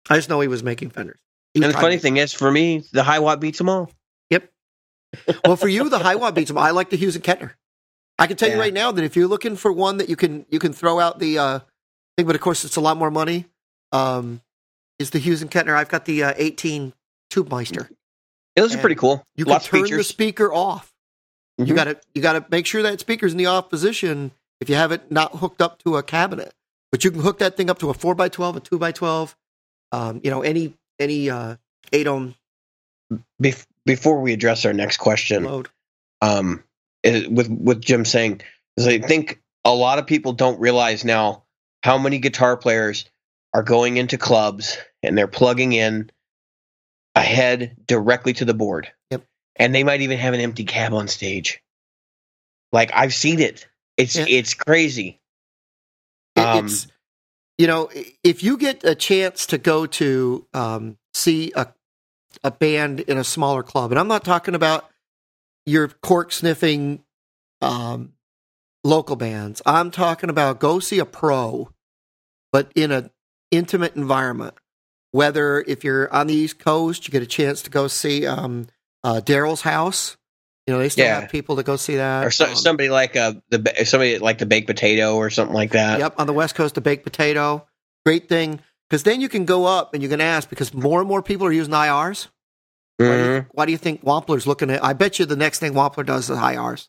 I 0.10 0.16
just 0.16 0.30
know 0.30 0.40
he 0.42 0.48
was 0.48 0.64
making 0.64 0.90
Fenders. 0.92 1.20
Was 1.56 1.64
and 1.64 1.74
the 1.74 1.78
funny 1.78 1.98
thing 1.98 2.18
is, 2.18 2.34
for 2.34 2.52
me, 2.52 2.84
the 2.92 3.04
Hiwatt 3.04 3.40
beats 3.40 3.58
them 3.58 3.70
all. 3.70 3.92
Yep. 4.30 4.50
well, 5.46 5.56
for 5.56 5.68
you, 5.68 5.90
the 5.90 6.00
Hiwatt 6.00 6.34
beats 6.36 6.50
him. 6.50 6.58
I 6.58 6.72
like 6.72 6.90
the 6.90 6.98
Hughes 6.98 7.16
and 7.16 7.24
Kettner. 7.24 7.54
I 8.20 8.28
can 8.28 8.36
tell 8.38 8.50
you 8.50 8.60
right 8.60 8.74
now 8.74 8.92
that 8.92 9.04
if 9.04 9.16
you're 9.16 9.28
looking 9.28 9.56
for 9.56 9.72
one 9.72 9.98
that 9.98 10.10
you 10.10 10.16
can 10.16 10.46
you 10.50 10.60
can 10.60 10.74
throw 10.74 11.00
out 11.00 11.20
the 11.20 11.38
uh, 11.38 11.60
thing, 12.18 12.26
but 12.26 12.36
of 12.36 12.42
course 12.42 12.66
it's 12.66 12.76
a 12.76 12.82
lot 12.82 12.98
more 12.98 13.12
money. 13.12 13.46
Um, 13.92 14.42
is 15.00 15.12
the 15.12 15.20
Hughes 15.20 15.42
and 15.42 15.52
Kettner? 15.52 15.76
I've 15.76 15.90
got 15.90 16.06
the 16.06 16.24
uh, 16.24 16.34
18 16.36 16.94
Tube 17.30 17.52
Meister. 17.52 17.90
Yeah, 18.58 18.64
those 18.64 18.76
are 18.76 18.80
pretty 18.80 18.96
cool. 18.96 19.24
You 19.36 19.46
can 19.46 19.52
Lots 19.54 19.66
of 19.66 19.72
turn 19.72 19.84
the 19.98 20.04
speaker 20.04 20.52
off. 20.52 20.92
You 21.60 21.66
Mhm. 21.66 21.76
got 21.76 21.84
to 21.86 22.00
you 22.16 22.22
got 22.24 22.34
to 22.34 22.46
make 22.50 22.66
sure 22.66 22.82
that 22.82 23.00
speaker's 23.00 23.32
in 23.32 23.38
the 23.38 23.46
off 23.46 23.70
position 23.70 24.32
if 24.60 24.68
you 24.70 24.76
have 24.76 24.92
it 24.92 25.12
not 25.12 25.38
hooked 25.38 25.62
up 25.62 25.82
to 25.84 25.96
a 25.98 26.04
cabinet. 26.04 26.54
But 26.92 27.04
you 27.04 27.12
can 27.12 27.22
hook 27.22 27.38
that 27.40 27.56
thing 27.56 27.70
up 27.70 27.78
to 27.80 27.90
a 27.90 27.94
four 27.94 28.20
x 28.20 28.36
twelve, 28.36 28.56
a 28.56 28.60
two 28.60 28.84
x 28.84 28.98
twelve, 28.98 29.36
um, 29.92 30.22
you 30.24 30.32
know, 30.32 30.42
any 30.42 30.74
any 31.00 31.30
uh, 31.30 31.58
eight 31.94 32.08
ohm 32.08 32.34
Bef- 33.42 33.66
before 33.86 34.20
we 34.22 34.34
address 34.34 34.66
our 34.66 34.74
next 34.74 34.98
question, 34.98 35.44
load. 35.44 35.70
um, 36.22 36.64
is- 37.04 37.28
with 37.28 37.48
with 37.50 37.82
Jim 37.82 38.06
saying, 38.06 38.42
is 38.76 38.88
I 38.88 38.98
think 39.00 39.40
a 39.66 39.74
lot 39.74 40.00
of 40.00 40.08
people 40.08 40.34
don't 40.34 40.60
realize 40.60 41.06
now 41.06 41.44
how 41.84 41.98
many 41.98 42.18
guitar 42.20 42.58
players 42.58 43.06
are 43.54 43.64
going 43.64 43.98
into 43.98 44.18
clubs 44.18 44.78
and 45.04 45.18
they're 45.18 45.28
plugging 45.28 45.74
in 45.74 46.10
a 47.18 47.22
head 47.22 47.76
directly 47.88 48.34
to 48.34 48.46
the 48.46 48.54
board. 48.54 48.92
Yep. 49.12 49.24
And 49.56 49.74
they 49.74 49.84
might 49.84 50.02
even 50.02 50.18
have 50.20 50.34
an 50.34 50.40
empty 50.40 50.64
cab 50.64 50.94
on 50.94 51.08
stage. 51.08 51.62
Like 52.72 52.92
I've 52.94 53.14
seen 53.14 53.40
it. 53.40 53.68
It's 53.98 54.16
Yeah. 54.16 54.26
it's 54.28 54.54
crazy. 54.54 55.20
Um, 56.36 56.66
it's 56.66 56.88
you 57.58 57.68
know 57.68 57.90
if 58.24 58.44
you 58.44 58.58
get 58.58 58.84
a 58.84 58.94
chance 58.96 59.48
to 59.48 59.58
go 59.58 59.86
to 59.88 60.46
um, 60.54 60.98
see 61.14 61.52
a 61.56 61.68
a 62.44 62.52
band 62.52 63.00
in 63.02 63.18
a 63.18 63.24
smaller 63.24 63.64
club, 63.64 63.92
and 63.92 64.00
I'm 64.00 64.08
not 64.08 64.24
talking 64.24 64.54
about 64.54 64.88
your 65.66 65.88
cork 65.88 66.32
sniffing 66.32 67.04
um, 67.62 68.14
local 68.84 69.16
bands. 69.16 69.62
I'm 69.66 69.90
talking 69.92 70.30
about 70.30 70.60
go 70.60 70.80
see 70.80 71.00
a 71.00 71.06
pro, 71.06 71.70
but 72.52 72.72
in 72.76 72.92
an 72.92 73.10
intimate 73.50 73.96
environment. 73.96 74.54
Whether 75.12 75.62
if 75.62 75.84
you're 75.84 76.14
on 76.14 76.28
the 76.28 76.34
East 76.34 76.60
Coast, 76.60 77.08
you 77.08 77.12
get 77.12 77.24
a 77.24 77.28
chance 77.28 77.62
to 77.64 77.70
go 77.70 77.88
see 77.88 78.26
um, 78.28 78.68
uh, 79.04 79.22
Daryl's 79.24 79.62
house. 79.62 80.18
You 80.66 80.74
know 80.74 80.80
they 80.80 80.90
still 80.90 81.06
Yeah. 81.06 81.22
have 81.22 81.30
people 81.32 81.56
to 81.56 81.64
go 81.64 81.78
see 81.78 81.96
that. 81.96 82.26
or 82.26 82.32
so, 82.32 82.46
Um, 82.48 82.56
somebody 82.56 82.90
like 82.90 83.16
uh 83.16 83.36
the 83.50 83.64
somebody 83.86 84.20
like 84.20 84.38
the 84.40 84.46
baked 84.46 84.68
potato 84.68 85.16
or 85.16 85.30
something 85.30 85.56
like 85.56 85.72
that. 85.72 86.00
Yep, 86.00 86.16
on 86.20 86.28
the 86.28 86.34
West 86.34 86.56
Coast, 86.56 86.76
the 86.76 86.82
baked 86.82 87.06
potato. 87.06 87.66
Great 88.06 88.28
thing. 88.28 88.60
Because 88.90 89.04
then 89.04 89.22
you 89.22 89.30
can 89.30 89.46
go 89.46 89.66
up 89.66 89.94
and 89.94 90.04
you 90.04 90.10
can 90.10 90.20
ask 90.22 90.50
because 90.50 90.74
more 90.74 91.00
and 91.00 91.08
more 91.08 91.22
people 91.22 91.48
are 91.48 91.52
using 91.54 91.74
IRs. 91.74 92.28
Why, 92.98 93.06
do 93.18 93.24
you, 93.24 93.46
why 93.52 93.66
do 93.66 93.72
you 93.72 93.78
think 93.78 94.04
Wampler's 94.04 94.48
looking 94.48 94.70
at? 94.72 94.84
I 94.84 94.94
bet 94.94 95.20
you 95.20 95.26
the 95.26 95.36
next 95.36 95.60
thing 95.60 95.74
Wampler 95.74 96.06
does 96.06 96.30
is 96.30 96.38
IRs. 96.38 96.88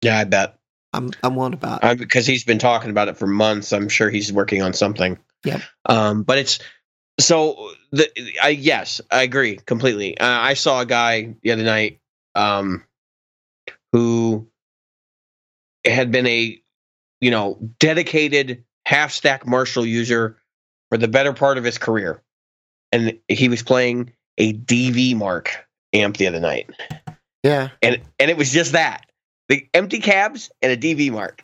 Yeah, 0.00 0.18
I 0.18 0.24
bet. 0.24 0.58
I'm 0.92 1.10
I'm 1.22 1.36
willing 1.36 1.52
to 1.52 1.58
bet. 1.58 1.84
Uh, 1.84 1.94
because 1.94 2.26
he's 2.26 2.44
been 2.44 2.58
talking 2.58 2.90
about 2.90 3.08
it 3.08 3.16
for 3.16 3.26
months. 3.26 3.72
I'm 3.72 3.88
sure 3.88 4.08
he's 4.10 4.32
working 4.32 4.62
on 4.62 4.72
something. 4.72 5.18
Yeah. 5.44 5.60
Um, 5.86 6.22
but 6.22 6.38
it's 6.38 6.60
so 7.18 7.70
the 7.90 8.08
I 8.42 8.50
yes, 8.50 9.00
I 9.10 9.22
agree 9.22 9.56
completely. 9.56 10.16
Uh, 10.18 10.26
I 10.26 10.54
saw 10.54 10.80
a 10.80 10.86
guy 10.86 11.34
the 11.42 11.52
other 11.52 11.64
night 11.64 11.98
um, 12.34 12.84
who 13.92 14.48
had 15.84 16.12
been 16.12 16.26
a 16.26 16.60
you 17.20 17.30
know 17.30 17.58
dedicated 17.78 18.64
half 18.84 19.12
stack 19.12 19.46
Marshall 19.46 19.86
user 19.86 20.38
for 20.90 20.98
the 20.98 21.08
better 21.08 21.32
part 21.32 21.58
of 21.58 21.64
his 21.64 21.78
career, 21.78 22.22
and 22.92 23.18
he 23.28 23.48
was 23.48 23.62
playing 23.62 24.12
a 24.38 24.52
DV 24.52 25.16
Mark 25.16 25.66
amp 25.92 26.16
the 26.16 26.28
other 26.28 26.40
night, 26.40 26.70
yeah. 27.42 27.70
and 27.82 28.00
and 28.18 28.30
it 28.30 28.36
was 28.36 28.52
just 28.52 28.72
that 28.72 29.06
the 29.48 29.66
empty 29.74 29.98
cabs 29.98 30.50
and 30.62 30.72
a 30.72 30.76
DV 30.76 31.10
Mark. 31.10 31.42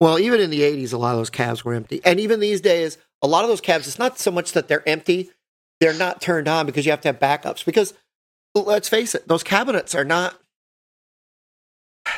Well, 0.00 0.18
even 0.18 0.40
in 0.40 0.50
the 0.50 0.60
'80s, 0.60 0.92
a 0.92 0.96
lot 0.96 1.12
of 1.12 1.18
those 1.18 1.30
cabs 1.30 1.64
were 1.64 1.74
empty, 1.74 2.00
and 2.04 2.20
even 2.20 2.40
these 2.40 2.60
days, 2.60 2.98
a 3.22 3.26
lot 3.28 3.44
of 3.44 3.48
those 3.48 3.60
cabs. 3.60 3.86
It's 3.86 3.98
not 3.98 4.18
so 4.18 4.30
much 4.30 4.52
that 4.52 4.68
they're 4.68 4.86
empty; 4.88 5.30
they're 5.80 5.94
not 5.94 6.20
turned 6.20 6.48
on 6.48 6.66
because 6.66 6.84
you 6.84 6.90
have 6.92 7.00
to 7.02 7.08
have 7.08 7.18
backups. 7.18 7.64
Because 7.64 7.94
let's 8.54 8.88
face 8.88 9.14
it, 9.14 9.26
those 9.28 9.42
cabinets 9.42 9.94
are 9.94 10.04
not. 10.04 10.38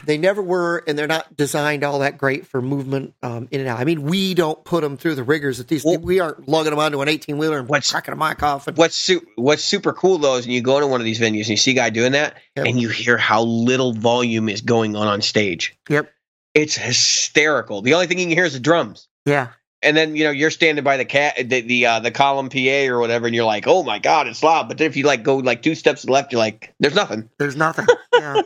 They 0.06 0.16
never 0.16 0.40
were, 0.42 0.82
and 0.88 0.98
they're 0.98 1.06
not 1.06 1.36
designed 1.36 1.84
all 1.84 1.98
that 1.98 2.16
great 2.16 2.46
for 2.46 2.62
movement 2.62 3.12
um, 3.22 3.48
in 3.50 3.60
and 3.60 3.68
out. 3.68 3.78
I 3.78 3.84
mean, 3.84 4.02
we 4.02 4.32
don't 4.32 4.64
put 4.64 4.80
them 4.80 4.96
through 4.96 5.14
the 5.14 5.22
rigors 5.22 5.58
that 5.58 5.68
these. 5.68 5.84
Well- 5.84 5.98
we 5.98 6.20
aren't 6.20 6.48
lugging 6.48 6.70
them 6.70 6.78
onto 6.78 7.02
an 7.02 7.08
eighteen 7.08 7.36
wheeler 7.36 7.58
and 7.58 7.68
What's- 7.68 7.90
cracking 7.90 8.14
a 8.14 8.16
mic 8.16 8.42
off. 8.42 8.66
And, 8.66 8.78
what's 8.78 8.96
su- 8.96 9.24
what's 9.36 9.62
super 9.62 9.92
cool 9.92 10.16
though 10.16 10.36
is 10.36 10.46
when 10.46 10.54
you 10.54 10.62
go 10.62 10.80
to 10.80 10.86
one 10.86 11.02
of 11.02 11.04
these 11.04 11.20
venues 11.20 11.40
and 11.40 11.48
you 11.50 11.56
see 11.58 11.72
a 11.72 11.74
guy 11.74 11.90
doing 11.90 12.12
that 12.12 12.38
Yep. 12.56 12.66
and 12.66 12.80
you 12.80 12.88
hear 12.88 13.18
how 13.18 13.42
little 13.42 13.92
volume 13.92 14.48
is 14.48 14.62
going 14.62 14.96
on 14.96 15.06
on 15.06 15.20
stage. 15.20 15.76
Yep. 15.90 16.10
It's 16.54 16.76
hysterical. 16.76 17.82
The 17.82 17.92
only 17.94 18.06
thing 18.06 18.18
you 18.18 18.24
can 18.26 18.34
hear 18.36 18.46
is 18.46 18.54
the 18.54 18.60
drums. 18.60 19.06
Yeah, 19.26 19.48
And 19.84 19.96
then 19.96 20.16
you 20.16 20.24
know 20.24 20.30
you're 20.30 20.50
standing 20.50 20.82
by 20.82 20.96
the 20.96 21.04
cat 21.04 21.36
the 21.36 21.60
the, 21.60 21.86
uh, 21.86 22.00
the 22.00 22.10
column 22.10 22.48
PA 22.48 22.86
or 22.88 22.98
whatever, 22.98 23.26
and 23.26 23.34
you're 23.34 23.44
like, 23.44 23.66
"Oh 23.66 23.82
my 23.82 23.98
god, 23.98 24.26
it's 24.26 24.42
loud!" 24.42 24.68
But 24.68 24.78
then 24.78 24.86
if 24.86 24.96
you 24.96 25.04
like 25.04 25.22
go 25.22 25.36
like 25.36 25.62
two 25.62 25.74
steps 25.74 26.00
to 26.00 26.06
the 26.06 26.12
left, 26.12 26.32
you're 26.32 26.38
like, 26.38 26.74
"There's 26.80 26.94
nothing." 26.94 27.30
there's 27.38 27.56
nothing. 27.56 27.86
Yeah. 28.14 28.42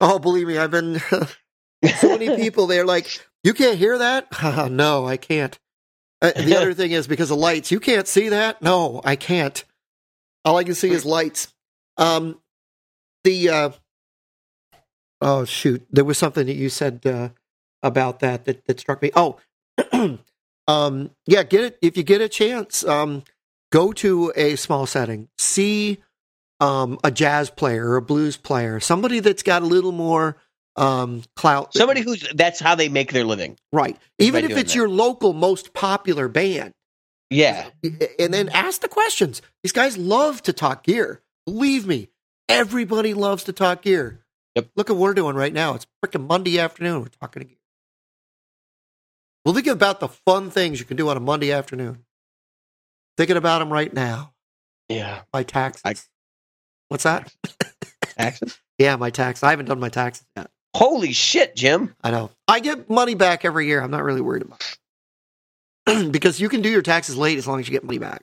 oh, 0.00 0.18
believe 0.18 0.48
me, 0.48 0.58
I've 0.58 0.72
been 0.72 1.00
so 1.96 2.18
many 2.18 2.36
people. 2.36 2.66
They're 2.66 2.84
like, 2.84 3.06
"You 3.44 3.54
can't 3.54 3.78
hear 3.78 3.96
that?" 3.98 4.26
no, 4.70 5.06
I 5.06 5.16
can't. 5.16 5.58
Uh, 6.20 6.32
the 6.36 6.56
other 6.56 6.74
thing 6.74 6.92
is 6.92 7.06
because 7.06 7.30
of 7.30 7.38
lights. 7.38 7.72
You 7.72 7.80
can't 7.80 8.06
see 8.06 8.28
that? 8.28 8.62
No, 8.62 9.00
I 9.04 9.16
can't. 9.16 9.64
All 10.44 10.56
I 10.56 10.64
can 10.64 10.74
see 10.74 10.90
is 10.90 11.04
lights. 11.04 11.52
Um, 11.96 12.40
the 13.24 13.48
uh, 13.48 13.70
oh 15.20 15.44
shoot, 15.44 15.86
there 15.90 16.04
was 16.04 16.18
something 16.18 16.46
that 16.46 16.54
you 16.54 16.68
said 16.68 17.00
uh, 17.06 17.30
about 17.82 18.20
that 18.20 18.44
that 18.44 18.64
that 18.66 18.80
struck 18.80 19.02
me. 19.02 19.10
Oh, 19.14 19.38
um, 20.68 21.10
yeah, 21.26 21.42
get 21.42 21.64
it 21.64 21.78
if 21.82 21.96
you 21.96 22.02
get 22.02 22.20
a 22.20 22.28
chance. 22.28 22.84
Um, 22.84 23.24
go 23.70 23.92
to 23.92 24.32
a 24.36 24.56
small 24.56 24.86
setting, 24.86 25.28
see 25.38 25.98
um, 26.60 26.98
a 27.02 27.10
jazz 27.10 27.50
player 27.50 27.88
or 27.90 27.96
a 27.96 28.02
blues 28.02 28.36
player, 28.36 28.80
somebody 28.80 29.20
that's 29.20 29.42
got 29.42 29.62
a 29.62 29.66
little 29.66 29.92
more 29.92 30.36
um, 30.76 31.22
clout. 31.36 31.74
Somebody 31.74 32.02
who's 32.02 32.26
that's 32.34 32.60
how 32.60 32.74
they 32.74 32.88
make 32.88 33.12
their 33.12 33.24
living. 33.24 33.56
right, 33.72 33.96
even 34.18 34.44
if 34.44 34.52
it's 34.52 34.72
that. 34.72 34.74
your 34.74 34.88
local 34.88 35.32
most 35.32 35.74
popular 35.74 36.28
band 36.28 36.72
Yeah, 37.30 37.68
and 38.18 38.32
then 38.32 38.48
ask 38.50 38.80
the 38.80 38.88
questions. 38.88 39.42
These 39.62 39.72
guys 39.72 39.98
love 39.98 40.42
to 40.42 40.52
talk 40.52 40.84
gear. 40.84 41.20
Believe 41.46 41.86
me, 41.86 42.08
everybody 42.48 43.14
loves 43.14 43.44
to 43.44 43.52
talk 43.52 43.82
gear. 43.82 44.20
Yep. 44.54 44.68
Look 44.76 44.90
at 44.90 44.96
what 44.96 45.02
we're 45.02 45.14
doing 45.14 45.34
right 45.34 45.52
now. 45.52 45.74
It's 45.74 45.86
freaking 46.04 46.28
Monday 46.28 46.58
afternoon. 46.58 47.00
We're 47.00 47.08
talking 47.20 47.44
gear. 47.44 47.56
Well, 49.44 49.54
think 49.54 49.66
about 49.66 50.00
the 50.00 50.08
fun 50.08 50.50
things 50.50 50.78
you 50.78 50.84
can 50.86 50.96
do 50.96 51.08
on 51.08 51.16
a 51.16 51.20
Monday 51.20 51.52
afternoon. 51.52 52.04
Thinking 53.16 53.36
about 53.36 53.58
them 53.58 53.72
right 53.72 53.92
now. 53.92 54.32
yeah. 54.88 55.22
My 55.32 55.42
taxes. 55.42 55.82
I- 55.84 55.94
What's 56.88 57.04
that? 57.04 57.32
Access. 58.18 58.58
Yeah, 58.78 58.96
my 58.96 59.08
tax. 59.10 59.42
I 59.42 59.50
haven't 59.50 59.66
done 59.66 59.80
my 59.80 59.88
taxes 59.88 60.26
yet. 60.36 60.50
Holy 60.76 61.12
shit, 61.12 61.56
Jim! 61.56 61.94
I 62.02 62.10
know. 62.10 62.30
I 62.46 62.60
get 62.60 62.90
money 62.90 63.14
back 63.14 63.44
every 63.46 63.66
year. 63.66 63.80
I'm 63.82 63.90
not 63.90 64.02
really 64.02 64.20
worried 64.20 64.42
about 64.42 64.76
it 65.86 66.12
because 66.12 66.38
you 66.40 66.48
can 66.50 66.60
do 66.60 66.68
your 66.68 66.82
taxes 66.82 67.16
late 67.16 67.38
as 67.38 67.46
long 67.46 67.60
as 67.60 67.66
you 67.68 67.72
get 67.72 67.84
money 67.84 67.98
back. 67.98 68.22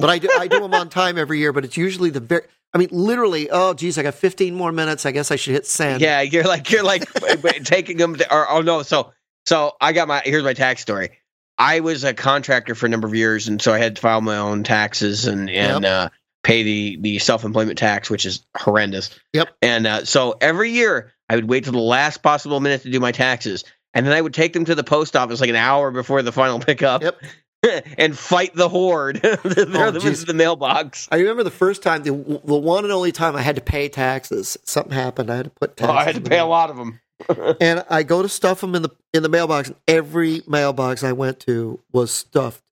But 0.00 0.10
I 0.10 0.18
do, 0.18 0.28
I 0.36 0.48
do 0.48 0.58
them 0.60 0.74
on 0.74 0.88
time 0.90 1.16
every 1.18 1.38
year. 1.38 1.52
But 1.52 1.64
it's 1.64 1.76
usually 1.76 2.10
the 2.10 2.18
very. 2.20 2.42
I 2.74 2.78
mean, 2.78 2.88
literally. 2.90 3.48
Oh, 3.50 3.74
geez, 3.74 3.98
I 3.98 4.02
got 4.02 4.14
15 4.14 4.54
more 4.54 4.72
minutes. 4.72 5.06
I 5.06 5.12
guess 5.12 5.30
I 5.30 5.36
should 5.36 5.52
hit 5.54 5.66
send. 5.66 6.00
Yeah, 6.00 6.22
you're 6.22 6.44
like 6.44 6.70
you're 6.70 6.82
like 6.84 7.04
taking 7.64 7.98
them. 7.98 8.16
To, 8.16 8.34
or 8.34 8.50
oh 8.50 8.62
no, 8.62 8.82
so 8.82 9.12
so 9.46 9.72
I 9.80 9.92
got 9.92 10.08
my 10.08 10.22
here's 10.24 10.44
my 10.44 10.54
tax 10.54 10.80
story. 10.82 11.18
I 11.58 11.80
was 11.80 12.02
a 12.04 12.14
contractor 12.14 12.74
for 12.74 12.86
a 12.86 12.88
number 12.88 13.06
of 13.06 13.14
years, 13.14 13.48
and 13.48 13.60
so 13.60 13.72
I 13.72 13.78
had 13.78 13.96
to 13.96 14.02
file 14.02 14.20
my 14.20 14.36
own 14.38 14.64
taxes 14.64 15.26
and 15.26 15.48
and 15.50 15.84
uh, 15.84 16.08
pay 16.42 16.62
the 16.62 16.98
the 17.00 17.18
self 17.18 17.44
employment 17.44 17.78
tax, 17.78 18.08
which 18.10 18.24
is 18.26 18.44
horrendous. 18.56 19.10
Yep. 19.32 19.48
And 19.62 19.86
uh, 19.86 20.04
so 20.04 20.36
every 20.40 20.70
year 20.70 21.12
I 21.28 21.36
would 21.36 21.48
wait 21.48 21.64
till 21.64 21.72
the 21.72 21.78
last 21.78 22.22
possible 22.22 22.58
minute 22.60 22.82
to 22.82 22.90
do 22.90 23.00
my 23.00 23.12
taxes, 23.12 23.64
and 23.94 24.06
then 24.06 24.12
I 24.12 24.20
would 24.20 24.34
take 24.34 24.52
them 24.54 24.64
to 24.64 24.74
the 24.74 24.84
post 24.84 25.14
office 25.14 25.40
like 25.40 25.50
an 25.50 25.56
hour 25.56 25.90
before 25.90 26.22
the 26.22 26.32
final 26.32 26.58
pickup. 26.64 27.02
Yep. 27.02 27.20
and 27.96 28.18
fight 28.18 28.52
the 28.56 28.68
horde. 28.68 29.16
there 29.22 29.38
Oh, 29.44 29.92
was 29.92 30.02
geez. 30.02 30.24
the 30.24 30.34
mailbox. 30.34 31.06
I 31.12 31.18
remember 31.18 31.44
the 31.44 31.50
first 31.52 31.80
time, 31.80 32.02
the, 32.02 32.10
the 32.10 32.56
one 32.56 32.82
and 32.82 32.92
only 32.92 33.12
time 33.12 33.36
I 33.36 33.40
had 33.42 33.54
to 33.54 33.62
pay 33.62 33.88
taxes. 33.88 34.56
Something 34.64 34.92
happened. 34.94 35.30
I 35.30 35.36
had 35.36 35.44
to 35.44 35.50
put 35.50 35.80
Oh. 35.80 35.92
I 35.92 36.02
had 36.02 36.16
to 36.16 36.20
pay 36.20 36.40
a 36.40 36.44
lot 36.44 36.70
of 36.70 36.76
them. 36.76 37.00
And 37.60 37.84
I 37.88 38.02
go 38.02 38.22
to 38.22 38.28
stuff 38.28 38.60
them 38.60 38.74
in 38.74 38.82
the 38.82 38.90
in 39.12 39.22
the 39.22 39.28
mailbox. 39.28 39.68
And 39.68 39.76
every 39.86 40.42
mailbox 40.46 41.04
I 41.04 41.12
went 41.12 41.40
to 41.40 41.80
was 41.92 42.10
stuffed 42.10 42.62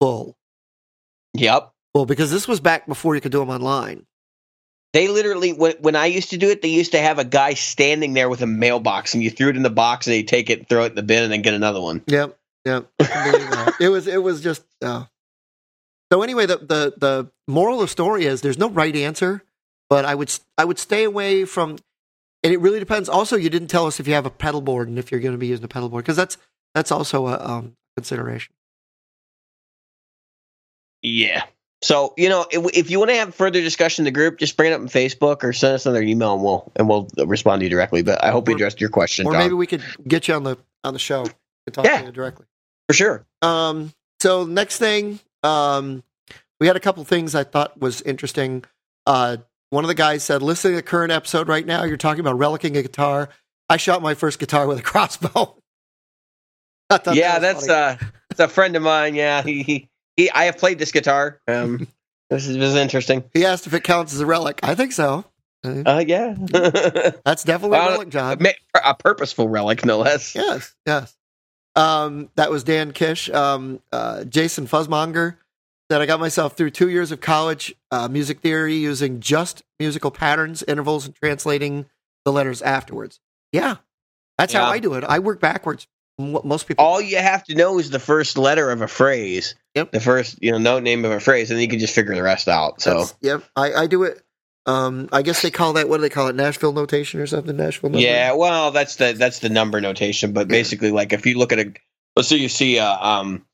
full. 0.00 0.36
Yep. 1.34 1.72
Well, 1.94 2.06
because 2.06 2.30
this 2.30 2.46
was 2.46 2.60
back 2.60 2.86
before 2.86 3.14
you 3.14 3.20
could 3.20 3.32
do 3.32 3.38
them 3.38 3.50
online. 3.50 4.06
They 4.92 5.08
literally, 5.08 5.52
when, 5.52 5.74
when 5.80 5.96
I 5.96 6.06
used 6.06 6.30
to 6.30 6.38
do 6.38 6.48
it, 6.48 6.62
they 6.62 6.68
used 6.68 6.92
to 6.92 6.98
have 6.98 7.18
a 7.18 7.24
guy 7.24 7.54
standing 7.54 8.14
there 8.14 8.28
with 8.28 8.40
a 8.40 8.46
mailbox, 8.46 9.14
and 9.14 9.22
you 9.22 9.30
threw 9.30 9.50
it 9.50 9.56
in 9.56 9.62
the 9.62 9.70
box, 9.70 10.06
and 10.06 10.14
they 10.14 10.22
take 10.22 10.48
it, 10.48 10.68
throw 10.68 10.84
it 10.84 10.86
in 10.86 10.94
the 10.94 11.02
bin, 11.02 11.24
and 11.24 11.32
then 11.32 11.42
get 11.42 11.54
another 11.54 11.80
one. 11.80 12.02
Yep, 12.06 12.38
yep. 12.64 12.88
I 13.00 13.04
can 13.04 13.32
believe 13.32 13.50
that. 13.50 13.74
it 13.80 13.88
was 13.88 14.06
it 14.06 14.22
was 14.22 14.40
just. 14.42 14.62
Uh. 14.80 15.04
So 16.10 16.22
anyway, 16.22 16.46
the, 16.46 16.56
the 16.56 16.94
the 16.96 17.30
moral 17.46 17.76
of 17.76 17.80
the 17.82 17.88
story 17.88 18.24
is 18.24 18.40
there's 18.40 18.58
no 18.58 18.70
right 18.70 18.94
answer, 18.94 19.42
but 19.90 20.04
I 20.04 20.14
would 20.14 20.32
I 20.56 20.64
would 20.64 20.78
stay 20.78 21.04
away 21.04 21.44
from. 21.44 21.76
And 22.46 22.54
it 22.54 22.58
really 22.60 22.78
depends. 22.78 23.08
Also, 23.08 23.34
you 23.34 23.50
didn't 23.50 23.66
tell 23.66 23.86
us 23.86 23.98
if 23.98 24.06
you 24.06 24.14
have 24.14 24.24
a 24.24 24.30
pedal 24.30 24.60
board 24.60 24.86
and 24.86 25.00
if 25.00 25.10
you're 25.10 25.18
going 25.18 25.32
to 25.34 25.38
be 25.38 25.48
using 25.48 25.64
a 25.64 25.68
pedal 25.68 25.88
board 25.88 26.04
because 26.04 26.14
that's 26.16 26.36
that's 26.76 26.92
also 26.92 27.26
a 27.26 27.44
um, 27.44 27.76
consideration. 27.96 28.54
Yeah. 31.02 31.42
So 31.82 32.14
you 32.16 32.28
know, 32.28 32.46
if, 32.52 32.76
if 32.76 32.88
you 32.88 33.00
want 33.00 33.10
to 33.10 33.16
have 33.16 33.34
further 33.34 33.60
discussion 33.60 34.02
in 34.02 34.04
the 34.04 34.16
group, 34.16 34.38
just 34.38 34.56
bring 34.56 34.70
it 34.70 34.74
up 34.76 34.80
on 34.80 34.86
Facebook 34.88 35.42
or 35.42 35.52
send 35.52 35.74
us 35.74 35.86
another 35.86 36.02
email, 36.02 36.34
and 36.34 36.42
we'll 36.44 36.72
and 36.76 36.88
we'll 36.88 37.08
respond 37.26 37.58
to 37.60 37.64
you 37.64 37.70
directly. 37.70 38.02
But 38.02 38.22
I 38.22 38.30
hope 38.30 38.46
we 38.46 38.54
addressed 38.54 38.80
your 38.80 38.90
question, 38.90 39.26
Or 39.26 39.32
Don. 39.32 39.42
maybe 39.42 39.54
we 39.54 39.66
could 39.66 39.82
get 40.06 40.28
you 40.28 40.34
on 40.34 40.44
the 40.44 40.56
on 40.84 40.92
the 40.92 41.00
show 41.00 41.24
to 41.24 41.70
talk 41.72 41.84
Yeah. 41.84 41.98
to 42.02 42.06
you 42.06 42.12
directly. 42.12 42.46
for 42.88 42.94
sure. 42.94 43.26
Um, 43.42 43.92
so 44.20 44.44
next 44.44 44.78
thing, 44.78 45.18
um, 45.42 46.04
we 46.60 46.68
had 46.68 46.76
a 46.76 46.80
couple 46.80 47.02
things 47.04 47.34
I 47.34 47.42
thought 47.42 47.76
was 47.80 48.02
interesting. 48.02 48.64
Uh, 49.04 49.38
one 49.70 49.84
of 49.84 49.88
the 49.88 49.94
guys 49.94 50.22
said, 50.22 50.42
listening 50.42 50.72
to 50.74 50.76
the 50.76 50.82
current 50.82 51.12
episode 51.12 51.48
right 51.48 51.66
now, 51.66 51.84
you're 51.84 51.96
talking 51.96 52.20
about 52.20 52.38
relicking 52.38 52.76
a 52.76 52.82
guitar. 52.82 53.28
I 53.68 53.76
shot 53.76 54.02
my 54.02 54.14
first 54.14 54.38
guitar 54.38 54.66
with 54.66 54.78
a 54.78 54.82
crossbow. 54.84 55.56
Yeah, 56.90 57.38
that 57.38 57.40
that's 57.40 57.68
uh, 57.68 57.96
it's 58.30 58.40
a 58.40 58.48
friend 58.48 58.76
of 58.76 58.82
mine. 58.82 59.14
Yeah, 59.14 59.42
he, 59.42 59.62
he, 59.62 59.88
he 60.16 60.30
I 60.30 60.44
have 60.44 60.56
played 60.58 60.78
this 60.78 60.92
guitar. 60.92 61.40
Um, 61.48 61.88
this 62.30 62.46
is, 62.46 62.56
this 62.56 62.70
is 62.70 62.76
interesting. 62.76 63.24
he 63.34 63.44
asked 63.44 63.66
if 63.66 63.74
it 63.74 63.82
counts 63.82 64.14
as 64.14 64.20
a 64.20 64.26
relic. 64.26 64.60
I 64.62 64.74
think 64.74 64.92
so. 64.92 65.24
Uh, 65.64 65.82
Uh, 65.84 66.04
yeah, 66.06 66.34
That's 67.24 67.42
definitely 67.42 67.78
a 67.78 67.80
relic, 67.80 68.08
John. 68.10 68.38
a 68.84 68.94
purposeful 68.94 69.48
relic, 69.48 69.84
no 69.84 69.98
less. 69.98 70.34
Yes, 70.34 70.74
yes. 70.86 71.16
Um, 71.74 72.30
that 72.36 72.50
was 72.50 72.62
Dan 72.62 72.92
Kish. 72.92 73.28
Um, 73.30 73.80
uh, 73.92 74.24
Jason 74.24 74.66
Fuzzmonger 74.68 75.36
said, 75.90 76.00
I 76.00 76.06
got 76.06 76.20
myself 76.20 76.56
through 76.56 76.70
two 76.70 76.88
years 76.88 77.12
of 77.12 77.20
college 77.20 77.74
uh, 77.90 78.08
music 78.08 78.40
theory 78.40 78.74
using 78.74 79.20
just 79.20 79.62
musical 79.78 80.10
patterns, 80.10 80.64
intervals, 80.66 81.06
and 81.06 81.14
translating 81.14 81.86
the 82.24 82.32
letters 82.32 82.62
afterwards. 82.62 83.20
Yeah, 83.52 83.76
that's 84.38 84.52
how 84.52 84.66
I 84.66 84.78
do 84.78 84.94
it. 84.94 85.04
I 85.04 85.20
work 85.20 85.40
backwards. 85.40 85.86
What 86.18 86.46
most 86.46 86.66
people. 86.66 86.84
All 86.84 87.00
you 87.00 87.18
have 87.18 87.44
to 87.44 87.54
know 87.54 87.78
is 87.78 87.90
the 87.90 87.98
first 87.98 88.38
letter 88.38 88.70
of 88.70 88.80
a 88.80 88.88
phrase. 88.88 89.54
Yep. 89.74 89.92
The 89.92 90.00
first, 90.00 90.42
you 90.42 90.50
know, 90.50 90.58
note 90.58 90.82
name 90.82 91.04
of 91.04 91.10
a 91.10 91.20
phrase, 91.20 91.50
and 91.50 91.58
then 91.58 91.62
you 91.62 91.68
can 91.68 91.78
just 91.78 91.94
figure 91.94 92.14
the 92.14 92.22
rest 92.22 92.48
out. 92.48 92.80
So 92.80 92.90
That's- 92.90 93.14
yep, 93.20 93.44
I, 93.54 93.72
I 93.74 93.86
do 93.86 94.04
it. 94.04 94.22
Um, 94.64 95.08
I 95.12 95.22
guess 95.22 95.42
they 95.42 95.50
call 95.50 95.74
that 95.74 95.88
what 95.88 95.98
do 95.98 96.02
they 96.02 96.08
call 96.08 96.26
it? 96.26 96.34
Nashville 96.34 96.72
notation 96.72 97.20
or 97.20 97.26
something? 97.26 97.56
Nashville. 97.56 97.90
Number? 97.90 98.04
yeah, 98.04 98.32
well, 98.32 98.72
that's 98.72 98.96
the 98.96 99.12
that's 99.12 99.38
the 99.38 99.48
number 99.48 99.80
notation. 99.80 100.32
But 100.32 100.48
basically, 100.48 100.90
like 100.90 101.12
if 101.12 101.24
you 101.24 101.38
look 101.38 101.52
at 101.52 101.60
a, 101.60 101.72
let's 102.16 102.28
say 102.28 102.36
you 102.36 102.48
see 102.48 102.78
a 102.78 102.90
um, 102.90 103.46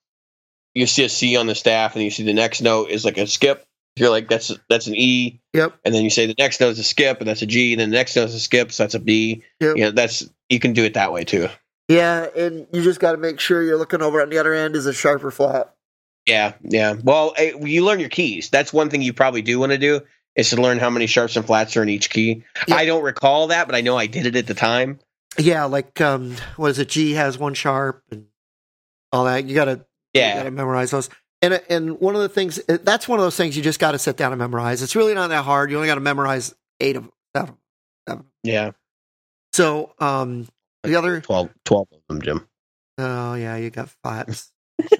you 0.74 0.86
see 0.86 1.04
a 1.04 1.08
C 1.08 1.36
on 1.36 1.46
the 1.46 1.54
staff, 1.54 1.94
and 1.94 2.04
you 2.04 2.10
see 2.10 2.22
the 2.24 2.32
next 2.32 2.60
note 2.62 2.90
is 2.90 3.04
like 3.04 3.18
a 3.18 3.26
skip. 3.26 3.64
You're 3.96 4.10
like 4.10 4.28
that's 4.28 4.50
that's 4.70 4.86
an 4.86 4.94
E, 4.96 5.40
Yep. 5.52 5.74
and 5.84 5.94
then 5.94 6.02
you 6.02 6.08
say 6.10 6.26
the 6.26 6.34
next 6.38 6.60
note 6.60 6.70
is 6.70 6.78
a 6.78 6.84
skip, 6.84 7.18
and 7.20 7.28
that's 7.28 7.42
a 7.42 7.46
G, 7.46 7.72
and 7.72 7.80
then 7.80 7.90
the 7.90 7.96
next 7.96 8.16
note 8.16 8.24
is 8.24 8.34
a 8.34 8.40
skip, 8.40 8.72
so 8.72 8.82
that's 8.84 8.94
a 8.94 8.98
B. 9.00 9.42
Yep. 9.60 9.76
You 9.76 9.82
know, 9.84 9.90
that's 9.90 10.28
you 10.48 10.58
can 10.60 10.72
do 10.72 10.84
it 10.84 10.94
that 10.94 11.12
way 11.12 11.24
too. 11.24 11.48
Yeah, 11.88 12.26
and 12.34 12.66
you 12.72 12.82
just 12.82 13.00
got 13.00 13.12
to 13.12 13.18
make 13.18 13.38
sure 13.38 13.62
you're 13.62 13.76
looking 13.76 14.00
over 14.00 14.22
on 14.22 14.30
the 14.30 14.38
other 14.38 14.54
end 14.54 14.76
is 14.76 14.86
a 14.86 14.94
sharp 14.94 15.22
or 15.22 15.30
flat. 15.30 15.74
Yeah, 16.26 16.54
yeah. 16.62 16.94
Well, 17.02 17.34
eh, 17.36 17.52
you 17.60 17.84
learn 17.84 18.00
your 18.00 18.08
keys. 18.08 18.48
That's 18.48 18.72
one 18.72 18.88
thing 18.88 19.02
you 19.02 19.12
probably 19.12 19.42
do 19.42 19.58
want 19.58 19.72
to 19.72 19.78
do 19.78 20.00
is 20.36 20.48
to 20.50 20.56
learn 20.56 20.78
how 20.78 20.88
many 20.88 21.06
sharps 21.06 21.36
and 21.36 21.44
flats 21.44 21.76
are 21.76 21.82
in 21.82 21.90
each 21.90 22.08
key. 22.08 22.44
Yeah. 22.66 22.76
I 22.76 22.86
don't 22.86 23.02
recall 23.02 23.48
that, 23.48 23.66
but 23.66 23.74
I 23.74 23.82
know 23.82 23.98
I 23.98 24.06
did 24.06 24.24
it 24.24 24.36
at 24.36 24.46
the 24.46 24.54
time. 24.54 25.00
Yeah, 25.36 25.64
like 25.64 26.00
um, 26.00 26.36
what 26.56 26.70
is 26.70 26.78
it? 26.78 26.88
G 26.88 27.12
has 27.12 27.38
one 27.38 27.52
sharp 27.54 28.02
and 28.10 28.26
all 29.12 29.24
that. 29.24 29.44
You 29.44 29.54
gotta, 30.14 30.26
you 30.26 30.30
Yeah, 30.30 30.36
gotta 30.38 30.50
memorize 30.50 30.90
those. 30.90 31.08
And 31.40 31.60
and 31.68 32.00
one 32.00 32.14
of 32.14 32.20
the 32.22 32.28
things 32.28 32.60
that's 32.66 33.08
one 33.08 33.18
of 33.18 33.24
those 33.24 33.36
things 33.36 33.56
you 33.56 33.62
just 33.62 33.80
got 33.80 33.92
to 33.92 33.98
sit 33.98 34.16
down 34.16 34.32
and 34.32 34.38
memorize. 34.38 34.80
It's 34.82 34.94
really 34.94 35.14
not 35.14 35.28
that 35.28 35.44
hard. 35.44 35.70
You 35.70 35.76
only 35.76 35.88
got 35.88 35.96
to 35.96 36.00
memorize 36.00 36.54
eight 36.80 36.96
of 36.96 37.10
them, 37.34 37.56
seven. 38.06 38.24
yeah. 38.44 38.70
So 39.52 39.92
um, 39.98 40.46
the 40.84 40.94
other, 40.96 41.20
12, 41.20 41.50
12 41.64 41.88
of 41.92 41.98
them, 42.08 42.22
Jim. 42.22 42.48
oh 42.98 43.34
yeah, 43.34 43.56
you 43.56 43.70
got 43.70 43.90
flats. 44.02 44.52
if 44.78 44.90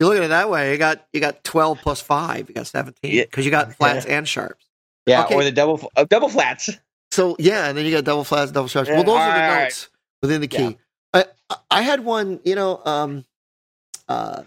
you 0.00 0.06
look 0.06 0.16
at 0.16 0.22
it 0.22 0.28
that 0.28 0.50
way, 0.50 0.72
you 0.72 0.78
got 0.78 1.06
you 1.12 1.20
got 1.20 1.44
twelve 1.44 1.78
plus 1.80 2.00
five. 2.00 2.48
You 2.48 2.54
got 2.54 2.66
seventeen 2.66 3.12
Yeah. 3.14 3.24
because 3.24 3.44
you 3.44 3.50
got 3.50 3.74
flats 3.74 4.06
and 4.06 4.26
sharps. 4.26 4.66
Yeah, 5.06 5.24
Okay. 5.24 5.34
or 5.34 5.44
the 5.44 5.52
double 5.52 5.90
uh, 5.96 6.04
double 6.04 6.28
flats. 6.28 6.70
So 7.12 7.36
yeah, 7.38 7.68
and 7.68 7.76
then 7.76 7.84
you 7.84 7.92
got 7.92 8.04
double 8.04 8.24
flats, 8.24 8.48
and 8.48 8.54
double 8.54 8.68
sharps. 8.68 8.88
Well, 8.88 8.98
Yeah, 8.98 9.04
those 9.04 9.16
are 9.16 9.34
the 9.38 9.44
all 9.44 9.50
right. 9.50 9.62
notes 9.64 9.88
within 10.22 10.40
the 10.40 10.48
key. 10.48 10.78
I 11.12 11.24
I 11.70 11.82
had 11.82 12.04
one, 12.04 12.40
you 12.44 12.54
know, 12.54 12.80
um, 12.84 13.24
uh, 14.10 14.42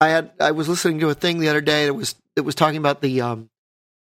I 0.00 0.08
had 0.08 0.30
I 0.40 0.52
was 0.52 0.68
listening 0.68 1.00
to 1.00 1.08
a 1.10 1.14
thing 1.14 1.40
the 1.40 1.48
other 1.48 1.60
day 1.60 1.86
that 1.86 1.94
was 1.94 2.14
that 2.36 2.44
was 2.44 2.54
talking 2.54 2.76
about 2.78 3.00
the 3.00 3.20
um, 3.20 3.50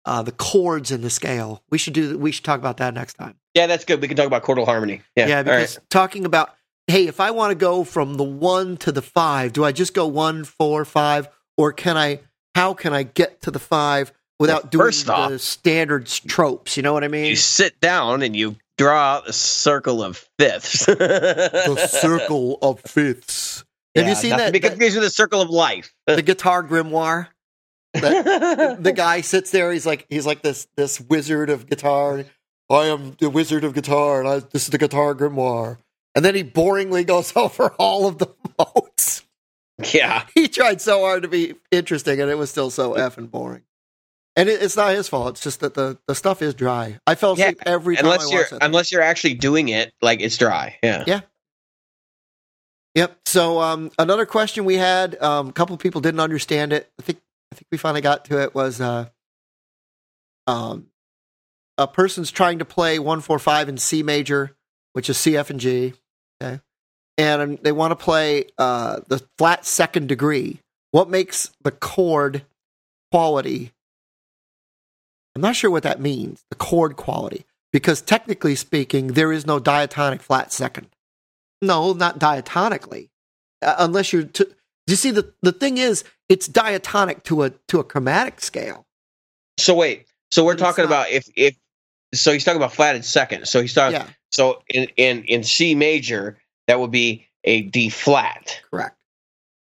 uh, 0.05 0.21
the 0.21 0.31
chords 0.31 0.91
in 0.91 1.01
the 1.01 1.09
scale. 1.09 1.63
We 1.71 1.77
should 1.77 1.93
do 1.93 2.17
we 2.17 2.31
should 2.31 2.45
talk 2.45 2.59
about 2.59 2.77
that 2.77 2.93
next 2.93 3.15
time. 3.15 3.35
Yeah, 3.55 3.67
that's 3.67 3.85
good. 3.85 4.01
We 4.01 4.07
can 4.07 4.15
talk 4.15 4.27
about 4.27 4.43
chordal 4.43 4.65
harmony. 4.65 5.01
Yeah, 5.15 5.27
Yeah, 5.27 5.43
because 5.43 5.77
right. 5.77 5.89
talking 5.89 6.25
about 6.25 6.53
hey, 6.87 7.07
if 7.07 7.19
I 7.19 7.31
want 7.31 7.51
to 7.51 7.55
go 7.55 7.83
from 7.83 8.15
the 8.17 8.23
one 8.23 8.77
to 8.77 8.91
the 8.91 9.01
five, 9.01 9.53
do 9.53 9.63
I 9.65 9.71
just 9.71 9.93
go 9.93 10.05
one, 10.07 10.43
four, 10.43 10.85
five, 10.85 11.27
or 11.57 11.73
can 11.73 11.97
I? 11.97 12.19
How 12.55 12.73
can 12.73 12.93
I 12.93 13.03
get 13.03 13.41
to 13.43 13.51
the 13.51 13.59
five 13.59 14.11
without 14.39 14.63
Well, 14.65 14.69
doing 14.69 14.85
first 14.85 15.05
the 15.07 15.13
off- 15.13 15.39
standard 15.41 16.05
tropes? 16.07 16.77
You 16.77 16.83
know 16.83 16.93
what 16.93 17.03
I 17.03 17.07
mean? 17.07 17.25
you 17.25 17.35
sit 17.35 17.79
down 17.79 18.21
and 18.23 18.35
you 18.35 18.57
draw 18.77 19.15
out 19.17 19.25
the 19.25 19.33
circle 19.33 20.03
of 20.03 20.17
fifths. 20.37 20.85
the 20.85 21.87
circle 21.89 22.57
of 22.61 22.79
fifths. 22.81 23.63
Have 23.95 24.07
you 24.07 24.15
seen 24.15 24.31
that? 24.31 24.53
Be 24.53 24.59
the, 24.59 24.69
confused 24.69 24.95
with 24.95 25.03
the 25.03 25.09
circle 25.09 25.41
of 25.41 25.49
life. 25.49 25.93
the 26.07 26.21
guitar 26.21 26.63
grimoire. 26.63 27.27
The 27.93 28.93
guy 28.95 29.21
sits 29.21 29.49
there. 29.51 29.71
He's 29.71 29.85
like 29.85 30.05
he's 30.09 30.25
like 30.25 30.43
this 30.43 30.67
this 30.77 31.01
wizard 31.01 31.49
of 31.49 31.67
guitar. 31.67 32.23
I 32.69 32.85
am 32.85 33.15
the 33.19 33.31
wizard 33.31 33.63
of 33.63 33.73
guitar, 33.73 34.19
and 34.19 34.29
I, 34.29 34.39
this 34.39 34.63
is 34.65 34.69
the 34.69 34.77
guitar 34.77 35.15
grimoire. 35.15 35.77
And 36.13 36.23
then 36.23 36.35
he 36.35 36.43
boringly 36.43 37.05
goes 37.05 37.33
over 37.35 37.69
all 37.79 38.07
of 38.07 38.19
the 38.19 38.27
notes. 38.59 39.23
yeah, 39.93 40.25
He 40.35 40.47
tried 40.47 40.81
so 40.81 40.99
hard 41.01 41.23
to 41.23 41.27
be 41.27 41.55
interesting, 41.71 42.21
and 42.21 42.29
it 42.29 42.37
was 42.37 42.51
still 42.51 42.69
so 42.69 42.93
effing 42.93 43.31
boring. 43.31 43.63
And 44.35 44.47
it, 44.49 44.61
it's 44.61 44.77
not 44.77 44.93
his 44.93 45.09
fault. 45.09 45.29
It's 45.31 45.41
just 45.41 45.61
that 45.61 45.73
the, 45.73 45.97
the 46.07 46.13
stuff 46.13 46.41
is 46.41 46.53
dry. 46.53 46.99
I 47.07 47.15
fell 47.15 47.33
asleep 47.33 47.59
every 47.65 47.95
time 47.95 48.05
unless 48.05 48.27
I 48.27 48.31
you're 48.31 48.41
watched 48.41 48.53
it. 48.53 48.59
unless 48.61 48.91
you're 48.91 49.01
actually 49.01 49.33
doing 49.33 49.69
it, 49.69 49.93
like 50.01 50.21
it's 50.21 50.37
dry. 50.37 50.77
Yeah. 50.83 51.03
Yeah. 51.07 51.21
Yep. 52.95 53.19
So 53.25 53.61
um, 53.61 53.91
another 53.99 54.25
question 54.25 54.65
we 54.65 54.75
had, 54.75 55.21
um, 55.21 55.49
a 55.49 55.53
couple 55.53 55.73
of 55.73 55.79
people 55.79 56.01
didn't 56.01 56.19
understand 56.19 56.73
it. 56.73 56.91
I 56.99 57.03
think 57.03 57.21
I 57.51 57.55
think 57.55 57.67
we 57.71 57.77
finally 57.77 58.01
got 58.01 58.25
to 58.25 58.41
it. 58.41 58.55
Was 58.55 58.81
uh, 58.81 59.09
um, 60.47 60.87
a 61.77 61.87
person's 61.87 62.31
trying 62.31 62.59
to 62.59 62.65
play 62.65 62.99
one 62.99 63.21
four 63.21 63.39
five 63.39 63.69
in 63.69 63.77
C 63.77 64.03
major, 64.03 64.55
which 64.93 65.09
is 65.09 65.17
C 65.17 65.37
F 65.37 65.49
and 65.49 65.59
G, 65.59 65.93
okay, 66.41 66.61
and 67.17 67.41
um, 67.41 67.59
they 67.61 67.71
want 67.71 67.91
to 67.91 67.95
play 67.95 68.45
uh, 68.57 69.01
the 69.07 69.23
flat 69.37 69.65
second 69.65 70.07
degree. 70.07 70.59
What 70.91 71.09
makes 71.09 71.51
the 71.63 71.71
chord 71.71 72.43
quality? 73.11 73.71
I'm 75.35 75.41
not 75.43 75.55
sure 75.55 75.69
what 75.69 75.83
that 75.83 76.01
means. 76.01 76.43
The 76.49 76.55
chord 76.55 76.95
quality. 76.95 77.45
because 77.71 78.01
technically 78.01 78.55
speaking, 78.55 79.07
there 79.07 79.31
is 79.31 79.45
no 79.45 79.59
diatonic 79.59 80.21
flat 80.21 80.51
second. 80.51 80.87
No, 81.61 81.93
not 81.93 82.19
diatonically, 82.19 83.09
uh, 83.61 83.75
unless 83.79 84.13
you're. 84.13 84.23
T- 84.23 84.45
you 84.87 84.95
see, 84.95 85.11
the 85.11 85.33
the 85.41 85.51
thing 85.51 85.77
is, 85.77 86.03
it's 86.29 86.47
diatonic 86.47 87.23
to 87.25 87.43
a 87.43 87.49
to 87.67 87.79
a 87.79 87.83
chromatic 87.83 88.41
scale. 88.41 88.85
So 89.57 89.75
wait, 89.75 90.07
so 90.31 90.45
we're 90.45 90.55
talking 90.55 90.83
not. 90.83 90.89
about 90.89 91.09
if 91.11 91.27
if 91.35 91.55
so 92.13 92.31
he's 92.31 92.43
talking 92.45 92.57
about 92.57 92.73
flatted 92.73 93.03
second. 93.05 93.47
So 93.47 93.61
he's 93.61 93.73
talking 93.73 93.99
Yeah, 93.99 94.07
so 94.31 94.63
in 94.69 94.87
in 94.95 95.23
in 95.25 95.43
C 95.43 95.75
major 95.75 96.37
that 96.67 96.79
would 96.79 96.91
be 96.91 97.27
a 97.43 97.63
D 97.63 97.89
flat. 97.89 98.61
correct. 98.71 98.95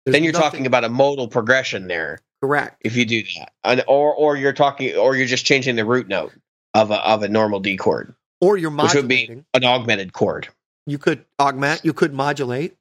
then 0.05 0.23
you're 0.23 0.33
nothing- 0.33 0.49
talking 0.51 0.65
about 0.67 0.83
a 0.83 0.89
modal 0.89 1.27
progression 1.27 1.87
there 1.87 2.19
correct. 2.41 2.77
if 2.81 2.95
you 2.95 3.05
do 3.05 3.23
that, 3.37 3.53
and, 3.63 3.83
or 3.87 4.13
or 4.13 4.35
you're 4.35 4.53
talking 4.53 4.95
or 4.97 5.15
you're 5.15 5.25
just 5.27 5.45
changing 5.45 5.77
the 5.77 5.85
root 5.85 6.07
note 6.09 6.33
of 6.73 6.91
a 6.91 6.95
of 7.07 7.23
a 7.23 7.29
normal 7.29 7.59
D 7.61 7.75
chord, 7.77 8.13
Or 8.41 8.57
you're 8.57 8.71
which 8.71 8.93
would 8.93 9.07
be 9.07 9.41
an 9.53 9.63
augmented 9.65 10.11
chord. 10.13 10.49
You 10.87 10.97
could 10.97 11.25
augment. 11.39 11.81
You 11.83 11.93
could 11.93 12.13
modulate. 12.13 12.75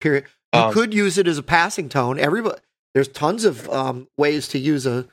Period. 0.00 0.24
You 0.54 0.60
Um, 0.60 0.72
could 0.72 0.92
use 0.92 1.18
it 1.18 1.28
as 1.28 1.38
a 1.38 1.42
passing 1.42 1.88
tone. 1.88 2.18
Everybody, 2.18 2.58
there's 2.94 3.06
tons 3.08 3.44
of 3.44 3.68
um, 3.68 4.08
ways 4.16 4.48
to 4.48 4.58
use 4.58 4.86
a 4.86 5.06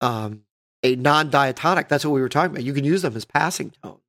um, 0.00 0.42
a 0.82 0.96
non 0.96 1.30
diatonic. 1.30 1.88
That's 1.88 2.04
what 2.04 2.10
we 2.10 2.20
were 2.20 2.28
talking 2.28 2.50
about. 2.50 2.64
You 2.64 2.74
can 2.74 2.84
use 2.84 3.02
them 3.02 3.16
as 3.16 3.24
passing 3.24 3.72
tone. 3.82 4.00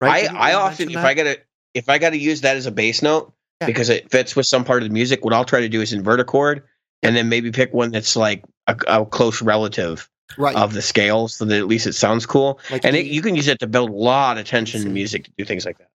Right? 0.00 0.28
I 0.28 0.32
you 0.32 0.38
I 0.38 0.52
often 0.54 0.88
if 0.90 0.94
that? 0.94 1.04
I 1.04 1.14
gotta 1.14 1.38
if 1.74 1.88
I 1.88 1.98
gotta 1.98 2.18
use 2.18 2.42
that 2.42 2.56
as 2.56 2.66
a 2.66 2.70
bass 2.70 3.02
note 3.02 3.32
Yeah. 3.60 3.66
because 3.66 3.88
it 3.88 4.10
fits 4.10 4.36
with 4.36 4.46
some 4.46 4.64
part 4.64 4.82
of 4.82 4.88
the 4.88 4.92
music, 4.92 5.24
what 5.24 5.32
I'll 5.34 5.44
try 5.46 5.60
to 5.62 5.68
do 5.68 5.80
is 5.80 5.92
invert 5.92 6.20
a 6.20 6.24
chord 6.24 6.62
and 7.02 7.16
then 7.16 7.28
maybe 7.28 7.50
pick 7.50 7.72
one 7.72 7.90
that's 7.90 8.14
like 8.14 8.44
a, 8.66 8.76
a 8.86 9.06
close 9.06 9.40
relative 9.42 10.08
right. 10.36 10.54
of 10.54 10.74
the 10.74 10.82
scale, 10.82 11.26
so 11.28 11.44
that 11.46 11.58
at 11.58 11.66
least 11.66 11.86
it 11.86 11.94
sounds 11.94 12.26
cool. 12.26 12.60
like 12.70 12.84
And 12.84 12.94
E. 12.94 13.00
it, 13.00 13.06
you 13.06 13.22
can 13.22 13.34
use 13.34 13.48
it 13.48 13.58
to 13.60 13.66
build 13.66 13.90
a 13.90 13.92
lot 13.94 14.36
of 14.38 14.44
tension 14.46 14.82
in 14.82 14.92
music 14.92 15.24
to 15.24 15.30
do 15.38 15.44
things 15.44 15.64
like 15.64 15.78
that. 15.78 15.88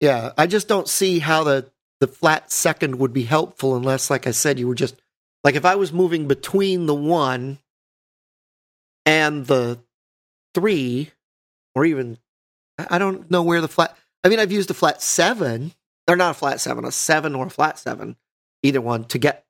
Yeah, 0.00 0.32
I 0.36 0.46
just 0.46 0.68
don't 0.68 0.88
see 0.88 1.18
how 1.18 1.44
the 1.44 1.70
the 2.00 2.06
flat 2.06 2.52
second 2.52 2.98
would 2.98 3.12
be 3.12 3.22
helpful 3.22 3.74
unless, 3.74 4.10
like 4.10 4.26
I 4.26 4.30
said, 4.32 4.58
you 4.58 4.68
were 4.68 4.74
just 4.74 4.96
like 5.42 5.54
if 5.54 5.64
I 5.64 5.76
was 5.76 5.92
moving 5.92 6.28
between 6.28 6.86
the 6.86 6.94
one 6.94 7.58
and 9.06 9.46
the 9.46 9.78
three, 10.54 11.10
or 11.74 11.84
even 11.84 12.18
I 12.78 12.98
don't 12.98 13.30
know 13.30 13.42
where 13.42 13.60
the 13.60 13.68
flat. 13.68 13.96
I 14.24 14.28
mean, 14.28 14.40
I've 14.40 14.52
used 14.52 14.70
a 14.70 14.74
flat 14.74 15.00
seven, 15.00 15.72
or 16.08 16.16
not 16.16 16.32
a 16.32 16.34
flat 16.34 16.60
seven, 16.60 16.84
a 16.84 16.92
seven 16.92 17.34
or 17.34 17.46
a 17.46 17.50
flat 17.50 17.78
seven, 17.78 18.16
either 18.62 18.80
one 18.80 19.04
to 19.04 19.18
get 19.18 19.44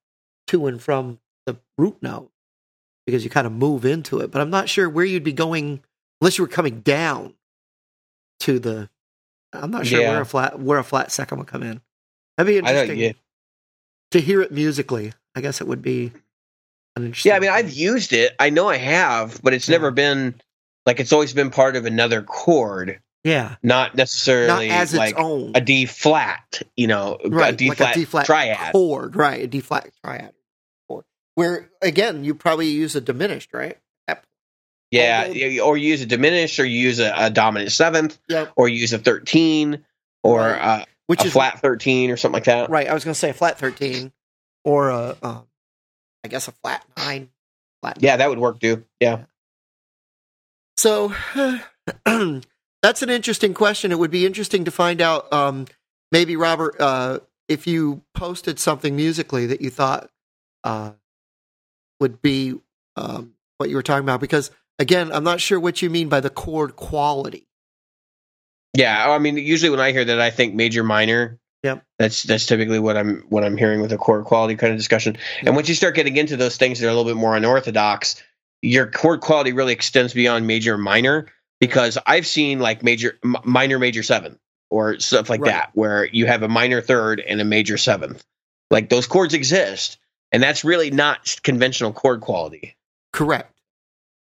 to 0.48 0.66
and 0.66 0.80
from 0.80 1.18
the 1.46 1.56
root 1.78 1.96
note 2.02 2.30
because 3.06 3.24
you 3.24 3.30
kind 3.30 3.46
of 3.46 3.52
move 3.52 3.84
into 3.84 4.20
it. 4.20 4.30
But 4.30 4.42
I'm 4.42 4.50
not 4.50 4.68
sure 4.68 4.88
where 4.88 5.04
you'd 5.04 5.24
be 5.24 5.32
going 5.32 5.82
unless 6.20 6.38
you 6.38 6.44
were 6.44 6.48
coming 6.48 6.80
down 6.80 7.34
to 8.40 8.58
the. 8.58 8.90
I'm 9.62 9.70
not 9.70 9.86
sure 9.86 10.00
Yeah. 10.00 10.10
where 10.12 10.20
a 10.22 10.26
flat 10.26 10.58
where 10.58 10.78
a 10.78 10.84
flat 10.84 11.10
second 11.12 11.38
would 11.38 11.46
come 11.48 11.62
in. 11.62 11.80
That'd 12.36 12.52
be 12.52 12.58
interesting 12.58 12.98
Yeah, 12.98 13.12
to 14.12 14.20
hear 14.20 14.42
it 14.42 14.52
musically. 14.52 15.12
I 15.34 15.40
guess 15.40 15.60
it 15.60 15.66
would 15.66 15.82
be 15.82 16.12
an 16.96 17.04
interesting. 17.04 17.30
yeah. 17.30 17.36
I 17.36 17.40
mean, 17.40 17.50
I've 17.50 17.72
used 17.72 18.12
it. 18.12 18.34
I 18.38 18.50
know 18.50 18.68
I 18.68 18.76
have, 18.76 19.40
but 19.42 19.52
it's 19.54 19.68
Yeah. 19.68 19.74
never 19.76 19.90
been 19.90 20.40
like 20.86 21.00
it's 21.00 21.12
always 21.12 21.32
been 21.32 21.50
part 21.50 21.76
of 21.76 21.84
another 21.86 22.22
chord, 22.22 23.00
yeah, 23.24 23.56
not 23.62 23.88
not 23.90 23.94
necessarily 23.96 24.70
as 24.70 24.94
its 24.94 25.12
own 25.16 25.52
a 25.54 25.60
D 25.60 25.84
flat. 25.86 26.62
You 26.76 26.86
know, 26.86 27.18
right, 27.26 27.54
a 27.54 27.56
D 27.56 27.68
like 27.70 27.78
flat 27.78 27.96
a 27.96 27.98
D 27.98 28.04
flat 28.04 28.26
triad. 28.26 28.72
chord, 28.72 29.16
right? 29.16 29.42
A 29.42 29.46
D 29.46 29.60
flat 29.60 29.90
triad 30.04 30.32
chord. 30.88 31.04
Where 31.34 31.70
again, 31.82 32.24
you 32.24 32.34
probably 32.34 32.68
use 32.68 32.94
a 32.94 33.00
diminished, 33.00 33.52
right? 33.52 33.78
Yeah, 34.90 35.24
Although- 35.26 35.40
y- 35.40 35.58
or 35.60 35.76
use 35.76 36.00
a 36.02 36.06
diminished, 36.06 36.58
or 36.60 36.64
use 36.64 36.98
a, 37.00 37.12
a 37.16 37.30
dominant 37.30 37.72
seventh, 37.72 38.18
Yep. 38.28 38.52
or 38.56 38.68
use 38.68 38.92
a 38.92 38.98
thirteen, 38.98 39.84
or 40.22 40.40
Right. 40.40 40.60
uh, 40.80 40.84
Which 41.06 41.22
a 41.22 41.26
is 41.26 41.32
flat 41.32 41.60
thirteen, 41.60 42.10
or 42.10 42.16
something 42.16 42.34
like 42.34 42.44
that. 42.44 42.70
right. 42.70 42.88
I 42.88 42.94
was 42.94 43.04
going 43.04 43.14
to 43.14 43.18
say 43.18 43.30
a 43.30 43.34
flat 43.34 43.58
thirteen, 43.58 44.12
or 44.64 44.90
a, 44.90 45.16
um, 45.22 45.46
I 46.24 46.28
guess 46.28 46.48
a 46.48 46.52
flat 46.52 46.84
nine. 46.96 47.30
Flat 47.82 47.98
Yeah, 48.00 48.16
that 48.16 48.28
would 48.28 48.38
work 48.38 48.60
too. 48.60 48.84
Yeah. 49.00 49.24
So 50.76 51.12
that's 52.04 53.02
an 53.02 53.10
interesting 53.10 53.54
question. 53.54 53.92
It 53.92 53.98
would 53.98 54.10
be 54.10 54.26
interesting 54.26 54.64
to 54.64 54.70
find 54.70 55.00
out, 55.00 55.32
um, 55.32 55.66
maybe 56.12 56.36
Robert, 56.36 56.76
uh, 56.80 57.20
if 57.48 57.66
you 57.66 58.02
posted 58.14 58.58
something 58.58 58.94
musically 58.96 59.46
that 59.46 59.60
you 59.60 59.70
thought 59.70 60.10
uh, 60.64 60.92
would 62.00 62.20
be 62.20 62.54
um, 62.96 63.34
what 63.58 63.68
you 63.70 63.76
were 63.76 63.82
talking 63.82 64.04
about, 64.04 64.20
because 64.20 64.50
again, 64.78 65.10
I'm 65.12 65.24
not 65.24 65.40
sure 65.40 65.58
what 65.60 65.82
you 65.82 65.90
mean 65.90 66.08
by 66.08 66.20
the 66.20 66.30
chord 66.30 66.76
quality. 66.76 67.46
Yeah, 68.74 69.10
I 69.10 69.18
mean, 69.18 69.36
usually 69.38 69.70
when 69.70 69.80
I 69.80 69.92
hear 69.92 70.04
that, 70.04 70.20
I 70.20 70.30
think 70.30 70.54
major 70.54 70.82
minor. 70.84 71.38
Yep. 71.62 71.84
That's 71.98 72.22
that's 72.24 72.46
typically 72.46 72.78
what 72.78 72.96
I'm 72.96 73.24
what 73.28 73.42
I'm 73.42 73.56
hearing 73.56 73.80
with 73.80 73.92
a 73.92 73.96
chord 73.98 74.24
quality 74.24 74.54
kind 74.56 74.72
of 74.72 74.78
discussion. 74.78 75.14
Yep. 75.38 75.46
And 75.46 75.56
once 75.56 75.68
you 75.68 75.74
start 75.74 75.94
getting 75.94 76.16
into 76.16 76.36
those 76.36 76.56
things 76.56 76.78
that 76.78 76.86
are 76.86 76.90
a 76.90 76.94
little 76.94 77.10
bit 77.10 77.18
more 77.18 77.34
unorthodox, 77.34 78.22
your 78.62 78.86
chord 78.86 79.20
quality 79.20 79.52
really 79.52 79.72
extends 79.72 80.12
beyond 80.12 80.46
major 80.46 80.76
minor 80.78 81.26
because 81.58 81.96
I've 82.06 82.26
seen 82.26 82.58
like 82.60 82.82
major 82.82 83.18
m- 83.24 83.36
minor 83.44 83.78
major 83.78 84.02
seventh 84.02 84.38
or 84.70 85.00
stuff 85.00 85.30
like 85.30 85.40
Right. 85.40 85.52
that 85.52 85.70
where 85.74 86.04
you 86.06 86.26
have 86.26 86.42
a 86.42 86.48
minor 86.48 86.80
third 86.82 87.20
and 87.20 87.40
a 87.40 87.44
major 87.44 87.78
seventh. 87.78 88.24
Like 88.70 88.88
those 88.90 89.06
chords 89.06 89.32
exist, 89.32 89.96
and 90.32 90.42
that's 90.42 90.64
really 90.64 90.90
not 90.90 91.36
conventional 91.42 91.92
chord 91.92 92.20
quality. 92.20 92.76
Correct. 93.12 93.55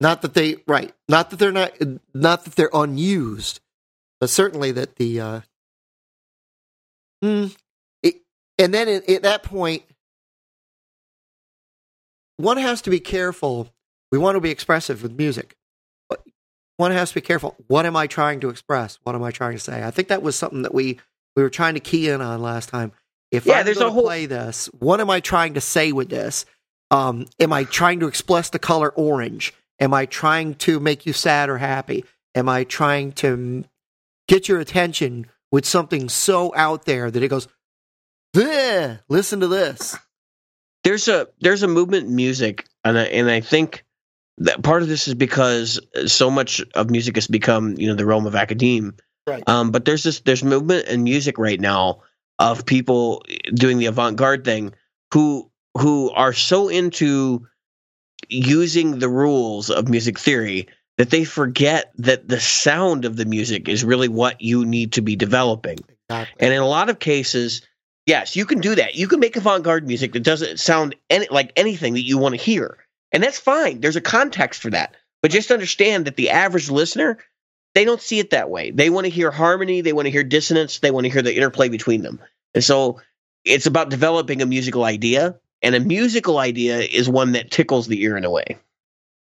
Not 0.03 0.23
that 0.23 0.35
they 0.35 0.57
right. 0.67 0.93
Not 1.09 1.31
that 1.31 1.39
they're 1.39 1.53
not. 1.53 1.73
Not 2.13 2.45
that 2.45 2.57
they're 2.57 2.71
unused, 2.75 3.61
but 4.21 4.29
certainly 4.31 4.73
that 4.73 4.97
the. 4.97 5.21
Uh, 5.21 5.41
mm, 7.25 7.57
it, 8.03 8.17
and 8.59 8.75
then 8.75 8.89
at, 8.89 9.09
at 9.09 9.23
that 9.23 9.45
point, 9.45 9.85
one 12.37 12.57
has 12.57 12.83
to 12.83 12.91
be 12.91 12.99
careful. 12.99 13.73
We 14.11 14.19
want 14.19 14.35
to 14.35 14.41
be 14.41 14.51
expressive 14.51 15.05
with 15.05 15.13
music, 15.17 15.55
but 16.09 16.25
one 16.79 16.91
has 16.91 17.11
to 17.11 17.15
be 17.15 17.21
careful. 17.21 17.55
What 17.69 17.87
am 17.87 17.95
I 17.95 18.09
trying 18.09 18.41
to 18.41 18.49
express? 18.49 18.99
What 19.05 19.15
am 19.15 19.23
I 19.23 19.31
trying 19.31 19.53
to 19.53 19.61
say? 19.61 19.85
I 19.85 19.93
think 19.93 20.09
that 20.09 20.21
was 20.23 20.35
something 20.35 20.63
that 20.63 20.75
we 20.75 20.99
we 21.37 21.45
were 21.45 21.51
trying 21.51 21.75
to 21.75 21.81
key 21.81 22.09
in 22.09 22.21
on 22.21 22.43
last 22.43 22.69
time. 22.71 22.91
If 23.31 23.47
Yeah, 23.47 23.61
I'm 23.61 23.65
there's 23.67 23.79
a 23.79 23.89
whole- 23.89 24.03
play 24.03 24.27
this, 24.27 24.67
what 24.81 25.01
am 25.01 25.11
I 25.11 25.21
trying 25.21 25.55
to 25.55 25.61
say 25.61 25.93
with 25.93 26.11
this? 26.11 26.45
Um, 26.91 27.27
am 27.39 27.53
I 27.53 27.63
trying 27.65 28.01
to 28.01 28.09
express 28.09 28.51
the 28.51 28.59
color 28.59 28.91
orange? 28.91 29.55
Am 29.83 29.93
I 29.93 30.07
trying 30.07 30.55
to 30.67 30.79
make 30.79 31.07
you 31.07 31.13
sad 31.13 31.51
or 31.51 31.59
happy? 31.59 32.05
Am 32.37 32.49
I 32.49 32.63
trying 32.63 33.11
to 33.15 33.65
get 34.29 34.49
your 34.49 34.61
attention 34.61 35.27
with 35.51 35.67
something 35.67 36.09
so 36.09 36.53
out 36.55 36.85
there 36.85 37.11
that 37.11 37.21
it 37.23 37.27
goes, 37.29 37.49
"Bleh, 38.33 39.01
listen 39.09 39.41
to 39.41 39.49
this? 39.49 39.97
there's 40.85 41.09
a 41.09 41.27
there's 41.41 41.63
a 41.63 41.69
movement 41.69 42.07
in 42.07 42.15
music 42.15 42.67
and 42.85 42.99
I, 42.99 43.05
and 43.05 43.31
I 43.31 43.41
think 43.41 43.85
that 44.39 44.63
part 44.63 44.83
of 44.83 44.89
this 44.89 45.07
is 45.09 45.15
because 45.15 45.81
so 46.07 46.31
much 46.31 46.61
of 46.75 46.91
music 46.91 47.15
has 47.17 47.27
become 47.29 47.77
you 47.79 47.89
know 47.89 47.95
the 47.95 48.07
realm 48.07 48.27
of 48.27 48.35
academe 48.35 48.95
Right. 49.27 49.49
um, 49.49 49.71
but 49.71 49.85
there's 49.85 50.03
this 50.03 50.21
there's 50.21 50.43
movement 50.43 50.89
in 50.89 51.05
music 51.05 51.39
right 51.39 51.61
now 51.61 52.01
of 52.41 52.67
people 52.67 53.23
doing 53.55 53.79
the 53.79 53.87
avant-garde 53.87 54.45
thing 54.45 54.75
who 55.15 55.51
who 55.79 56.11
are 56.11 56.33
so 56.33 56.69
into 56.69 57.47
using 58.33 58.99
the 58.99 59.09
rules 59.09 59.71
of 59.71 59.89
music 59.89 60.19
theory 60.19 60.69
that 60.99 61.11
they 61.11 61.25
forget 61.25 61.93
that 61.99 62.29
the 62.29 62.41
sound 62.41 63.05
of 63.05 63.17
the 63.17 63.25
music 63.25 63.69
is 63.69 63.85
really 63.85 64.09
what 64.09 64.41
you 64.41 64.65
need 64.65 64.93
to 64.93 65.03
be 65.03 65.17
developing 65.17 65.79
Exactly. 66.11 66.47
and 66.47 66.55
in 66.55 66.61
a 66.61 66.67
lot 66.67 66.91
of 66.91 66.99
cases, 66.99 67.63
yes, 68.07 68.37
you 68.37 68.45
can 68.45 68.61
do 68.61 68.75
that. 68.75 68.95
You 68.95 69.09
can 69.09 69.21
make 69.21 69.37
avant-garde 69.37 69.87
music 69.87 70.13
that 70.13 70.23
doesn't 70.23 70.61
sound 70.61 70.95
any, 71.09 71.27
like 71.31 71.53
anything 71.57 71.95
that 71.95 72.05
you 72.05 72.19
want 72.19 72.35
to 72.35 72.41
hear. 72.41 72.79
And 73.13 73.23
that's 73.23 73.39
fine. 73.39 73.81
There's 73.81 73.97
a 73.97 74.01
context 74.01 74.61
for 74.61 74.71
that. 74.71 74.97
But 75.23 75.31
just 75.31 75.51
understand 75.51 76.07
that 76.07 76.17
the 76.17 76.31
average 76.31 76.71
listener, 76.71 77.19
they 77.75 77.85
don't 77.85 78.01
see 78.01 78.19
it 78.19 78.31
that 78.31 78.51
way. 78.51 78.71
They 78.71 78.91
want 78.91 79.05
to 79.05 79.11
hear 79.11 79.31
harmony, 79.31 79.81
they 79.81 79.93
want 79.93 80.07
to 80.07 80.11
hear 80.11 80.25
dissonance, 80.25 80.81
they 80.81 80.91
want 80.91 81.05
to 81.05 81.13
hear 81.13 81.23
the 81.23 81.35
interplay 81.35 81.69
between 81.69 82.03
them. 82.03 82.21
And 82.55 82.63
so 82.65 83.01
it's 83.45 83.67
about 83.67 83.89
developing 83.89 84.43
a 84.43 84.47
musical 84.47 84.85
idea, 84.85 85.37
and 85.63 85.75
a 85.75 85.81
musical 85.81 86.39
idea 86.39 86.79
is 86.79 87.09
one 87.09 87.33
that 87.33 87.51
tickles 87.51 87.87
the 87.87 88.03
ear 88.03 88.17
in 88.17 88.25
a 88.25 88.31
way. 88.31 88.59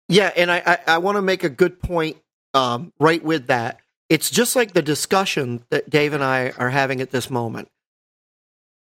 Yeah, 0.07 0.31
and 0.35 0.51
I, 0.51 0.61
I, 0.65 0.95
I 0.95 0.97
want 0.99 1.17
to 1.17 1.21
make 1.21 1.43
a 1.43 1.49
good 1.49 1.79
point 1.79 2.17
um, 2.53 2.93
right 2.99 3.23
with 3.23 3.47
that. 3.47 3.79
It's 4.09 4.29
just 4.29 4.55
like 4.55 4.73
the 4.73 4.81
discussion 4.81 5.63
that 5.71 5.89
Dave 5.89 6.13
and 6.13 6.23
I 6.23 6.51
are 6.57 6.69
having 6.69 7.01
at 7.01 7.11
this 7.11 7.29
moment. 7.29 7.69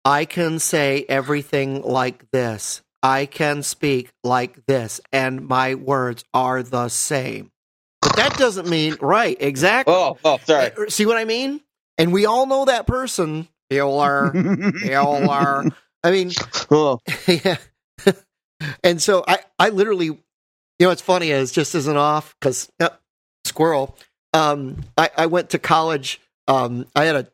I 0.05 0.25
can 0.25 0.59
say 0.59 1.05
everything 1.09 1.81
like 1.81 2.31
this. 2.31 2.81
I 3.03 3.25
can 3.25 3.63
speak 3.63 4.11
like 4.23 4.65
this, 4.65 5.01
and 5.11 5.47
my 5.47 5.75
words 5.75 6.23
are 6.33 6.63
the 6.63 6.89
same. 6.89 7.51
But 8.01 8.15
that 8.15 8.37
doesn't 8.37 8.69
mean 8.69 8.95
right. 9.01 9.37
Exactly. 9.39 9.93
Oh, 9.93 10.17
oh, 10.23 10.39
sorry. 10.43 10.71
Uh, 10.71 10.89
See 10.89 11.05
what 11.05 11.17
I 11.17 11.25
mean? 11.25 11.61
And 11.97 12.13
we 12.13 12.25
all 12.25 12.45
know 12.45 12.65
that 12.65 12.87
person. 12.87 13.47
Bueller, 13.69 14.31
Bueller. 14.33 15.73
I 16.03 16.11
mean, 16.11 16.31
oh, 16.71 16.99
yeah. 17.27 17.57
and 18.83 19.01
so 19.01 19.23
I, 19.27 19.39
I 19.57 19.69
literally, 19.69 20.05
you 20.05 20.19
know, 20.79 20.89
what's 20.89 21.01
funny 21.01 21.31
is 21.31 21.51
just 21.51 21.75
as 21.75 21.87
an 21.87 21.97
off 21.97 22.35
because 22.39 22.71
squirrel. 23.45 23.97
um, 24.33 24.83
I, 24.97 25.09
I 25.17 25.25
went 25.25 25.51
to 25.51 25.59
college. 25.59 26.21
Um, 26.47 26.85
I 26.95 27.05
had 27.05 27.31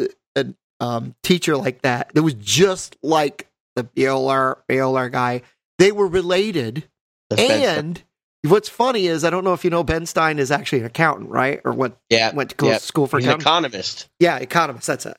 a, 0.00 0.08
a 0.36 0.46
um, 0.80 1.14
teacher 1.22 1.56
like 1.56 1.82
that. 1.82 2.12
That 2.14 2.22
was 2.22 2.34
just 2.34 2.96
like 3.02 3.48
the 3.76 3.84
Bueller 3.84 4.58
Bueller 4.68 5.10
guy. 5.10 5.42
They 5.78 5.92
were 5.92 6.06
related, 6.06 6.88
That's 7.30 7.42
bad. 7.42 7.78
and 7.78 8.02
what's 8.46 8.68
funny 8.68 9.06
is 9.06 9.24
I 9.24 9.30
don't 9.30 9.44
know 9.44 9.52
if 9.52 9.64
you 9.64 9.70
know 9.70 9.84
Ben 9.84 10.06
Stein 10.06 10.38
is 10.38 10.50
actually 10.50 10.80
an 10.80 10.86
accountant, 10.86 11.30
right? 11.30 11.60
Or 11.64 11.72
what 11.72 11.96
yeah, 12.10 12.34
went 12.34 12.56
to 12.56 12.66
yeah. 12.66 12.78
school 12.78 13.06
for 13.06 13.18
he's 13.18 13.28
an 13.28 13.40
economist. 13.40 14.08
Yeah, 14.18 14.36
economist. 14.38 14.86
That's 14.86 15.06
it. 15.06 15.16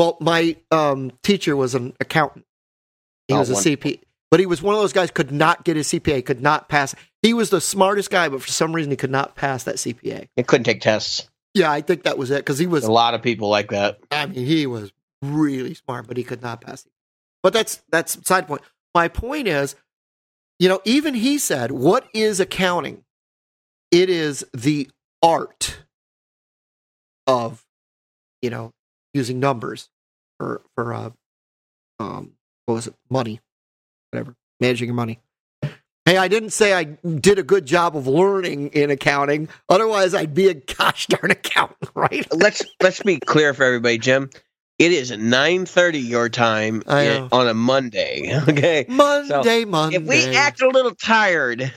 Well, 0.00 0.16
my 0.18 0.56
um, 0.70 1.12
teacher 1.22 1.54
was 1.54 1.74
an 1.74 1.92
accountant. 2.00 2.46
He 3.28 3.34
Oh, 3.34 3.40
was 3.40 3.50
a 3.50 3.52
wonderful. 3.52 3.90
CP, 3.90 4.00
but 4.30 4.40
he 4.40 4.46
was 4.46 4.62
one 4.62 4.74
of 4.74 4.80
those 4.80 4.94
guys 4.94 5.10
could 5.10 5.30
not 5.30 5.62
get 5.62 5.76
his 5.76 5.88
CPA, 5.88 6.24
could 6.24 6.40
not 6.40 6.70
pass. 6.70 6.94
He 7.20 7.34
was 7.34 7.50
the 7.50 7.60
smartest 7.60 8.10
guy, 8.10 8.30
but 8.30 8.40
for 8.40 8.48
some 8.48 8.74
reason 8.74 8.90
he 8.90 8.96
could 8.96 9.10
not 9.10 9.36
pass 9.36 9.64
that 9.64 9.74
CPA. 9.74 10.28
He 10.36 10.42
couldn't 10.42 10.64
take 10.64 10.80
tests. 10.80 11.28
Yeah, 11.52 11.70
I 11.70 11.82
think 11.82 12.04
that 12.04 12.16
was 12.16 12.30
it 12.30 12.36
because 12.38 12.58
he 12.58 12.66
was. 12.66 12.84
A 12.84 12.90
lot 12.90 13.12
of 13.12 13.20
people 13.20 13.50
like 13.50 13.72
that. 13.72 13.98
I 14.10 14.24
mean, 14.24 14.46
he 14.46 14.66
was 14.66 14.90
really 15.20 15.74
smart, 15.74 16.06
but 16.08 16.16
he 16.16 16.24
could 16.24 16.40
not 16.40 16.62
pass 16.62 16.86
it. 16.86 16.92
But 17.42 17.52
that's 17.52 17.82
that's 17.90 18.26
side 18.26 18.48
point. 18.48 18.62
My 18.94 19.08
point 19.08 19.48
is, 19.48 19.76
you 20.58 20.70
know, 20.70 20.80
even 20.86 21.12
he 21.12 21.36
said, 21.36 21.72
"What 21.72 22.08
is 22.14 22.40
accounting? 22.40 23.04
It 23.90 24.08
is 24.08 24.46
the 24.54 24.88
art 25.22 25.82
of, 27.26 27.66
you 28.40 28.48
know, 28.48 28.72
using 29.14 29.40
numbers 29.40 29.88
for 30.38 30.62
for 30.74 30.94
uh, 30.94 31.10
um, 31.98 32.32
what 32.66 32.74
was 32.74 32.86
it, 32.86 32.94
money, 33.10 33.40
whatever, 34.10 34.34
managing 34.60 34.88
your 34.88 34.94
money." 34.94 35.18
Hey, 36.06 36.16
I 36.16 36.28
didn't 36.28 36.50
say 36.50 36.72
I 36.72 36.84
did 36.84 37.38
a 37.38 37.42
good 37.42 37.66
job 37.66 37.96
of 37.96 38.06
learning 38.06 38.68
in 38.68 38.90
accounting. 38.90 39.48
Otherwise, 39.68 40.14
I'd 40.14 40.34
be 40.34 40.48
a 40.48 40.54
gosh 40.54 41.06
darn 41.06 41.30
accountant, 41.30 41.90
right? 41.94 42.26
let's 42.32 42.64
let's 42.82 43.02
be 43.02 43.18
clear 43.20 43.54
for 43.54 43.64
everybody, 43.64 43.98
Jim. 43.98 44.30
It 44.78 44.92
is 44.92 45.10
nine 45.10 45.66
thirty 45.66 45.98
your 46.00 46.28
time 46.30 46.82
i- 46.86 47.28
on 47.30 47.48
a 47.48 47.54
Monday. 47.54 48.32
Okay. 48.48 48.86
Monday, 48.88 49.64
Monday. 49.66 49.96
If 49.98 50.02
we 50.04 50.24
act 50.36 50.62
a 50.62 50.68
little 50.68 50.94
tired, 50.94 51.70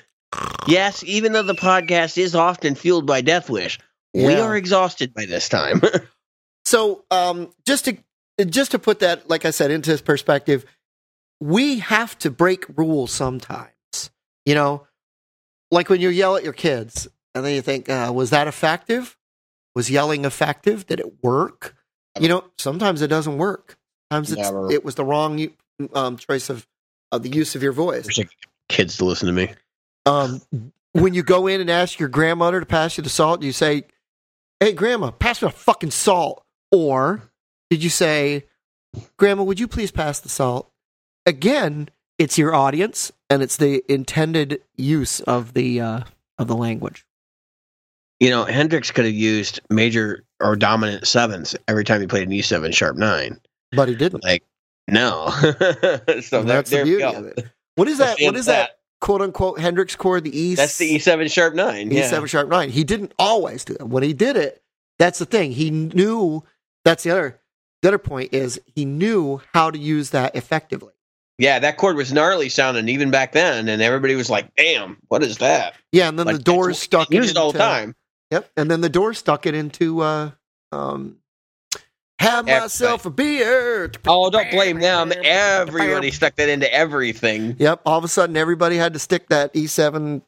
yes, 0.68 1.04
even 1.04 1.34
though 1.34 1.44
the 1.44 1.54
podcast 1.54 2.18
is 2.18 2.34
often 2.34 2.76
fueled 2.76 3.06
by 3.06 3.20
Death 3.22 3.50
Wish, 3.50 3.78
we 4.14 4.40
are 4.40 4.56
exhausted 4.56 5.14
by 5.14 5.26
this 5.26 5.50
time. 5.50 5.82
so, 6.74 7.06
um, 7.12 7.52
just 7.68 7.86
to 7.86 7.98
just 8.48 8.72
to 8.72 8.80
put 8.80 9.02
that, 9.02 9.30
like 9.30 9.46
I 9.46 9.52
said, 9.52 9.70
into 9.70 9.96
perspective, 10.00 10.66
we 11.40 11.78
have 11.80 12.18
to 12.20 12.32
break 12.32 12.66
rules 12.76 13.12
sometimes. 13.12 13.70
You 14.48 14.56
know, 14.56 14.88
like 15.70 15.90
when 15.90 16.02
you 16.02 16.10
yell 16.10 16.36
at 16.36 16.44
your 16.44 16.54
kids, 16.54 17.08
and 17.36 17.46
then 17.46 17.54
you 17.54 17.62
think, 17.62 17.90
uh, 17.90 18.12
was 18.14 18.32
that 18.32 18.48
effective? 18.48 19.16
Was 19.76 19.92
yelling 19.92 20.26
effective? 20.26 20.88
Did 20.88 21.00
it 21.00 21.24
work? 21.24 21.76
You 22.20 22.28
know, 22.28 22.44
sometimes 22.58 23.04
it 23.04 23.08
doesn't 23.08 23.38
work. 23.38 23.78
Sometimes 24.12 24.32
it's, 24.32 24.74
it 24.74 24.84
was 24.84 24.96
the 24.96 25.06
wrong 25.06 25.48
um, 25.94 26.18
choice 26.18 26.50
of, 26.50 26.68
of 27.12 27.22
the 27.22 27.30
use 27.30 27.54
of 27.54 27.62
your 27.62 27.72
voice. 27.72 28.08
Kids 28.68 28.98
to 28.98 29.06
listen 29.06 29.28
to 29.28 29.34
me. 29.34 29.54
Um, 30.08 30.42
when 30.94 31.14
you 31.14 31.22
go 31.22 31.46
in 31.46 31.62
and 31.62 31.70
ask 31.70 32.00
your 32.00 32.10
grandmother 32.10 32.60
to 32.60 32.66
pass 32.66 32.98
you 32.98 33.04
the 33.04 33.10
salt, 33.10 33.44
you 33.44 33.52
say, 33.52 33.84
"Hey, 34.60 34.74
grandma, 34.74 35.12
pass 35.12 35.40
me 35.40 35.50
the 35.50 35.54
fucking 35.54 35.92
salt." 35.92 36.43
Or 36.74 37.22
did 37.70 37.84
you 37.84 37.90
say, 37.92 38.46
"Grandma, 39.18 39.44
would 39.44 39.60
you 39.60 39.68
please 39.68 39.92
pass 39.92 40.20
the 40.20 40.28
salt?" 40.28 40.72
Again, 41.28 41.90
it's 42.18 42.38
your 42.38 42.54
audience 42.56 43.12
and 43.30 43.44
it's 43.44 43.58
the 43.58 43.84
intended 43.88 44.62
use 44.76 45.20
of 45.22 45.54
the 45.54 45.80
uh, 45.80 46.00
of 46.40 46.48
the 46.48 46.56
language. 46.56 47.06
You 48.20 48.32
know, 48.32 48.44
Hendrix 48.46 48.90
could 48.90 49.06
have 49.06 49.14
used 49.14 49.60
major 49.70 50.24
or 50.40 50.56
dominant 50.56 51.06
sevens 51.06 51.56
every 51.68 51.84
time 51.84 52.02
he 52.02 52.08
played 52.08 52.28
an 52.28 52.34
E 52.34 52.42
seven 52.42 52.72
sharp 52.72 52.98
nine. 52.98 53.40
But 53.72 53.88
he 53.90 53.96
didn't. 53.96 54.24
Like, 54.24 54.44
no. 54.88 55.30
so 56.22 56.40
And 56.40 56.50
that's 56.50 56.70
the 56.72 56.78
there 56.78 56.86
beauty 56.86 57.04
of 57.04 57.26
it. 57.26 57.46
What 57.76 57.88
is 57.88 58.00
that? 58.00 58.18
What 58.20 58.20
is 58.20 58.20
the 58.20 58.26
What 58.26 58.28
end 58.28 58.38
is 58.38 58.48
of 58.48 58.54
that? 58.54 58.72
"Quote 59.00 59.22
unquote" 59.22 59.60
Hendrix 59.60 59.96
chord? 59.96 60.24
The 60.24 60.36
E. 60.36 60.56
That's 60.56 60.78
the 60.80 60.86
E 60.88 60.98
seven 61.00 61.28
sharp 61.28 61.54
nine. 61.54 61.92
E 61.92 61.98
Yeah. 61.98 62.10
seven 62.10 62.28
sharp 62.28 62.50
nine. 62.50 62.70
He 62.72 62.84
didn't 62.84 63.14
always 63.20 63.64
do 63.64 63.74
that. 63.76 63.86
When 63.90 64.02
he 64.04 64.14
did 64.14 64.38
it, 64.38 64.64
that's 64.98 65.20
the 65.20 65.26
thing. 65.26 65.52
He 65.52 65.70
knew. 65.70 66.44
That's 66.86 67.04
the 67.04 67.12
other. 67.12 67.40
The 67.82 67.90
other 67.90 67.98
point 67.98 68.34
is 68.34 68.62
he 68.76 68.86
knew 68.86 69.42
how 69.54 69.72
to 69.72 69.78
use 69.78 70.12
that 70.12 70.36
effectively. 70.36 70.94
Yeah, 71.38 71.60
that 71.60 71.78
chord 71.78 71.96
was 71.96 72.14
gnarly 72.14 72.48
sounding 72.50 72.88
even 72.90 73.10
back 73.12 73.32
then, 73.32 73.68
and 73.68 73.82
everybody 73.82 74.16
was 74.16 74.30
like, 74.30 74.54
"Damn, 74.56 74.98
what 75.08 75.24
is 75.24 75.40
that?" 75.40 75.76
Yeah, 75.92 76.08
and 76.08 76.18
then 76.18 76.28
Like, 76.28 76.38
the 76.38 76.44
doors 76.44 76.80
stuck 76.80 77.12
it 77.12 77.24
it 77.26 77.36
all 77.38 77.52
the 77.52 77.60
time. 77.60 77.96
Yep, 78.32 78.50
and 78.56 78.70
then 78.72 78.82
the 78.82 78.90
door 78.90 79.14
stuck 79.14 79.46
it 79.46 79.54
into. 79.56 80.02
uh 80.02 80.32
um 80.72 81.18
Have 82.20 82.48
Everybody. 82.48 82.62
myself 82.64 83.06
a 83.06 83.10
beer. 83.10 83.92
Oh, 84.08 84.30
don't 84.30 84.50
blame 84.52 84.80
them. 84.80 85.12
Everybody 85.24 86.12
stuck 86.20 86.36
that 86.36 86.48
into 86.50 86.72
everything. 86.74 87.56
Yep. 87.60 87.82
All 87.86 87.98
of 87.98 88.04
a 88.04 88.08
sudden, 88.08 88.38
everybody 88.38 88.78
had 88.78 88.94
to 88.94 89.00
stick 89.00 89.28
that 89.30 89.52
E 89.56 89.68
seven. 89.68 90.22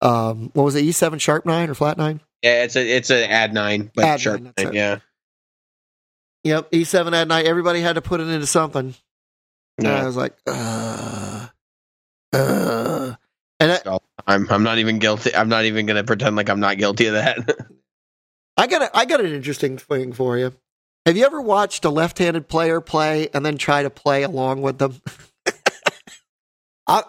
Um, 0.00 0.50
what 0.54 0.62
was 0.62 0.74
it? 0.76 0.84
E 0.84 0.92
seven 0.92 1.18
sharp 1.18 1.44
nine 1.46 1.68
or 1.68 1.74
flat 1.74 1.98
nine? 1.98 2.20
Yeah, 2.42 2.62
it's 2.64 2.76
a 2.76 2.86
it's 2.96 3.10
an 3.10 3.28
add 3.28 3.52
nine, 3.52 3.90
but 3.94 4.04
Add 4.04 4.20
sharp 4.20 4.40
nine, 4.40 4.52
nine. 4.56 4.72
Yeah. 4.72 4.98
Yep. 6.46 6.68
E 6.72 6.84
seven 6.84 7.12
at 7.12 7.26
night. 7.26 7.46
Everybody 7.46 7.80
had 7.80 7.94
to 7.94 8.02
put 8.02 8.20
it 8.20 8.28
into 8.28 8.46
something. 8.46 8.94
And 9.78 9.86
I 9.88 10.06
was 10.06 10.16
like, 10.16 10.32
uh, 10.46 11.48
uh. 12.32 13.14
And 13.58 13.72
I, 13.72 13.98
I'm 14.26 14.48
I'm 14.50 14.62
not 14.62 14.78
even 14.78 14.98
guilty. 15.00 15.34
I'm 15.34 15.48
not 15.48 15.64
even 15.64 15.86
gonna 15.86 16.04
pretend 16.04 16.36
like 16.36 16.48
I'm 16.48 16.60
not 16.60 16.78
guilty 16.78 17.06
of 17.06 17.14
that. 17.14 17.38
I 18.56 18.66
got 18.68 18.82
a, 18.82 18.96
I 18.96 19.06
got 19.06 19.20
an 19.20 19.32
interesting 19.34 19.76
thing 19.76 20.12
for 20.12 20.38
you. 20.38 20.52
Have 21.04 21.16
you 21.16 21.24
ever 21.26 21.40
watched 21.40 21.84
a 21.84 21.90
left-handed 21.90 22.48
player 22.48 22.80
play 22.80 23.28
and 23.34 23.44
then 23.44 23.58
try 23.58 23.82
to 23.82 23.90
play 23.90 24.22
along 24.22 24.62
with 24.62 24.78
them? 24.78 25.00
I, 26.86 27.02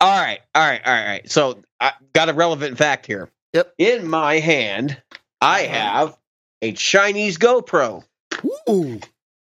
all 0.00 0.20
right, 0.20 0.40
all 0.54 0.60
right, 0.62 0.80
all 0.84 0.92
right, 0.92 1.00
all 1.02 1.06
right. 1.06 1.30
So 1.30 1.62
I 1.80 1.92
got 2.14 2.28
a 2.28 2.32
relevant 2.32 2.78
fact 2.78 3.04
here. 3.06 3.28
Yep. 3.52 3.74
In 3.78 4.08
my 4.08 4.38
hand, 4.40 5.00
I 5.40 5.64
Uh-huh. 5.66 5.74
have 5.74 6.18
a 6.62 6.72
Chinese 6.72 7.38
GoPro, 7.38 8.04
ooh, 8.68 9.00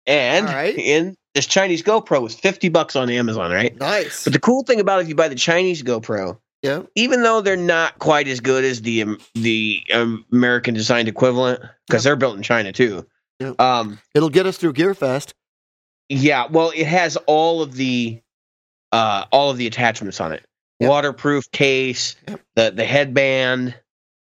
and 0.06 0.46
right. 0.46 0.76
in 0.76 1.16
this 1.34 1.46
Chinese 1.46 1.82
GoPro 1.82 2.26
is 2.26 2.34
fifty 2.34 2.68
bucks 2.68 2.96
on 2.96 3.08
Amazon, 3.10 3.50
right? 3.50 3.76
nice. 3.78 4.24
But 4.24 4.32
the 4.32 4.38
cool 4.40 4.62
thing 4.64 4.80
about 4.80 5.00
it, 5.00 5.02
if 5.02 5.08
you 5.08 5.14
buy 5.14 5.28
the 5.28 5.34
Chinese 5.34 5.82
GoPro, 5.82 6.38
Yeah, 6.62 6.82
even 6.94 7.22
though 7.22 7.40
they're 7.40 7.56
not 7.56 7.98
quite 7.98 8.28
as 8.28 8.40
good 8.40 8.64
as 8.64 8.82
the 8.82 9.02
um, 9.02 9.18
the 9.34 9.82
um, 9.94 10.24
American 10.32 10.74
designed 10.74 11.08
equivalent, 11.08 11.60
because 11.88 12.04
they're 12.04 12.16
built 12.16 12.36
in 12.36 12.42
China 12.42 12.72
too. 12.72 13.06
Yep. 13.40 13.60
Um, 13.60 13.98
it'll 14.14 14.28
get 14.30 14.46
us 14.46 14.56
through 14.58 14.74
Gearfest. 14.74 15.32
yeah, 16.08 16.46
well, 16.48 16.70
it 16.74 16.86
has 16.86 17.16
all 17.26 17.62
of 17.62 17.74
the 17.74 18.20
uh, 18.92 19.24
all 19.32 19.50
of 19.50 19.56
the 19.56 19.66
attachments 19.66 20.20
on 20.20 20.32
it: 20.32 20.44
Yep. 20.80 20.90
waterproof 20.90 21.50
case, 21.50 22.14
the 22.54 22.70
the 22.70 22.84
headband, 22.84 23.74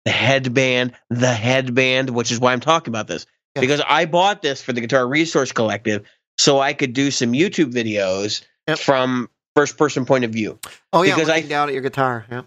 the 0.10 0.14
headband, 0.14 0.94
the 1.12 1.32
headband, 1.32 2.10
which 2.10 2.32
is 2.32 2.40
why 2.40 2.52
I'm 2.52 2.60
talking 2.62 2.90
about 2.92 3.06
this 3.08 3.28
Yeah. 3.56 3.62
because 3.62 3.80
I 3.88 4.06
bought 4.06 4.42
this 4.42 4.60
for 4.60 4.74
the 4.74 4.82
Guitar 4.82 5.08
Resource 5.08 5.52
Collective 5.52 6.04
so 6.40 6.60
I 6.60 6.74
could 6.74 6.94
do 6.94 7.12
some 7.12 7.34
YouTube 7.34 7.72
videos 7.72 8.42
Yep. 8.68 8.80
from 8.80 9.30
first 9.56 9.78
person 9.78 10.06
point 10.06 10.24
of 10.24 10.32
view. 10.32 10.58
Oh 10.94 11.04
yeah, 11.04 11.14
Because 11.14 11.28
looking 11.28 11.46
I- 11.46 11.48
down 11.48 11.68
at 11.70 11.74
your 11.74 11.84
guitar. 11.84 12.26
Yeah, 12.32 12.42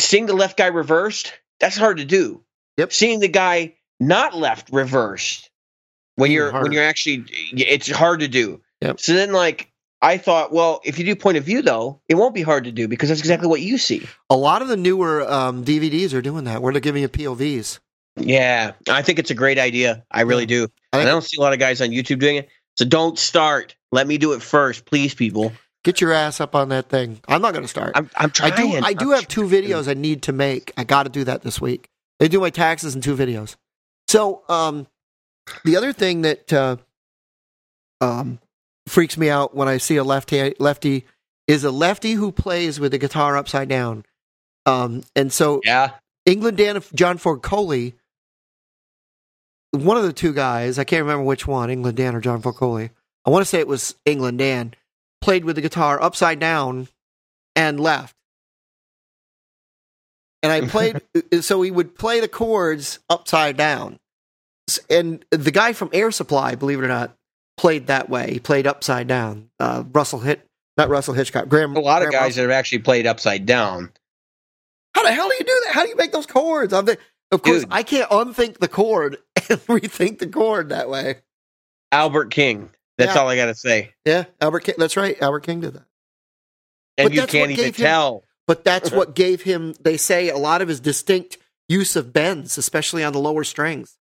seeing 0.00 0.26
the 0.26 0.32
left 0.34 0.56
guy 0.56 0.66
reversed, 0.68 1.32
that's 1.58 1.76
hard 1.76 1.96
to 1.96 2.04
do. 2.04 2.44
Yep. 2.76 2.92
Seeing 2.92 3.18
the 3.18 3.26
guy 3.28 3.74
not 3.98 4.36
left 4.36 4.68
reversed 4.72 5.50
when 6.14 6.30
Even 6.30 6.34
you're 6.36 6.50
harder. 6.52 6.62
when 6.66 6.72
you're 6.72 6.84
actually 6.84 7.24
it's 7.52 7.90
hard 7.90 8.20
to 8.20 8.28
do. 8.28 8.60
Yep. 8.80 9.00
So 9.00 9.14
then 9.14 9.32
like 9.32 9.71
I 10.02 10.18
thought, 10.18 10.52
well, 10.52 10.80
if 10.84 10.98
you 10.98 11.04
do 11.04 11.14
point 11.16 11.36
of 11.38 11.44
view 11.44 11.62
though, 11.62 12.00
it 12.08 12.16
won't 12.16 12.34
be 12.34 12.42
hard 12.42 12.64
to 12.64 12.72
do 12.72 12.88
because 12.88 13.08
that's 13.08 13.20
exactly 13.20 13.48
what 13.48 13.60
you 13.60 13.78
see. 13.78 14.06
a 14.30 14.36
lot 14.36 14.60
of 14.60 14.68
the 14.68 14.76
newer 14.76 15.22
um, 15.30 15.64
DVDs 15.64 16.12
are 16.12 16.20
doing 16.20 16.44
that, 16.44 16.60
where 16.60 16.72
they're 16.72 16.80
giving 16.80 17.02
you 17.02 17.08
POVs. 17.08 17.78
Yeah, 18.16 18.72
I 18.90 19.00
think 19.02 19.18
it's 19.18 19.30
a 19.30 19.34
great 19.34 19.58
idea. 19.58 20.04
I 20.10 20.22
really 20.22 20.44
do. 20.44 20.64
I 20.64 20.64
And 20.64 20.70
think- 20.92 21.06
I 21.06 21.10
don't 21.10 21.22
see 21.22 21.36
a 21.38 21.40
lot 21.40 21.52
of 21.54 21.58
guys 21.60 21.80
on 21.80 21.88
YouTube 21.88 22.18
doing 22.18 22.36
it. 22.36 22.48
So 22.76 22.84
don't 22.84 23.18
start. 23.18 23.74
Let 23.92 24.06
me 24.06 24.18
do 24.18 24.32
it 24.32 24.42
first, 24.42 24.84
please, 24.86 25.14
people. 25.14 25.52
Get 25.84 26.00
your 26.00 26.12
ass 26.12 26.40
up 26.40 26.54
on 26.54 26.68
that 26.70 26.88
thing. 26.88 27.20
I'm 27.28 27.42
not 27.42 27.52
going 27.52 27.64
to 27.64 27.68
start. 27.68 27.92
I'm 27.94 28.08
I'm 28.16 28.30
trying. 28.30 28.54
do. 28.54 28.80
I 28.84 28.92
do 28.92 29.10
have 29.10 29.28
two 29.28 29.42
videos 29.42 29.88
I 29.88 29.94
need 29.94 30.22
to 30.22 30.32
make. 30.32 30.72
I 30.76 30.84
got 30.84 31.02
to 31.04 31.08
do 31.10 31.24
that 31.24 31.42
this 31.42 31.60
week. 31.60 31.88
They 32.18 32.28
do 32.28 32.40
my 32.40 32.50
taxes 32.50 32.94
in 32.94 33.00
two 33.02 33.16
videos. 33.16 33.56
So, 34.08 34.42
um, 34.48 34.86
the 35.64 35.76
other 35.76 35.92
thing 35.92 36.22
that 36.22 36.52
uh, 36.52 36.76
um, 38.00 38.38
freaks 38.86 39.16
me 39.16 39.28
out 39.30 39.54
when 39.54 39.68
I 39.68 39.76
see 39.78 39.96
a 39.96 40.04
lefty 40.04 40.54
lefty 40.58 41.06
is 41.46 41.64
a 41.64 41.70
lefty 41.70 42.12
who 42.12 42.32
plays 42.32 42.78
with 42.80 42.92
the 42.92 42.98
guitar 42.98 43.36
upside 43.36 43.68
down. 43.68 44.04
Um, 44.66 45.02
and 45.16 45.32
so 45.32 45.60
Yeah. 45.64 45.90
England 46.24 46.56
Dan 46.56 46.80
John 46.94 47.18
Ford 47.18 47.42
Coley, 47.42 47.94
one 49.72 49.96
of 49.96 50.04
the 50.04 50.12
two 50.12 50.32
guys, 50.32 50.78
I 50.78 50.84
can't 50.84 51.02
remember 51.02 51.24
which 51.24 51.46
one, 51.46 51.70
England 51.70 51.96
Dan 51.96 52.14
or 52.14 52.20
John 52.20 52.40
Ford 52.42 52.54
Coley. 52.56 52.90
I 53.24 53.30
want 53.30 53.42
to 53.42 53.48
say 53.48 53.58
it 53.60 53.68
was 53.68 53.94
England 54.04 54.38
Dan, 54.38 54.74
played 55.20 55.44
with 55.44 55.56
the 55.56 55.62
guitar 55.62 56.00
upside 56.02 56.38
down 56.38 56.88
and 57.56 57.78
left. 57.80 58.14
and 60.42 60.50
I 60.52 60.62
played. 60.62 61.00
so 61.40 61.62
he 61.62 61.70
would 61.70 61.96
play 61.96 62.20
the 62.20 62.28
chords 62.28 62.98
upside 63.08 63.56
down, 63.56 63.98
and 64.90 65.24
the 65.30 65.50
guy 65.52 65.72
from 65.72 65.90
Air 65.92 66.10
Supply, 66.10 66.54
believe 66.56 66.78
it 66.80 66.84
or 66.84 66.88
not, 66.88 67.16
played 67.56 67.86
that 67.88 68.08
way. 68.08 68.32
He 68.32 68.38
played 68.40 68.66
upside 68.66 69.06
down. 69.06 69.50
Uh, 69.58 69.84
Russell 69.92 70.20
hit, 70.20 70.46
not 70.76 70.88
Russell 70.88 71.14
Hitchcock. 71.14 71.48
Graham. 71.48 71.76
A 71.76 71.80
lot 71.80 72.02
of 72.02 72.08
Graham 72.08 72.22
guys 72.24 72.36
that 72.36 72.42
have 72.42 72.50
actually 72.50 72.80
played 72.80 73.06
upside 73.06 73.46
down. 73.46 73.90
How 74.94 75.02
the 75.04 75.12
hell 75.12 75.28
do 75.28 75.34
you 75.38 75.44
do 75.44 75.60
that? 75.66 75.74
How 75.74 75.82
do 75.84 75.88
you 75.88 75.96
make 75.96 76.12
those 76.12 76.26
chords? 76.26 76.72
I'm 76.72 76.84
the, 76.84 76.98
of 77.30 77.42
course, 77.42 77.60
Dude. 77.62 77.68
I 77.72 77.82
can't 77.82 78.10
unthink 78.10 78.58
the 78.58 78.68
chord 78.68 79.16
and 79.48 79.58
rethink 79.60 80.18
the 80.18 80.26
chord 80.26 80.68
that 80.70 80.88
way. 80.88 81.16
Albert 81.90 82.30
King. 82.30 82.70
That's 82.98 83.14
Yeah. 83.14 83.20
all 83.22 83.28
I 83.28 83.36
got 83.36 83.46
to 83.46 83.54
say. 83.54 83.94
Yeah, 84.04 84.24
Albert 84.40 84.60
King. 84.60 84.74
That's 84.78 84.96
right. 84.96 85.20
Albert 85.22 85.40
King 85.44 85.60
did 85.60 85.74
that. 85.74 85.84
And 86.98 87.06
But 87.08 87.14
you 87.14 87.26
can't 87.26 87.50
even 87.52 87.64
him- 87.66 87.72
tell. 87.72 88.24
But 88.48 88.64
that's 88.64 88.90
what 88.90 89.14
gave 89.14 89.42
him, 89.42 89.72
they 89.80 89.96
say, 89.96 90.28
a 90.28 90.36
lot 90.36 90.62
of 90.62 90.68
his 90.68 90.80
distinct 90.80 91.38
use 91.68 91.94
of 91.94 92.12
bends, 92.12 92.58
especially 92.58 93.04
on 93.04 93.12
the 93.12 93.20
lower 93.20 93.44
strings, 93.44 93.96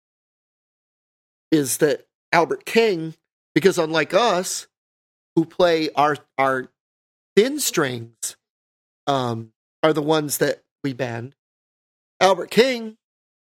is 1.51 1.79
that 1.79 2.07
Albert 2.33 2.65
King, 2.65 3.15
because 3.55 3.79
unlike 3.79 4.15
us, 4.15 4.67
who 5.37 5.45
play 5.45 5.91
our 5.95 6.17
our 6.37 6.71
thin 7.37 7.61
strings, 7.61 8.37
um, 9.07 9.53
are 9.83 9.93
the 9.93 10.03
ones 10.03 10.39
that 10.39 10.63
we 10.83 10.93
bend. 10.93 11.35
Albert 12.21 12.51
King 12.51 12.97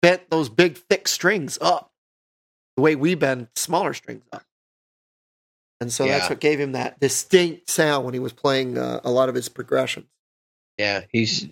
bent 0.02 0.28
those 0.30 0.48
big 0.48 0.76
thick 0.76 1.06
strings 1.08 1.58
up 1.60 1.92
the 2.76 2.82
way 2.82 2.96
we 2.96 3.14
bend 3.14 3.48
smaller 3.54 3.92
strings 3.94 4.24
up. 4.32 4.44
And 5.80 5.92
so 5.92 6.06
that's 6.06 6.30
what 6.30 6.40
gave 6.40 6.58
him 6.58 6.72
that 6.72 6.98
distinct 6.98 7.68
sound 7.68 8.04
when 8.04 8.14
he 8.14 8.20
was 8.20 8.32
playing 8.32 8.78
uh, 8.78 9.00
a 9.04 9.10
lot 9.10 9.28
of 9.28 9.34
his 9.34 9.48
progressions. 9.48 10.06
Yeah, 10.78 11.02
he's. 11.10 11.42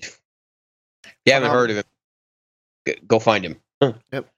You 1.27 1.33
haven't 1.33 1.51
Um, 1.51 1.55
heard 1.55 1.71
of 1.71 1.77
him. 1.77 2.95
Go 3.07 3.19
find 3.19 3.45
him. 3.45 3.61
Yep. 4.13 4.29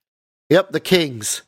Yep, 0.49 0.71
the 0.71 0.79
Kings. 0.79 1.43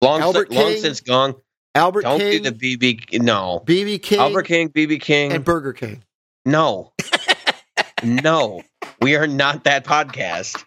Long, 0.00 0.20
Albert 0.20 0.50
long 0.50 0.72
King, 0.72 0.80
since 0.80 1.00
gone. 1.00 1.36
Albert 1.74 2.02
Don't 2.02 2.18
King, 2.18 2.42
do 2.42 2.50
the 2.50 2.76
BB. 2.76 3.22
No, 3.22 3.62
BB 3.66 4.02
King, 4.02 4.20
Albert 4.20 4.42
King, 4.44 4.68
BB 4.68 5.00
King. 5.00 5.32
and 5.32 5.44
Burger 5.44 5.72
King. 5.72 6.02
no, 6.44 6.92
no, 8.04 8.62
we 9.00 9.16
are 9.16 9.26
not 9.26 9.64
that 9.64 9.84
podcast. 9.84 10.62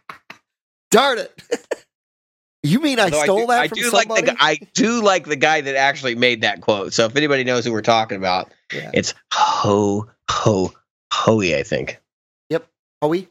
Darn 0.92 1.20
it! 1.20 1.42
you 2.64 2.80
mean 2.80 3.00
I 3.00 3.04
Although 3.06 3.24
stole 3.24 3.40
do, 3.42 3.48
that 3.48 3.60
I 3.60 3.68
from 3.68 3.78
do 3.78 3.92
like 3.92 4.08
the 4.08 4.36
I 4.40 4.58
do 4.74 5.02
like 5.04 5.26
the 5.26 5.36
guy 5.36 5.62
that 5.62 5.76
actually 5.76 6.16
made 6.16 6.42
that 6.42 6.62
quote. 6.62 6.94
So 6.94 7.06
if 7.06 7.16
anybody 7.16 7.44
knows 7.44 7.66
who 7.66 7.72
we're 7.72 7.82
talking 7.82 8.18
about, 8.18 8.52
Yeah. 8.74 8.90
it's 8.94 9.14
Ho 9.34 10.08
Ho 10.30 10.72
Hoey. 11.14 11.56
I 11.56 11.64
think. 11.64 12.02
Yep. 12.50 12.66
Hoey, 13.02 13.30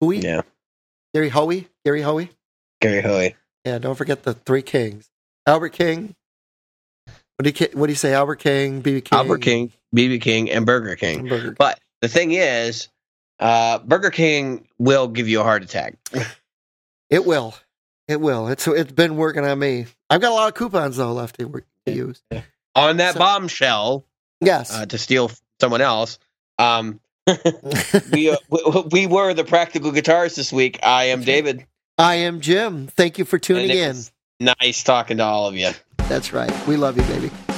Hoey, 0.00 0.18
Yeah, 0.18 0.40
Gary 1.14 1.28
Hoey, 1.28 1.68
Gary 1.84 2.02
Hoey. 2.02 2.30
Gary 2.80 3.00
Hoey. 3.02 3.36
Yeah, 3.64 3.78
don't 3.78 3.94
forget 3.94 4.24
the 4.24 4.34
three 4.34 4.62
kings: 4.62 5.08
Albert 5.46 5.70
King. 5.70 6.16
What 7.42 7.54
do 7.56 7.64
you 7.64 7.70
what 7.72 7.86
do 7.88 7.92
you 7.92 7.96
say? 7.96 8.14
Albert 8.14 8.36
King, 8.36 8.82
BB 8.84 9.04
King, 9.04 9.18
Albert 9.18 9.38
King, 9.38 9.72
BB 9.94 10.20
King, 10.20 10.48
and 10.48 10.64
Burger 10.64 10.94
King. 10.94 11.18
and 11.20 11.28
Burger 11.28 11.44
King. 11.46 11.56
But 11.58 11.80
the 12.00 12.06
thing 12.06 12.30
is, 12.30 12.86
uh, 13.40 13.80
Burger 13.80 14.10
King 14.10 14.68
will 14.78 15.08
give 15.08 15.28
you 15.28 15.40
a 15.40 15.42
heart 15.42 15.62
attack. 15.62 15.96
It 17.10 17.26
will, 17.26 17.54
it 18.08 18.22
will. 18.22 18.48
It's 18.48 18.66
it's 18.66 18.90
been 18.92 19.16
working 19.16 19.44
on 19.44 19.58
me. 19.58 19.84
I've 20.08 20.22
got 20.22 20.32
a 20.32 20.34
lot 20.34 20.48
of 20.48 20.54
coupons 20.54 20.96
though 20.96 21.12
left 21.12 21.38
to, 21.38 21.44
work, 21.44 21.66
to 21.84 21.92
use. 21.92 22.22
On 22.74 22.96
that 22.96 23.12
So- 23.12 23.18
bombshell 23.18 24.06
Yes, 24.40 24.72
uh, 24.72 24.86
to 24.86 24.96
steal 24.96 25.30
someone 25.60 25.82
else. 25.82 26.18
Um, 26.58 27.00
we, 28.12 28.30
uh, 28.30 28.36
we 28.48 28.82
we 28.92 29.06
were 29.06 29.34
the 29.34 29.44
practical 29.44 29.92
guitarists 29.92 30.36
this 30.36 30.54
week. 30.54 30.78
I 30.82 31.04
am 31.06 31.22
David. 31.22 31.66
I 31.98 32.14
am 32.14 32.40
Jim. 32.40 32.86
Thank 32.86 33.18
you 33.18 33.26
for 33.26 33.38
tuning 33.38 33.68
in. 33.68 33.96
Nice 34.40 34.82
talking 34.82 35.18
to 35.18 35.24
all 35.24 35.46
of 35.46 35.54
you. 35.54 35.72
That's 36.12 36.34
right. 36.34 36.52
We 36.66 36.76
love 36.76 36.98
you, 36.98 37.04
baby. 37.04 37.51